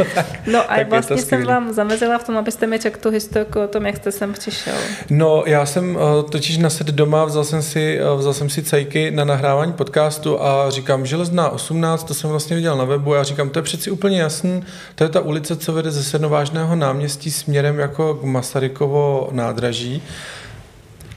no 0.51 0.71
a 0.71 0.75
tak 0.75 0.89
vlastně 0.89 1.17
jsem 1.17 1.45
vám 1.45 1.73
zamezila 1.73 2.17
v 2.17 2.23
tom, 2.23 2.37
abyste 2.37 2.67
mi 2.67 2.77
řekl 2.77 2.99
tu 2.99 3.09
historku 3.09 3.59
o 3.59 3.67
tom, 3.67 3.85
jak 3.85 3.97
jste 3.97 4.11
sem 4.11 4.33
přišel. 4.33 4.73
No, 5.09 5.43
já 5.45 5.65
jsem 5.65 5.95
uh, 5.95 6.01
totiž 6.29 6.57
na 6.57 6.69
set 6.69 6.87
doma, 6.87 7.25
vzal 7.25 7.43
jsem 7.43 7.61
si, 7.61 7.99
uh, 8.13 8.19
vzal 8.19 8.33
jsem 8.33 8.49
si 8.49 8.63
cajky 8.63 9.11
na 9.11 9.23
nahrávání 9.23 9.73
podcastu 9.73 10.41
a 10.41 10.69
říkám, 10.69 11.05
železná 11.05 11.49
18, 11.49 12.03
to 12.03 12.13
jsem 12.13 12.29
vlastně 12.29 12.55
viděl 12.55 12.77
na 12.77 12.85
webu 12.85 13.15
a 13.15 13.23
říkám, 13.23 13.49
to 13.49 13.59
je 13.59 13.63
přeci 13.63 13.91
úplně 13.91 14.21
jasný, 14.21 14.63
to 14.95 15.03
je 15.03 15.09
ta 15.09 15.21
ulice, 15.21 15.55
co 15.55 15.73
vede 15.73 15.91
ze 15.91 16.03
Sednovážného 16.03 16.75
náměstí 16.75 17.31
směrem 17.31 17.79
jako 17.79 18.15
k 18.15 18.23
Masarykovo 18.23 19.29
nádraží 19.31 20.03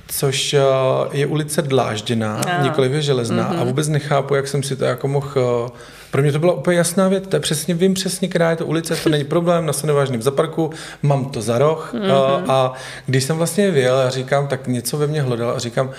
což 0.09 0.55
eh, 0.55 0.61
je 1.12 1.27
ulice 1.27 1.62
Dlážděná, 1.62 2.40
no. 2.47 2.64
nikoliv 2.64 2.93
je 2.93 3.03
železná 3.03 3.53
mm-hmm. 3.53 3.61
a 3.61 3.64
vůbec 3.64 3.88
nechápu, 3.88 4.35
jak 4.35 4.49
jsem 4.49 4.62
si 4.62 4.77
to 4.77 4.85
jako 4.85 5.09
mohl 5.09 5.31
eh, 5.37 5.71
pro 6.11 6.23
mě 6.23 6.33
to 6.33 6.38
byla 6.38 6.53
úplně 6.53 6.79
jasná 6.79 7.09
věc, 7.09 7.25
to 7.29 7.37
je 7.37 7.40
přesně, 7.40 7.75
vím 7.75 7.95
přesně, 7.95 8.29
která 8.29 8.51
je 8.51 8.57
to 8.57 8.67
ulice, 8.67 8.97
to 8.97 9.09
není 9.09 9.25
problém, 9.25 9.67
na 9.67 9.73
se 9.73 9.87
nevážným 9.87 10.23
zaparku, 10.23 10.71
mám 11.03 11.25
to 11.25 11.43
za 11.43 11.59
roh 11.59 11.95
mm-hmm. 11.95 12.45
a, 12.49 12.73
když 13.07 13.25
jsem 13.25 13.37
vlastně 13.37 13.71
vyjel 13.71 13.99
a 13.99 14.11
říkám, 14.11 14.47
tak 14.47 14.67
něco 14.67 14.99
ve 14.99 15.07
mně 15.07 15.23
hledal 15.23 15.51
a 15.51 15.59
říkám, 15.59 15.90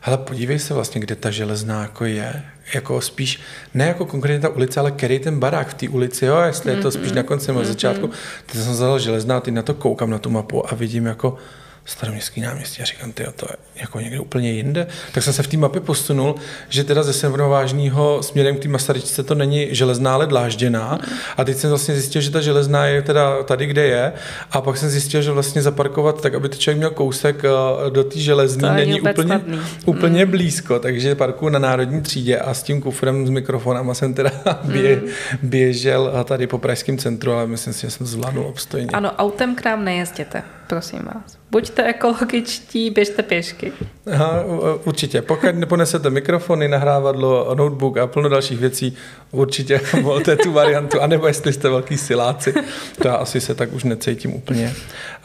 hele, 0.00 0.18
podívej 0.18 0.58
se 0.58 0.74
vlastně, 0.74 1.00
kde 1.00 1.14
ta 1.14 1.30
železná 1.30 1.82
jako 1.82 2.04
je. 2.04 2.42
Jako 2.74 3.00
spíš, 3.00 3.40
ne 3.74 3.86
jako 3.86 4.04
konkrétně 4.06 4.40
ta 4.40 4.48
ulice, 4.48 4.80
ale 4.80 4.90
který 4.90 5.18
ten 5.18 5.38
barák 5.38 5.68
v 5.68 5.74
té 5.74 5.88
ulici, 5.88 6.26
jo, 6.26 6.40
jestli 6.40 6.72
mm-hmm. 6.72 6.76
je 6.76 6.82
to 6.82 6.90
spíš 6.90 7.12
na 7.12 7.22
konci 7.22 7.46
nebo 7.46 7.60
mm-hmm. 7.60 7.64
začátku. 7.64 8.10
Teď 8.46 8.62
jsem 8.62 8.74
zadal 8.74 8.98
železná, 8.98 9.40
teď 9.40 9.54
na 9.54 9.62
to 9.62 9.74
koukám 9.74 10.10
na 10.10 10.18
tu 10.18 10.30
mapu 10.30 10.72
a 10.72 10.74
vidím 10.74 11.06
jako, 11.06 11.36
staroměstský 11.84 12.40
náměstí 12.40 12.82
a 12.82 12.84
říkám, 12.84 13.12
ty 13.12 13.24
to 13.36 13.46
je 13.50 13.56
jako 13.80 14.00
někde 14.00 14.20
úplně 14.20 14.50
jinde. 14.50 14.86
Tak 15.12 15.22
jsem 15.22 15.32
se 15.32 15.42
v 15.42 15.46
té 15.46 15.56
mapě 15.56 15.80
posunul, 15.80 16.34
že 16.68 16.84
teda 16.84 17.02
ze 17.02 17.12
Severovážního 17.12 18.22
směrem 18.22 18.56
k 18.56 18.62
té 18.62 18.68
Masaryčce 18.68 19.22
to 19.22 19.34
není 19.34 19.68
železná, 19.70 20.14
ale 20.14 20.26
dlážděná. 20.26 20.98
A 21.36 21.44
teď 21.44 21.56
jsem 21.56 21.70
vlastně 21.70 21.94
zjistil, 21.94 22.22
že 22.22 22.30
ta 22.30 22.40
železná 22.40 22.86
je 22.86 23.02
teda 23.02 23.42
tady, 23.42 23.66
kde 23.66 23.84
je. 23.84 24.12
A 24.50 24.60
pak 24.60 24.76
jsem 24.76 24.88
zjistil, 24.88 25.22
že 25.22 25.30
vlastně 25.30 25.62
zaparkovat 25.62 26.22
tak, 26.22 26.34
aby 26.34 26.48
to 26.48 26.56
člověk 26.56 26.78
měl 26.78 26.90
kousek 26.90 27.44
eh, 27.44 27.90
do 27.90 28.04
té 28.04 28.18
železní, 28.18 28.68
není 28.74 29.00
úplně, 29.00 29.40
úplně 29.86 30.24
mm. 30.24 30.30
blízko. 30.30 30.78
Takže 30.78 31.14
parku 31.14 31.48
na 31.48 31.58
Národní 31.58 32.02
třídě 32.02 32.38
a 32.38 32.54
s 32.54 32.62
tím 32.62 32.80
kufrem 32.80 33.26
s 33.26 33.30
mikrofonem 33.30 33.94
jsem 33.94 34.14
teda 34.14 34.30
bě, 34.64 34.96
mm. 34.96 35.08
běžel 35.42 36.24
tady 36.24 36.46
po 36.46 36.58
Pražském 36.58 36.98
centru, 36.98 37.32
ale 37.32 37.46
myslím 37.46 37.72
si, 37.72 37.80
že 37.80 37.90
jsem 37.90 38.06
zvládnul 38.06 38.46
obstojně. 38.46 38.86
Ano, 38.92 39.12
autem 39.12 39.54
k 39.54 39.64
nám 39.64 39.84
nejezděte, 39.84 40.42
prosím 40.66 41.00
vás. 41.14 41.43
Buďte 41.54 41.84
ekologičtí, 41.84 42.90
běžte 42.90 43.22
pěšky. 43.22 43.72
Aha, 44.12 44.44
určitě. 44.84 45.22
Pokud 45.22 45.54
neponesete 45.54 46.10
mikrofony, 46.10 46.68
nahrávadlo, 46.68 47.54
notebook 47.54 47.96
a 47.96 48.06
plno 48.06 48.28
dalších 48.28 48.58
věcí, 48.58 48.96
určitě 49.30 49.80
volte 50.02 50.36
tu 50.36 50.52
variantu, 50.52 51.00
anebo 51.00 51.26
jestli 51.26 51.52
jste 51.52 51.68
velký 51.68 51.96
siláci, 51.96 52.54
to 53.02 53.08
já 53.08 53.14
asi 53.14 53.40
se 53.40 53.54
tak 53.54 53.72
už 53.72 53.84
necítím 53.84 54.34
úplně, 54.34 54.74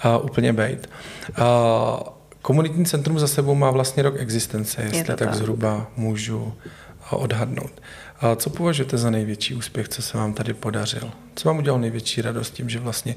uh, 0.06 0.26
úplně 0.26 0.54
bejt. 0.54 0.90
Uh, 1.30 1.46
komunitní 2.42 2.86
centrum 2.86 3.20
za 3.20 3.28
sebou 3.28 3.56
má 3.56 3.72
vlastně 3.72 4.04
rok 4.04 4.16
existence, 4.18 4.82
jestli 4.82 5.04
tak, 5.04 5.20
tak 5.20 5.36
zhruba 5.36 5.88
můžu 5.98 6.54
odhadnout. 7.12 7.72
A 8.22 8.36
co 8.36 8.50
považujete 8.50 8.98
za 8.98 9.10
největší 9.10 9.56
úspěch, 9.56 9.90
co 9.90 10.02
se 10.02 10.18
vám 10.18 10.34
tady 10.34 10.54
podařil? 10.54 11.12
Co 11.36 11.50
vám 11.50 11.58
udělalo 11.58 11.82
největší 11.82 12.22
radost 12.22 12.54
tím, 12.54 12.70
že 12.70 12.80
vlastně 12.80 13.16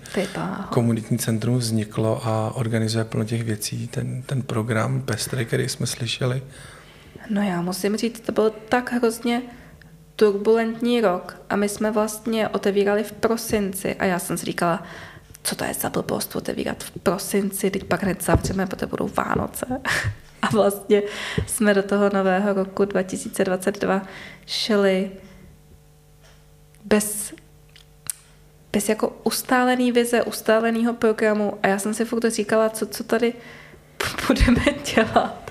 komunitní 0.70 1.18
centrum 1.18 1.58
vzniklo 1.58 2.26
a 2.26 2.54
organizuje 2.54 3.04
plno 3.04 3.24
těch 3.24 3.44
věcí, 3.44 3.88
ten, 3.88 4.22
ten 4.22 4.42
program 4.42 5.02
Pestrý, 5.02 5.44
který 5.44 5.68
jsme 5.68 5.86
slyšeli? 5.86 6.42
No 7.30 7.42
já 7.42 7.62
musím 7.62 7.96
říct, 7.96 8.20
to 8.20 8.32
byl 8.32 8.52
tak 8.68 8.92
hrozně 8.92 9.42
turbulentní 10.16 11.00
rok 11.00 11.36
a 11.50 11.56
my 11.56 11.68
jsme 11.68 11.90
vlastně 11.90 12.48
otevírali 12.48 13.04
v 13.04 13.12
prosinci 13.12 13.94
a 13.94 14.04
já 14.04 14.18
jsem 14.18 14.38
si 14.38 14.46
říkala, 14.46 14.82
co 15.42 15.56
to 15.56 15.64
je 15.64 15.74
za 15.74 15.90
blbost 15.90 16.36
otevírat 16.36 16.84
v 16.84 16.90
prosinci, 16.90 17.70
teď 17.70 17.84
pak 17.84 18.02
hned 18.02 18.24
zavřeme, 18.24 18.66
protože 18.66 18.86
budou 18.86 19.10
Vánoce. 19.16 19.66
A 20.42 20.48
vlastně 20.48 21.02
jsme 21.46 21.74
do 21.74 21.82
toho 21.82 22.10
nového 22.14 22.52
roku 22.52 22.84
2022 22.84 24.02
šli 24.46 25.10
bez, 26.84 27.32
bez 28.72 28.88
jako 28.88 29.16
ustálený 29.24 29.92
vize, 29.92 30.22
ustáleného 30.22 30.94
programu 30.94 31.58
a 31.62 31.66
já 31.68 31.78
jsem 31.78 31.94
si 31.94 32.04
furt 32.04 32.24
říkala, 32.30 32.68
co, 32.68 32.86
co 32.86 33.04
tady 33.04 33.34
budeme 34.26 34.64
dělat. 34.94 35.50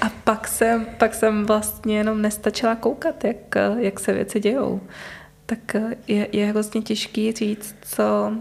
A 0.00 0.08
pak 0.24 0.48
jsem, 0.48 0.86
pak 0.98 1.14
jsem 1.14 1.46
vlastně 1.46 1.96
jenom 1.96 2.22
nestačila 2.22 2.74
koukat, 2.74 3.24
jak, 3.24 3.54
jak 3.78 4.00
se 4.00 4.12
věci 4.12 4.40
dějou. 4.40 4.80
Tak 5.46 5.76
je, 6.06 6.28
je 6.32 6.46
hrozně 6.46 6.82
těžký 6.82 7.32
říct, 7.32 7.74
co, 7.82 8.32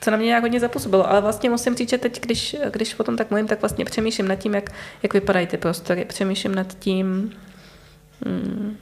co 0.00 0.10
na 0.10 0.16
mě 0.16 0.26
nějak 0.26 0.42
hodně 0.42 0.60
zapůsobilo. 0.60 1.10
Ale 1.10 1.20
vlastně 1.20 1.50
musím 1.50 1.76
říct, 1.76 1.90
že 1.90 1.98
teď, 1.98 2.20
když, 2.20 2.56
když 2.70 2.98
o 2.98 3.04
tom 3.04 3.16
tak 3.16 3.30
mluvím, 3.30 3.46
tak 3.46 3.60
vlastně 3.60 3.84
přemýšlím 3.84 4.28
nad 4.28 4.36
tím, 4.36 4.54
jak, 4.54 4.70
jak 5.02 5.14
vypadají 5.14 5.46
ty 5.46 5.56
prostory. 5.56 6.04
Přemýšlím 6.04 6.54
nad 6.54 6.78
tím, 6.78 7.32
hmm, 8.26 8.76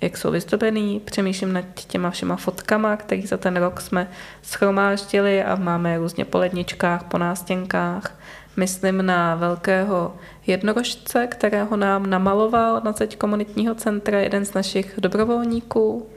jak 0.00 0.16
jsou 0.16 0.30
vyzdobený, 0.30 1.00
přemýšlím 1.04 1.52
nad 1.52 1.64
těma 1.74 2.10
všema 2.10 2.36
fotkama, 2.36 2.96
které 2.96 3.22
za 3.22 3.36
ten 3.36 3.56
rok 3.56 3.80
jsme 3.80 4.10
schromáždili 4.42 5.42
a 5.42 5.54
máme 5.54 5.98
různě 5.98 6.24
po 6.24 6.38
ledničkách, 6.38 7.04
po 7.04 7.18
nástěnkách. 7.18 8.18
Myslím 8.56 9.06
na 9.06 9.34
velkého 9.34 10.16
jednorožce, 10.46 11.26
kterého 11.26 11.76
nám 11.76 12.10
namaloval 12.10 12.80
na 12.84 12.92
zeď 12.92 13.16
komunitního 13.16 13.74
centra 13.74 14.20
jeden 14.20 14.44
z 14.44 14.54
našich 14.54 14.94
dobrovolníků. 14.98 16.08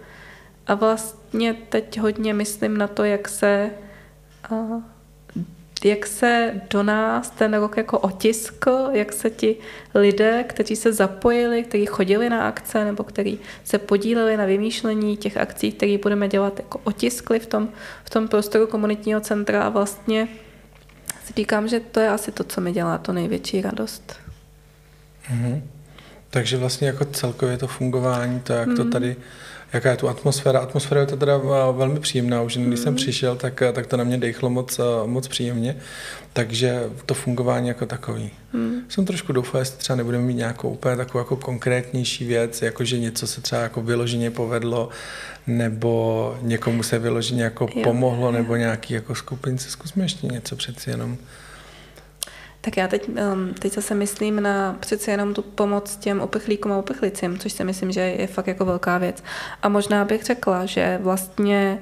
A 0.68 0.76
vlastně 0.76 1.54
teď 1.54 2.00
hodně 2.00 2.34
myslím 2.34 2.78
na 2.78 2.88
to, 2.88 3.04
jak 3.04 3.28
se 3.28 3.72
jak 5.84 6.08
se 6.08 6.62
do 6.69 6.84
nás 6.84 7.30
ten 7.30 7.54
rok 7.54 7.78
jako 7.78 7.99
otiskl, 7.99 8.89
jak 8.91 9.13
se 9.13 9.30
ti 9.30 9.56
lidé, 9.95 10.43
kteří 10.43 10.75
se 10.75 10.93
zapojili, 10.93 11.63
kteří 11.63 11.86
chodili 11.86 12.30
na 12.30 12.47
akce 12.47 12.86
nebo 12.86 13.04
kteří 13.04 13.39
se 13.63 13.78
podíleli 13.78 14.38
na 14.38 14.45
vymýšlení 14.45 15.17
těch 15.17 15.38
akcí, 15.38 15.71
které 15.71 15.97
budeme 15.97 16.28
dělat, 16.28 16.60
jako 16.60 16.80
otiskli 16.84 17.39
v 17.39 17.45
tom, 17.45 17.69
v 18.04 18.10
tom 18.10 18.28
prostoru 18.28 18.67
komunitního 18.67 19.21
centra 19.21 19.63
a 19.63 19.69
vlastně 19.69 20.28
si 21.25 21.34
říkám, 21.38 21.67
že 21.67 21.80
to 21.80 21.99
je 21.99 22.10
asi 22.10 22.32
to, 22.32 22.43
co 22.43 22.62
mi 22.62 22.71
dělá 22.71 22.97
to 22.97 23.13
největší 23.13 23.62
radost. 23.62 24.15
Mm-hmm. 25.34 25.62
Takže 26.30 26.58
vlastně 26.58 26.88
jako 26.88 27.06
celkově 27.06 27.58
to 27.58 27.67
fungování, 27.67 28.39
to, 28.39 28.54
jak 28.54 28.67
mm. 28.67 28.75
to 28.75 28.84
mhm. 28.84 28.91
tady 28.91 29.15
jaká 29.74 29.92
je 29.92 29.98
tu 29.98 30.10
atmosféra. 30.10 30.60
Atmosféra 30.60 31.02
je 31.02 31.08
to 31.08 31.18
teda 31.18 31.36
eh, 31.36 31.74
velmi 31.78 32.00
příjemná, 32.00 32.42
už 32.42 32.58
když 32.58 32.80
jsem 32.80 32.94
mm. 32.94 32.96
přišel, 32.96 33.36
tak, 33.36 33.62
eh, 33.62 33.72
tak 33.74 33.88
to 33.88 33.98
na 33.98 34.04
mě 34.04 34.18
dechlo 34.18 34.50
moc, 34.50 34.80
eh, 34.80 34.84
moc 35.06 35.28
příjemně, 35.28 35.76
takže 36.34 36.84
to 37.06 37.14
fungování 37.14 37.68
jako 37.68 37.86
takový. 37.86 38.32
Mm. 38.54 38.82
Jsem 38.90 39.06
trošku 39.06 39.34
doufal, 39.34 39.62
jestli 39.62 39.78
třeba 39.78 39.98
nebudeme 39.98 40.24
mít 40.24 40.34
nějakou 40.34 40.70
úplně 40.70 40.96
takovou 40.96 41.20
jako 41.20 41.36
konkrétnější 41.36 42.26
věc, 42.26 42.62
jako 42.62 42.84
že 42.84 43.00
něco 43.00 43.28
se 43.28 43.42
třeba 43.42 43.62
jako 43.62 43.82
vyloženě 43.82 44.32
povedlo, 44.32 44.90
nebo 45.48 46.38
někomu 46.42 46.84
se 46.84 47.00
vyloženě 47.00 47.44
jako 47.44 47.68
jo, 47.76 47.84
pomohlo, 47.84 48.26
jo. 48.26 48.32
nebo 48.32 48.56
nějaký 48.56 48.94
jako 48.94 49.16
skupince. 49.16 49.70
Zkusme 49.70 50.04
ještě 50.04 50.28
něco 50.28 50.56
přeci 50.56 50.90
jenom 50.90 51.18
tak 52.62 52.78
já 52.78 52.88
teď, 52.88 53.10
um, 53.10 53.54
teď 53.54 53.74
zase 53.74 53.95
myslím 53.95 54.43
na 54.43 54.78
přece 54.80 55.12
jenom 55.12 55.34
tu 55.34 55.41
pomoc 55.41 55.95
těm 55.95 56.22
uprchlíkům 56.22 56.72
a 56.72 56.78
uprchlicím, 56.78 57.39
což 57.39 57.54
si 57.54 57.63
myslím, 57.63 57.91
že 57.91 58.02
je 58.02 58.28
fakt 58.28 58.48
jako 58.48 58.65
velká 58.65 58.98
věc. 58.98 59.24
A 59.62 59.69
možná 59.69 60.06
bych 60.06 60.24
řekla, 60.24 60.65
že 60.65 61.00
vlastně 61.02 61.80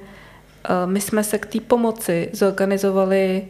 uh, 0.70 0.92
my 0.92 1.02
jsme 1.02 1.24
se 1.24 1.38
k 1.38 1.46
té 1.46 1.60
pomoci 1.60 2.30
zorganizovali 2.34 3.48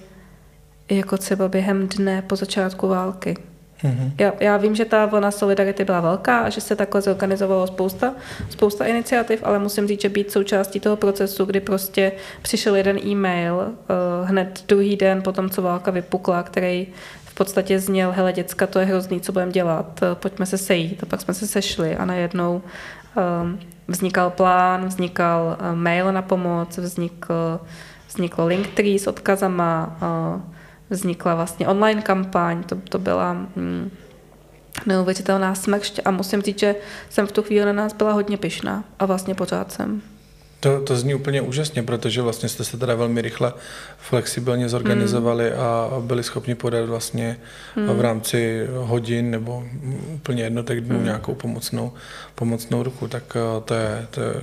jako 0.89 1.17
třeba 1.17 1.47
během 1.47 1.87
dne 1.87 2.21
po 2.21 2.35
začátku 2.35 2.87
války. 2.87 3.37
Mm-hmm. 3.83 4.11
Já, 4.17 4.33
já 4.39 4.57
vím, 4.57 4.75
že 4.75 4.85
ta 4.85 5.05
vlna 5.05 5.31
solidarity 5.31 5.85
byla 5.85 6.01
velká 6.01 6.39
a 6.39 6.49
že 6.49 6.61
se 6.61 6.75
takhle 6.75 7.01
zorganizovalo 7.01 7.67
spousta, 7.67 8.13
spousta 8.49 8.85
iniciativ, 8.85 9.39
ale 9.43 9.59
musím 9.59 9.87
říct, 9.87 10.01
že 10.01 10.09
být 10.09 10.31
součástí 10.31 10.79
toho 10.79 10.95
procesu, 10.95 11.45
kdy 11.45 11.59
prostě 11.59 12.11
přišel 12.41 12.75
jeden 12.75 12.97
e-mail 13.05 13.55
uh, 13.55 14.29
hned 14.29 14.63
druhý 14.67 14.95
den 14.95 15.21
po 15.21 15.31
tom, 15.31 15.49
co 15.49 15.61
válka 15.61 15.91
vypukla, 15.91 16.43
který 16.43 16.87
v 17.25 17.35
podstatě 17.35 17.79
zněl, 17.79 18.11
hele 18.11 18.33
děcka, 18.33 18.67
to 18.67 18.79
je 18.79 18.85
hrozný, 18.85 19.21
co 19.21 19.31
budeme 19.31 19.51
dělat, 19.51 19.99
uh, 20.01 20.15
pojďme 20.15 20.45
se 20.45 20.57
sejít. 20.57 21.03
A 21.03 21.05
pak 21.05 21.21
jsme 21.21 21.33
se 21.33 21.47
sešli 21.47 21.95
a 21.95 22.05
najednou 22.05 22.61
um, 23.41 23.59
vznikal 23.87 24.29
plán, 24.29 24.85
vznikal 24.85 25.57
mail 25.73 26.11
na 26.11 26.21
pomoc, 26.21 26.77
vznikl, 26.77 27.59
vzniklo 28.07 28.45
Linktree 28.45 28.99
s 28.99 29.07
odkazama, 29.07 29.97
uh, 30.01 30.56
vznikla 30.89 31.35
vlastně 31.35 31.67
online 31.67 32.01
kampaň, 32.01 32.63
to, 32.63 32.75
to 32.75 32.99
byla 32.99 33.33
hm, 33.33 33.91
neuvěřitelná 34.85 35.55
smršť 35.55 35.99
a 36.05 36.11
musím 36.11 36.41
říct, 36.41 36.59
že 36.59 36.75
jsem 37.09 37.27
v 37.27 37.31
tu 37.31 37.43
chvíli 37.43 37.65
na 37.65 37.73
nás 37.73 37.93
byla 37.93 38.13
hodně 38.13 38.37
pyšná 38.37 38.83
a 38.99 39.05
vlastně 39.05 39.35
pořád 39.35 39.71
jsem. 39.71 40.01
To, 40.59 40.81
to 40.81 40.95
zní 40.95 41.15
úplně 41.15 41.41
úžasně, 41.41 41.83
protože 41.83 42.21
vlastně 42.21 42.49
jste 42.49 42.63
se 42.63 42.77
teda 42.77 42.95
velmi 42.95 43.21
rychle 43.21 43.53
flexibilně 43.97 44.69
zorganizovali 44.69 45.51
mm. 45.51 45.59
a 45.59 45.99
byli 45.99 46.23
schopni 46.23 46.55
podat 46.55 46.85
vlastně 46.85 47.37
mm. 47.75 47.87
v 47.87 48.01
rámci 48.01 48.67
hodin 48.73 49.31
nebo 49.31 49.63
úplně 50.13 50.43
jednotek 50.43 50.81
dnů 50.81 50.97
mm. 50.97 51.03
nějakou 51.03 51.35
pomocnou, 51.35 51.93
pomocnou 52.35 52.83
ruku. 52.83 53.07
Tak 53.07 53.23
eh, 53.35 53.61
to 53.65 53.73
je, 53.73 54.07
to 54.11 54.21
je 54.21 54.33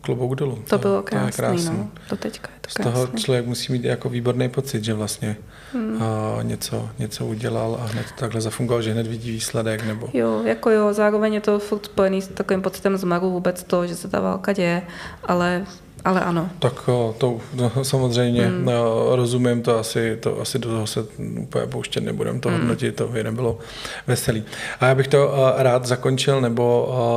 klobouk 0.00 0.34
dolů. 0.34 0.56
To, 0.56 0.62
to 0.64 0.78
bylo 0.78 1.02
krásný, 1.02 1.66
to 1.66 1.72
no. 1.72 1.90
To 2.08 2.16
teďka 2.16 2.48
je 2.52 2.60
to 2.60 2.70
Z 2.70 2.74
toho 2.74 3.06
člověk 3.06 3.46
musí 3.46 3.72
mít 3.72 3.84
jako 3.84 4.08
výborný 4.08 4.48
pocit, 4.48 4.84
že 4.84 4.94
vlastně 4.94 5.36
hmm. 5.72 6.02
a 6.02 6.42
něco, 6.42 6.88
něco 6.98 7.26
udělal 7.26 7.78
a 7.82 7.86
hned 7.86 8.06
takhle 8.18 8.40
zafungoval, 8.40 8.82
že 8.82 8.92
hned 8.92 9.06
vidí 9.06 9.30
výsledek. 9.30 9.86
Nebo... 9.86 10.08
Jo, 10.12 10.42
jako 10.44 10.70
jo, 10.70 10.92
zároveň 10.92 11.34
je 11.34 11.40
to 11.40 11.58
furt 11.58 11.84
spojený 11.84 12.22
s 12.22 12.28
takovým 12.28 12.62
pocitem 12.62 12.96
zmaru 12.96 13.30
vůbec 13.30 13.62
to, 13.62 13.86
že 13.86 13.96
se 13.96 14.08
ta 14.08 14.20
válka 14.20 14.52
děje, 14.52 14.82
ale 15.24 15.66
ale 16.06 16.20
ano. 16.20 16.50
Tak 16.58 16.72
to, 16.84 17.14
to 17.18 17.40
samozřejmě 17.82 18.46
hmm. 18.46 18.64
no, 18.64 19.16
rozumím, 19.16 19.62
to 19.62 19.78
asi, 19.78 20.16
to 20.20 20.40
asi 20.40 20.58
do 20.58 20.68
toho 20.68 20.86
se 20.86 21.04
úplně 21.40 21.66
pouštět 21.66 22.00
nebudem, 22.00 22.40
to 22.40 22.48
hmm. 22.48 22.58
hodnotit, 22.58 22.96
to 22.96 23.08
by 23.08 23.24
nebylo 23.24 23.58
veselý. 24.06 24.44
A 24.80 24.86
já 24.86 24.94
bych 24.94 25.08
to 25.08 25.28
uh, 25.28 25.62
rád 25.62 25.86
zakončil 25.86 26.40
nebo 26.40 26.66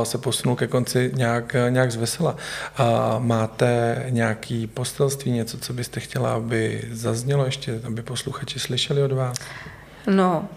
se 0.04 0.18
posunul 0.18 0.56
ke 0.56 0.66
konci 0.66 1.12
nějak, 1.14 1.56
nějak 1.68 1.92
zvesela. 1.92 2.36
Máte 3.18 4.02
nějaký 4.08 4.66
postelství, 4.66 5.32
něco, 5.32 5.58
co 5.58 5.72
byste 5.72 6.00
chtěla, 6.00 6.34
aby 6.34 6.84
zaznělo 6.92 7.44
ještě, 7.44 7.80
aby 7.84 8.02
posluchači 8.02 8.58
slyšeli 8.58 9.02
od 9.02 9.12
vás? 9.12 9.36
No, 10.06 10.48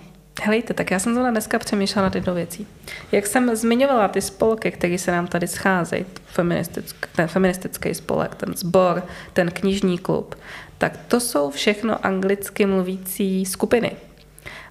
Helejte, 0.42 0.74
tak 0.74 0.92
já 0.92 1.00
jsem 1.00 1.14
zrovna 1.14 1.32
dneska 1.32 1.60
přemýšlela 1.60 2.08
nad 2.08 2.16
jednou 2.16 2.34
věcí. 2.34 2.68
Jak 3.12 3.28
jsem 3.28 3.56
zmiňovala 3.56 4.08
ty 4.08 4.22
spolky, 4.22 4.72
které 4.72 4.98
se 4.98 5.12
nám 5.12 5.28
tady 5.28 5.48
scházejí, 5.48 6.06
feministický, 6.26 7.10
ten 7.16 7.28
feministický 7.28 7.94
spolek, 7.94 8.36
ten 8.36 8.54
sbor, 8.54 9.04
ten 9.34 9.52
knižní 9.52 9.98
klub, 9.98 10.36
tak 10.78 10.98
to 11.08 11.20
jsou 11.20 11.50
všechno 11.50 12.06
anglicky 12.06 12.66
mluvící 12.66 13.46
skupiny. 13.46 13.92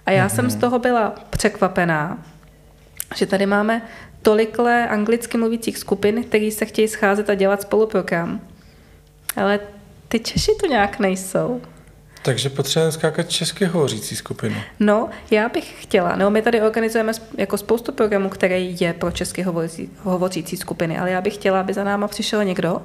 A 0.07 0.11
já 0.11 0.27
mm-hmm. 0.27 0.35
jsem 0.35 0.51
z 0.51 0.55
mhm. 0.55 0.61
toho 0.61 0.79
byla 0.79 1.15
překvapená, 1.31 2.19
že 3.15 3.27
tady 3.27 3.47
máme 3.47 3.83
tolikle 4.23 4.89
anglicky 4.89 5.39
mluvících 5.39 5.79
skupin, 5.79 6.25
které 6.25 6.51
se 6.51 6.65
chtějí 6.65 6.89
scházet 6.89 7.31
a 7.31 7.35
dělat 7.35 7.63
spoluprogram. 7.63 8.41
Ale 9.37 9.61
ty 10.09 10.21
Češi 10.21 10.51
to 10.61 10.67
nějak 10.67 10.99
nejsou. 10.99 11.61
Takže 12.23 12.51
potřebujeme 12.51 12.93
skákat 12.93 13.29
české 13.29 13.66
hovořící 13.66 14.16
skupinu. 14.16 14.57
No, 14.81 15.09
já 15.31 15.49
bych 15.49 15.83
chtěla. 15.83 16.16
No, 16.16 16.31
my 16.31 16.43
tady 16.43 16.62
organizujeme 16.62 17.12
jako 17.39 17.59
spoustu 17.59 17.93
programů, 17.93 18.29
který 18.29 18.77
je 18.81 18.93
pro 18.93 19.11
české 19.11 19.45
hovořící, 19.45 19.91
hovořící 20.03 20.57
skupiny, 20.57 20.99
ale 20.99 21.11
já 21.11 21.20
bych 21.20 21.35
chtěla, 21.35 21.61
aby 21.61 21.75
za 21.75 21.85
náma 21.85 22.09
přišel 22.09 22.45
někdo 22.45 22.83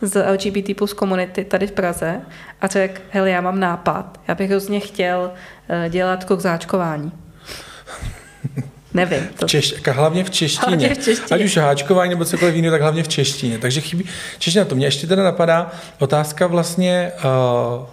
z 0.00 0.30
LGBT 0.30 0.76
plus 0.76 0.92
komunity 0.92 1.44
tady 1.44 1.66
v 1.66 1.72
Praze 1.72 2.20
a 2.60 2.66
řekl, 2.66 3.02
hele, 3.10 3.30
já 3.30 3.40
mám 3.40 3.60
nápad, 3.60 4.20
já 4.28 4.34
bych 4.34 4.50
hrozně 4.50 4.80
chtěl 4.80 5.32
eh, 5.68 5.88
dělat 5.90 6.24
kurzáčkování. 6.24 7.12
Nevím. 8.94 9.28
To... 9.38 9.46
V 9.46 9.50
češ... 9.50 9.74
Hlavně 9.88 10.24
v 10.24 10.30
češtině. 10.30 10.76
Hlavně 10.76 10.94
v 10.94 11.04
češtině. 11.04 11.40
Ať 11.40 11.44
už 11.44 11.56
háčkování 11.56 12.10
nebo 12.10 12.24
cokoliv 12.24 12.54
jiného, 12.54 12.72
tak 12.72 12.82
hlavně 12.82 13.02
v 13.02 13.08
češtině. 13.08 13.58
Takže 13.58 13.80
chybí 13.80 14.04
čeština. 14.38 14.64
To 14.64 14.74
mě 14.74 14.86
ještě 14.86 15.06
teda 15.06 15.22
napadá 15.22 15.72
otázka 15.98 16.46
vlastně 16.46 17.12
uh, 17.16 17.86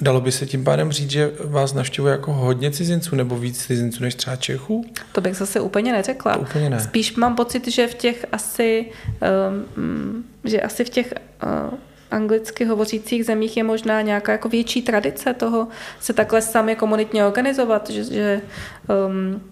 Dalo 0.00 0.20
by 0.20 0.32
se 0.32 0.46
tím 0.46 0.64
pádem 0.64 0.92
říct, 0.92 1.10
že 1.10 1.32
vás 1.44 1.72
navštěvuje 1.72 2.12
jako 2.12 2.32
hodně 2.32 2.70
cizinců 2.70 3.16
nebo 3.16 3.38
víc 3.38 3.66
cizinců 3.66 4.02
než 4.02 4.14
třeba 4.14 4.36
Čechů? 4.36 4.84
To 5.12 5.20
bych 5.20 5.36
zase 5.36 5.60
úplně 5.60 5.92
neřekla. 5.92 6.34
To 6.34 6.40
úplně 6.40 6.70
ne. 6.70 6.80
Spíš 6.80 7.16
mám 7.16 7.36
pocit, 7.36 7.68
že 7.68 7.86
v 7.86 7.94
těch 7.94 8.26
asi, 8.32 8.86
um, 9.48 10.24
že 10.44 10.60
asi 10.60 10.84
v 10.84 10.90
těch 10.90 11.14
uh, 11.42 11.78
anglicky 12.10 12.64
hovořících 12.64 13.24
zemích 13.24 13.56
je 13.56 13.64
možná 13.64 14.02
nějaká 14.02 14.32
jako 14.32 14.48
větší 14.48 14.82
tradice 14.82 15.34
toho 15.34 15.68
se 16.00 16.12
takhle 16.12 16.42
sami 16.42 16.76
komunitně 16.76 17.26
organizovat, 17.26 17.90
že, 17.90 18.04
že 18.04 18.40
um, 19.08 19.42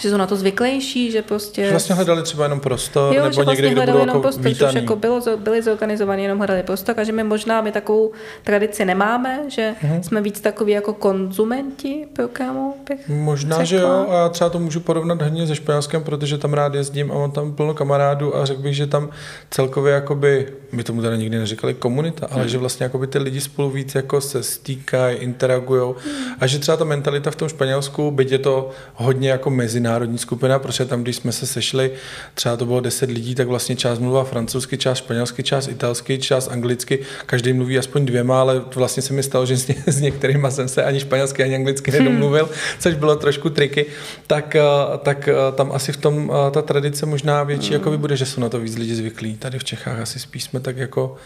že 0.00 0.10
jsou 0.10 0.16
na 0.16 0.26
to 0.26 0.36
zvyklejší, 0.36 1.10
že 1.10 1.22
prostě... 1.22 1.64
Že 1.64 1.70
vlastně 1.70 1.94
hledali 1.94 2.22
třeba 2.22 2.44
jenom 2.44 2.60
prostor, 2.60 3.14
jo, 3.14 3.22
nebo 3.22 3.32
že 3.32 3.42
vlastně 3.42 3.66
někde, 3.66 3.82
kde 3.82 3.92
budou 3.92 4.06
jako 4.06 4.20
prostor, 4.20 4.44
vítaný. 4.44 4.72
Že 4.72 4.78
jako 4.78 4.96
bylo, 4.96 5.20
byli 5.36 5.62
zorganizovaní, 5.62 6.22
jenom 6.22 6.38
hledali 6.38 6.62
prostor 6.62 6.94
a 7.00 7.04
že 7.04 7.12
my 7.12 7.24
možná 7.24 7.60
my 7.60 7.72
takovou 7.72 8.12
tradici 8.44 8.84
nemáme, 8.84 9.40
že 9.48 9.74
uh-huh. 9.82 10.00
jsme 10.00 10.20
víc 10.20 10.40
takový 10.40 10.72
jako 10.72 10.92
konzumenti 10.92 12.08
programu, 12.12 12.74
bych 12.88 13.08
Možná, 13.08 13.64
řekla. 13.64 13.64
že 13.64 13.76
jo, 13.76 14.06
a 14.10 14.14
já 14.14 14.28
třeba 14.28 14.50
to 14.50 14.58
můžu 14.58 14.80
porovnat 14.80 15.22
hodně 15.22 15.46
se 15.46 15.54
Španělskem, 15.54 16.02
protože 16.02 16.38
tam 16.38 16.54
rád 16.54 16.74
jezdím 16.74 17.12
a 17.12 17.14
mám 17.14 17.30
tam 17.30 17.52
plno 17.52 17.74
kamarádů 17.74 18.36
a 18.36 18.44
řekl 18.44 18.62
bych, 18.62 18.76
že 18.76 18.86
tam 18.86 19.08
celkově 19.50 19.94
jakoby, 19.94 20.52
my 20.72 20.84
tomu 20.84 21.02
tady 21.02 21.18
nikdy 21.18 21.38
neříkali 21.38 21.74
komunita, 21.74 22.26
ale 22.30 22.40
hmm. 22.40 22.48
že 22.48 22.58
vlastně 22.58 22.84
jakoby 22.84 23.06
ty 23.06 23.18
lidi 23.18 23.40
spolu 23.40 23.70
víc 23.70 23.94
jako 23.94 24.20
se 24.20 24.42
stýkají, 24.42 25.16
interagují 25.16 25.94
hmm. 26.04 26.34
a 26.40 26.46
že 26.46 26.58
třeba 26.58 26.76
ta 26.76 26.84
mentalita 26.84 27.30
v 27.30 27.36
tom 27.36 27.48
Španělsku, 27.48 28.10
byť 28.10 28.32
je 28.32 28.38
to 28.38 28.70
hodně 28.94 29.30
jako 29.30 29.50
mezinárodní, 29.50 29.87
mezinárodní 29.88 30.18
skupina, 30.18 30.58
protože 30.58 30.84
tam, 30.84 31.02
když 31.02 31.16
jsme 31.16 31.32
se 31.32 31.46
sešli, 31.46 31.90
třeba 32.34 32.56
to 32.56 32.66
bylo 32.66 32.80
10 32.80 33.10
lidí, 33.10 33.34
tak 33.34 33.48
vlastně 33.48 33.76
část 33.76 33.98
mluvila 33.98 34.24
francouzsky, 34.24 34.78
část 34.78 34.98
španělsky, 34.98 35.42
část 35.42 35.68
italsky, 35.68 36.18
část 36.18 36.48
anglicky, 36.48 36.98
každý 37.26 37.52
mluví 37.52 37.78
aspoň 37.78 38.06
dvěma, 38.06 38.40
ale 38.40 38.62
vlastně 38.74 39.02
se 39.02 39.12
mi 39.12 39.22
stalo, 39.22 39.46
že 39.46 39.56
s, 39.56 39.68
ně, 39.68 39.74
s 39.86 40.00
některými 40.00 40.48
jsem 40.50 40.68
se 40.68 40.84
ani 40.84 41.00
španělsky, 41.00 41.42
ani 41.42 41.54
anglicky 41.54 41.90
nedomluvil, 41.90 42.44
hmm. 42.44 42.54
což 42.78 42.94
bylo 42.94 43.16
trošku 43.16 43.50
triky, 43.50 43.86
tak, 44.26 44.56
eh, 44.56 44.62
tak 45.02 45.28
eh, 45.28 45.34
tam 45.54 45.72
asi 45.72 45.92
v 45.92 45.96
tom 45.96 46.32
eh, 46.32 46.50
ta 46.50 46.62
tradice 46.62 47.06
možná 47.06 47.42
větší, 47.42 47.72
jako 47.72 47.90
by 47.90 47.98
bude, 47.98 48.16
že 48.16 48.26
jsou 48.26 48.40
na 48.40 48.48
to 48.48 48.60
víc 48.60 48.76
lidi 48.76 48.94
zvyklí. 48.94 49.36
Tady 49.36 49.58
v 49.58 49.64
Čechách 49.64 50.00
asi 50.00 50.18
spíš 50.18 50.44
jsme 50.44 50.60
tak 50.60 50.76
jako 50.76 51.16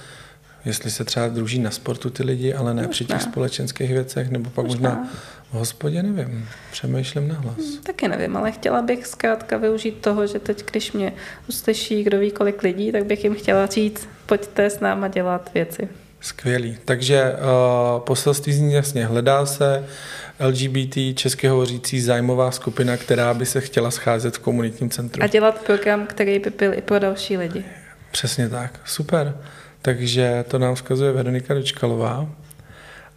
jestli 0.65 0.91
se 0.91 1.05
třeba 1.05 1.29
druží 1.29 1.59
na 1.59 1.71
sportu 1.71 2.11
ty 2.11 2.23
lidi, 2.23 2.55
ale 2.55 2.75
ne 2.75 2.83
možná. 2.83 2.91
při 2.91 3.05
těch 3.05 3.23
společenských 3.23 3.91
věcech, 3.91 4.31
nebo 4.31 4.51
pak 4.51 4.67
možná, 4.67 4.91
možná 4.91 5.11
v 5.53 5.55
hospodě 5.55 6.03
nevím, 6.03 6.49
přemýšlím 6.73 7.29
na 7.29 7.35
hlas. 7.35 7.57
Hmm, 7.57 7.83
taky 7.83 8.09
nevím, 8.09 8.37
ale 8.37 8.53
chtěla 8.53 8.83
bych 8.83 9.07
zkrátka 9.07 9.57
využít 9.57 9.95
toho, 10.01 10.27
že 10.27 10.39
teď, 10.39 10.71
když 10.71 10.93
mě 10.93 11.13
uslyší 11.49 12.05
kdo 12.05 12.19
ví 12.19 12.31
kolik 12.31 12.63
lidí, 12.63 12.93
tak 12.93 13.05
bych 13.05 13.25
jim 13.25 13.35
chtěla 13.35 13.67
říct, 13.67 14.09
pojďte 14.27 14.71
s 14.71 14.81
náma 14.81 15.09
dělat 15.09 15.51
věci. 15.55 15.89
Skvělý. 16.21 16.79
Takže 16.85 17.33
uh, 17.33 18.01
poselství 18.01 18.53
zní 18.53 18.73
jasně, 18.73 19.07
hledá 19.07 19.47
se 19.47 19.85
LGBT 20.41 20.97
české 21.15 21.51
hovořící 21.51 22.01
zájmová 22.01 22.51
skupina, 22.51 22.97
která 22.97 23.35
by 23.35 23.47
se 23.47 23.61
chtěla 23.61 23.91
scházet 23.91 24.37
v 24.37 24.39
komunitním 24.39 24.91
centru. 24.91 25.23
A 25.23 25.27
dělat 25.27 25.63
program, 25.67 26.07
který 26.07 26.39
by 26.39 26.51
byl 26.51 26.75
i 26.75 26.83
pro 26.83 26.99
další 26.99 27.37
lidi. 27.37 27.65
Přesně 28.11 28.49
tak. 28.49 28.81
Super. 28.85 29.35
Takže 29.83 30.45
to 30.49 30.59
nám 30.59 30.75
vzkazuje 30.75 31.13
Veronika 31.13 31.55
Dočkalová. 31.55 32.42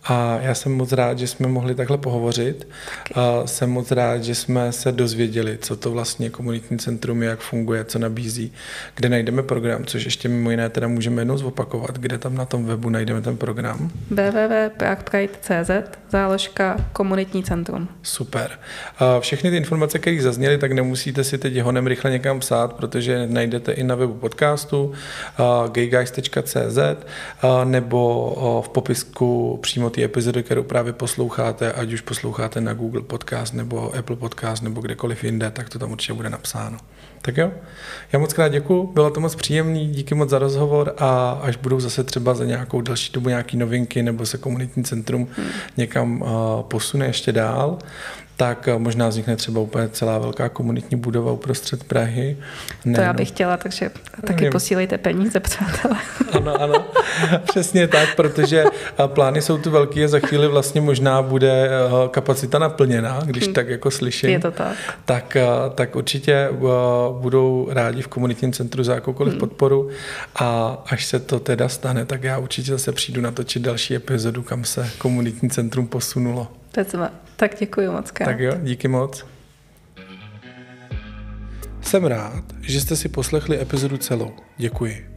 A 0.07 0.39
já 0.41 0.55
jsem 0.55 0.71
moc 0.71 0.91
rád, 0.91 1.19
že 1.19 1.27
jsme 1.27 1.47
mohli 1.47 1.75
takhle 1.75 1.97
pohovořit. 1.97 2.67
A 3.15 3.47
jsem 3.47 3.69
moc 3.69 3.91
rád, 3.91 4.23
že 4.23 4.35
jsme 4.35 4.71
se 4.71 4.91
dozvěděli, 4.91 5.57
co 5.61 5.75
to 5.75 5.91
vlastně 5.91 6.29
komunitní 6.29 6.79
centrum 6.79 7.23
je, 7.23 7.29
jak 7.29 7.39
funguje, 7.39 7.85
co 7.85 7.99
nabízí, 7.99 8.51
kde 8.95 9.09
najdeme 9.09 9.43
program, 9.43 9.85
což 9.85 10.05
ještě 10.05 10.29
mimo 10.29 10.51
jiné 10.51 10.69
teda 10.69 10.87
můžeme 10.87 11.21
jednou 11.21 11.37
zopakovat, 11.37 11.97
kde 11.97 12.17
tam 12.17 12.35
na 12.35 12.45
tom 12.45 12.65
webu 12.65 12.89
najdeme 12.89 13.21
ten 13.21 13.37
program. 13.37 13.91
www.pragpride.cz 14.09 15.71
záložka 16.09 16.77
komunitní 16.93 17.43
centrum. 17.43 17.87
Super. 18.03 18.51
A 18.99 19.19
všechny 19.19 19.49
ty 19.49 19.57
informace, 19.57 19.99
které 19.99 20.21
zazněly, 20.21 20.57
tak 20.57 20.71
nemusíte 20.71 21.23
si 21.23 21.37
teď 21.37 21.59
honem 21.59 21.87
rychle 21.87 22.11
někam 22.11 22.39
psát, 22.39 22.73
protože 22.73 23.27
najdete 23.27 23.71
i 23.71 23.83
na 23.83 23.95
webu 23.95 24.13
podcastu 24.13 24.93
gayguys.cz 25.71 26.77
nebo 27.63 28.61
v 28.65 28.69
popisku 28.69 29.59
přímo 29.61 29.89
té 29.95 30.03
epizody, 30.03 30.43
kterou 30.43 30.63
právě 30.63 30.93
posloucháte, 30.93 31.73
ať 31.73 31.93
už 31.93 32.01
posloucháte 32.01 32.61
na 32.61 32.73
Google 32.73 33.01
Podcast 33.01 33.53
nebo 33.53 33.95
Apple 33.95 34.15
Podcast 34.15 34.63
nebo 34.63 34.81
kdekoliv 34.81 35.23
jinde, 35.23 35.51
tak 35.51 35.69
to 35.69 35.79
tam 35.79 35.91
určitě 35.91 36.13
bude 36.13 36.29
napsáno. 36.29 36.77
Tak 37.21 37.37
jo, 37.37 37.51
já 38.11 38.19
moc 38.19 38.33
krát 38.33 38.47
děkuji, 38.47 38.91
bylo 38.93 39.09
to 39.09 39.19
moc 39.19 39.35
příjemný, 39.35 39.87
díky 39.87 40.15
moc 40.15 40.29
za 40.29 40.39
rozhovor 40.39 40.93
a 40.97 41.31
až 41.41 41.55
budou 41.55 41.79
zase 41.79 42.03
třeba 42.03 42.33
za 42.33 42.45
nějakou 42.45 42.81
další 42.81 43.13
dobu 43.13 43.29
nějaké 43.29 43.57
novinky 43.57 44.03
nebo 44.03 44.25
se 44.25 44.37
komunitní 44.37 44.83
centrum 44.83 45.27
hmm. 45.37 45.47
někam 45.77 46.21
uh, 46.21 46.27
posune 46.61 47.05
ještě 47.05 47.31
dál, 47.31 47.79
tak 48.37 48.67
eh, 48.67 48.79
možná 48.79 49.07
vznikne 49.07 49.35
třeba 49.35 49.61
úplně 49.61 49.89
celá 49.89 50.17
velká 50.17 50.49
komunitní 50.49 50.97
budova 50.97 51.31
uprostřed 51.31 51.83
Prahy. 51.83 52.37
Ne, 52.85 52.95
to 52.95 53.01
já 53.01 53.13
bych 53.13 53.27
chtěla, 53.27 53.57
takže 53.57 53.91
taky 54.21 54.33
nevím. 54.33 54.51
posílejte 54.51 54.97
peníze, 54.97 55.39
přátelé. 55.39 55.97
Ano, 56.31 56.61
ano, 56.61 56.85
přesně 57.43 57.87
tak, 57.87 58.15
protože 58.15 58.63
eh, 58.63 59.07
plány 59.07 59.41
jsou 59.41 59.57
tu 59.57 59.71
velký 59.71 60.03
a 60.03 60.07
za 60.07 60.19
chvíli 60.19 60.47
vlastně 60.47 60.81
možná 60.81 61.21
bude 61.21 61.67
eh, 61.67 61.69
kapacita 62.11 62.59
naplněná, 62.59 63.19
když 63.25 63.43
hmm. 63.43 63.53
tak 63.53 63.69
jako 63.69 63.91
slyším. 63.91 64.29
Je 64.29 64.39
to 64.39 64.51
tak. 64.51 64.75
Tak, 65.05 65.37
tak 65.75 65.95
určitě 65.95 66.49
budou 67.19 67.67
rádi 67.71 68.01
v 68.01 68.07
komunitním 68.07 68.53
centru 68.53 68.83
za 68.83 68.95
jakoukoliv 68.95 69.33
hmm. 69.33 69.39
podporu 69.39 69.89
a 70.35 70.77
až 70.85 71.05
se 71.05 71.19
to 71.19 71.39
teda 71.39 71.69
stane, 71.69 72.05
tak 72.05 72.23
já 72.23 72.37
určitě 72.37 72.71
zase 72.71 72.91
přijdu 72.91 73.21
natočit 73.21 73.61
další 73.61 73.95
epizodu, 73.95 74.43
kam 74.43 74.63
se 74.63 74.89
komunitní 74.97 75.49
centrum 75.49 75.87
posunulo. 75.87 76.47
Pecma. 76.71 77.24
Tak 77.35 77.55
děkuji 77.59 77.89
moc. 77.89 78.11
Krát. 78.11 78.25
Tak 78.25 78.39
jo, 78.39 78.53
díky 78.61 78.87
moc. 78.87 79.25
Jsem 81.81 82.05
rád, 82.05 82.43
že 82.61 82.81
jste 82.81 82.95
si 82.95 83.09
poslechli 83.09 83.61
epizodu 83.61 83.97
celou. 83.97 84.33
Děkuji. 84.57 85.09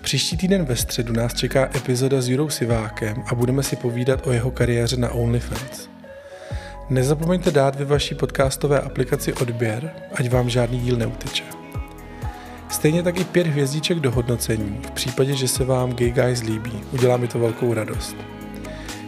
Příští 0.00 0.36
týden 0.36 0.64
ve 0.64 0.76
středu 0.76 1.12
nás 1.12 1.34
čeká 1.34 1.70
epizoda 1.76 2.20
s 2.20 2.28
Jurou 2.28 2.50
Sivákem 2.50 3.24
a 3.26 3.34
budeme 3.34 3.62
si 3.62 3.76
povídat 3.76 4.26
o 4.26 4.32
jeho 4.32 4.50
kariéře 4.50 4.96
na 4.96 5.10
OnlyFans. 5.10 5.88
Nezapomeňte 6.90 7.50
dát 7.50 7.76
ve 7.76 7.84
vaší 7.84 8.14
podcastové 8.14 8.80
aplikaci 8.80 9.32
odběr, 9.32 9.90
ať 10.14 10.30
vám 10.30 10.50
žádný 10.50 10.80
díl 10.80 10.96
neuteče. 10.96 11.44
Stejně 12.68 13.02
tak 13.02 13.20
i 13.20 13.24
pět 13.24 13.46
hvězdíček 13.46 14.00
do 14.00 14.10
hodnocení, 14.10 14.80
v 14.86 14.90
případě, 14.90 15.36
že 15.36 15.48
se 15.48 15.64
vám 15.64 15.92
Gay 15.92 16.10
Guys 16.10 16.42
líbí. 16.42 16.80
Udělá 16.92 17.16
mi 17.16 17.28
to 17.28 17.38
velkou 17.38 17.74
radost. 17.74 18.16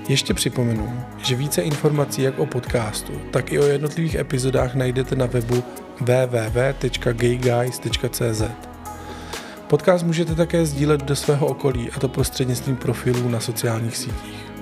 Ještě 0.08 0.34
připomenu, 0.34 1.04
že 1.18 1.36
více 1.36 1.62
informací 1.62 2.22
jak 2.22 2.38
o 2.38 2.46
podcastu, 2.46 3.12
tak 3.30 3.52
i 3.52 3.58
o 3.58 3.64
jednotlivých 3.64 4.14
epizodách 4.14 4.74
najdete 4.74 5.16
na 5.16 5.26
webu 5.26 5.64
www.gayguys.cz. 6.00 7.22
Podcast 9.68 10.04
můžete 10.04 10.34
také 10.34 10.66
sdílet 10.66 11.04
do 11.04 11.16
svého 11.16 11.46
okolí 11.46 11.90
a 11.90 12.00
to 12.00 12.08
prostřednictvím 12.08 12.76
profilů 12.76 13.28
na 13.28 13.40
sociálních 13.40 13.96
sítích. 13.96 14.52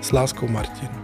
S 0.00 0.12
láskou 0.12 0.48
Martin. 0.48 1.01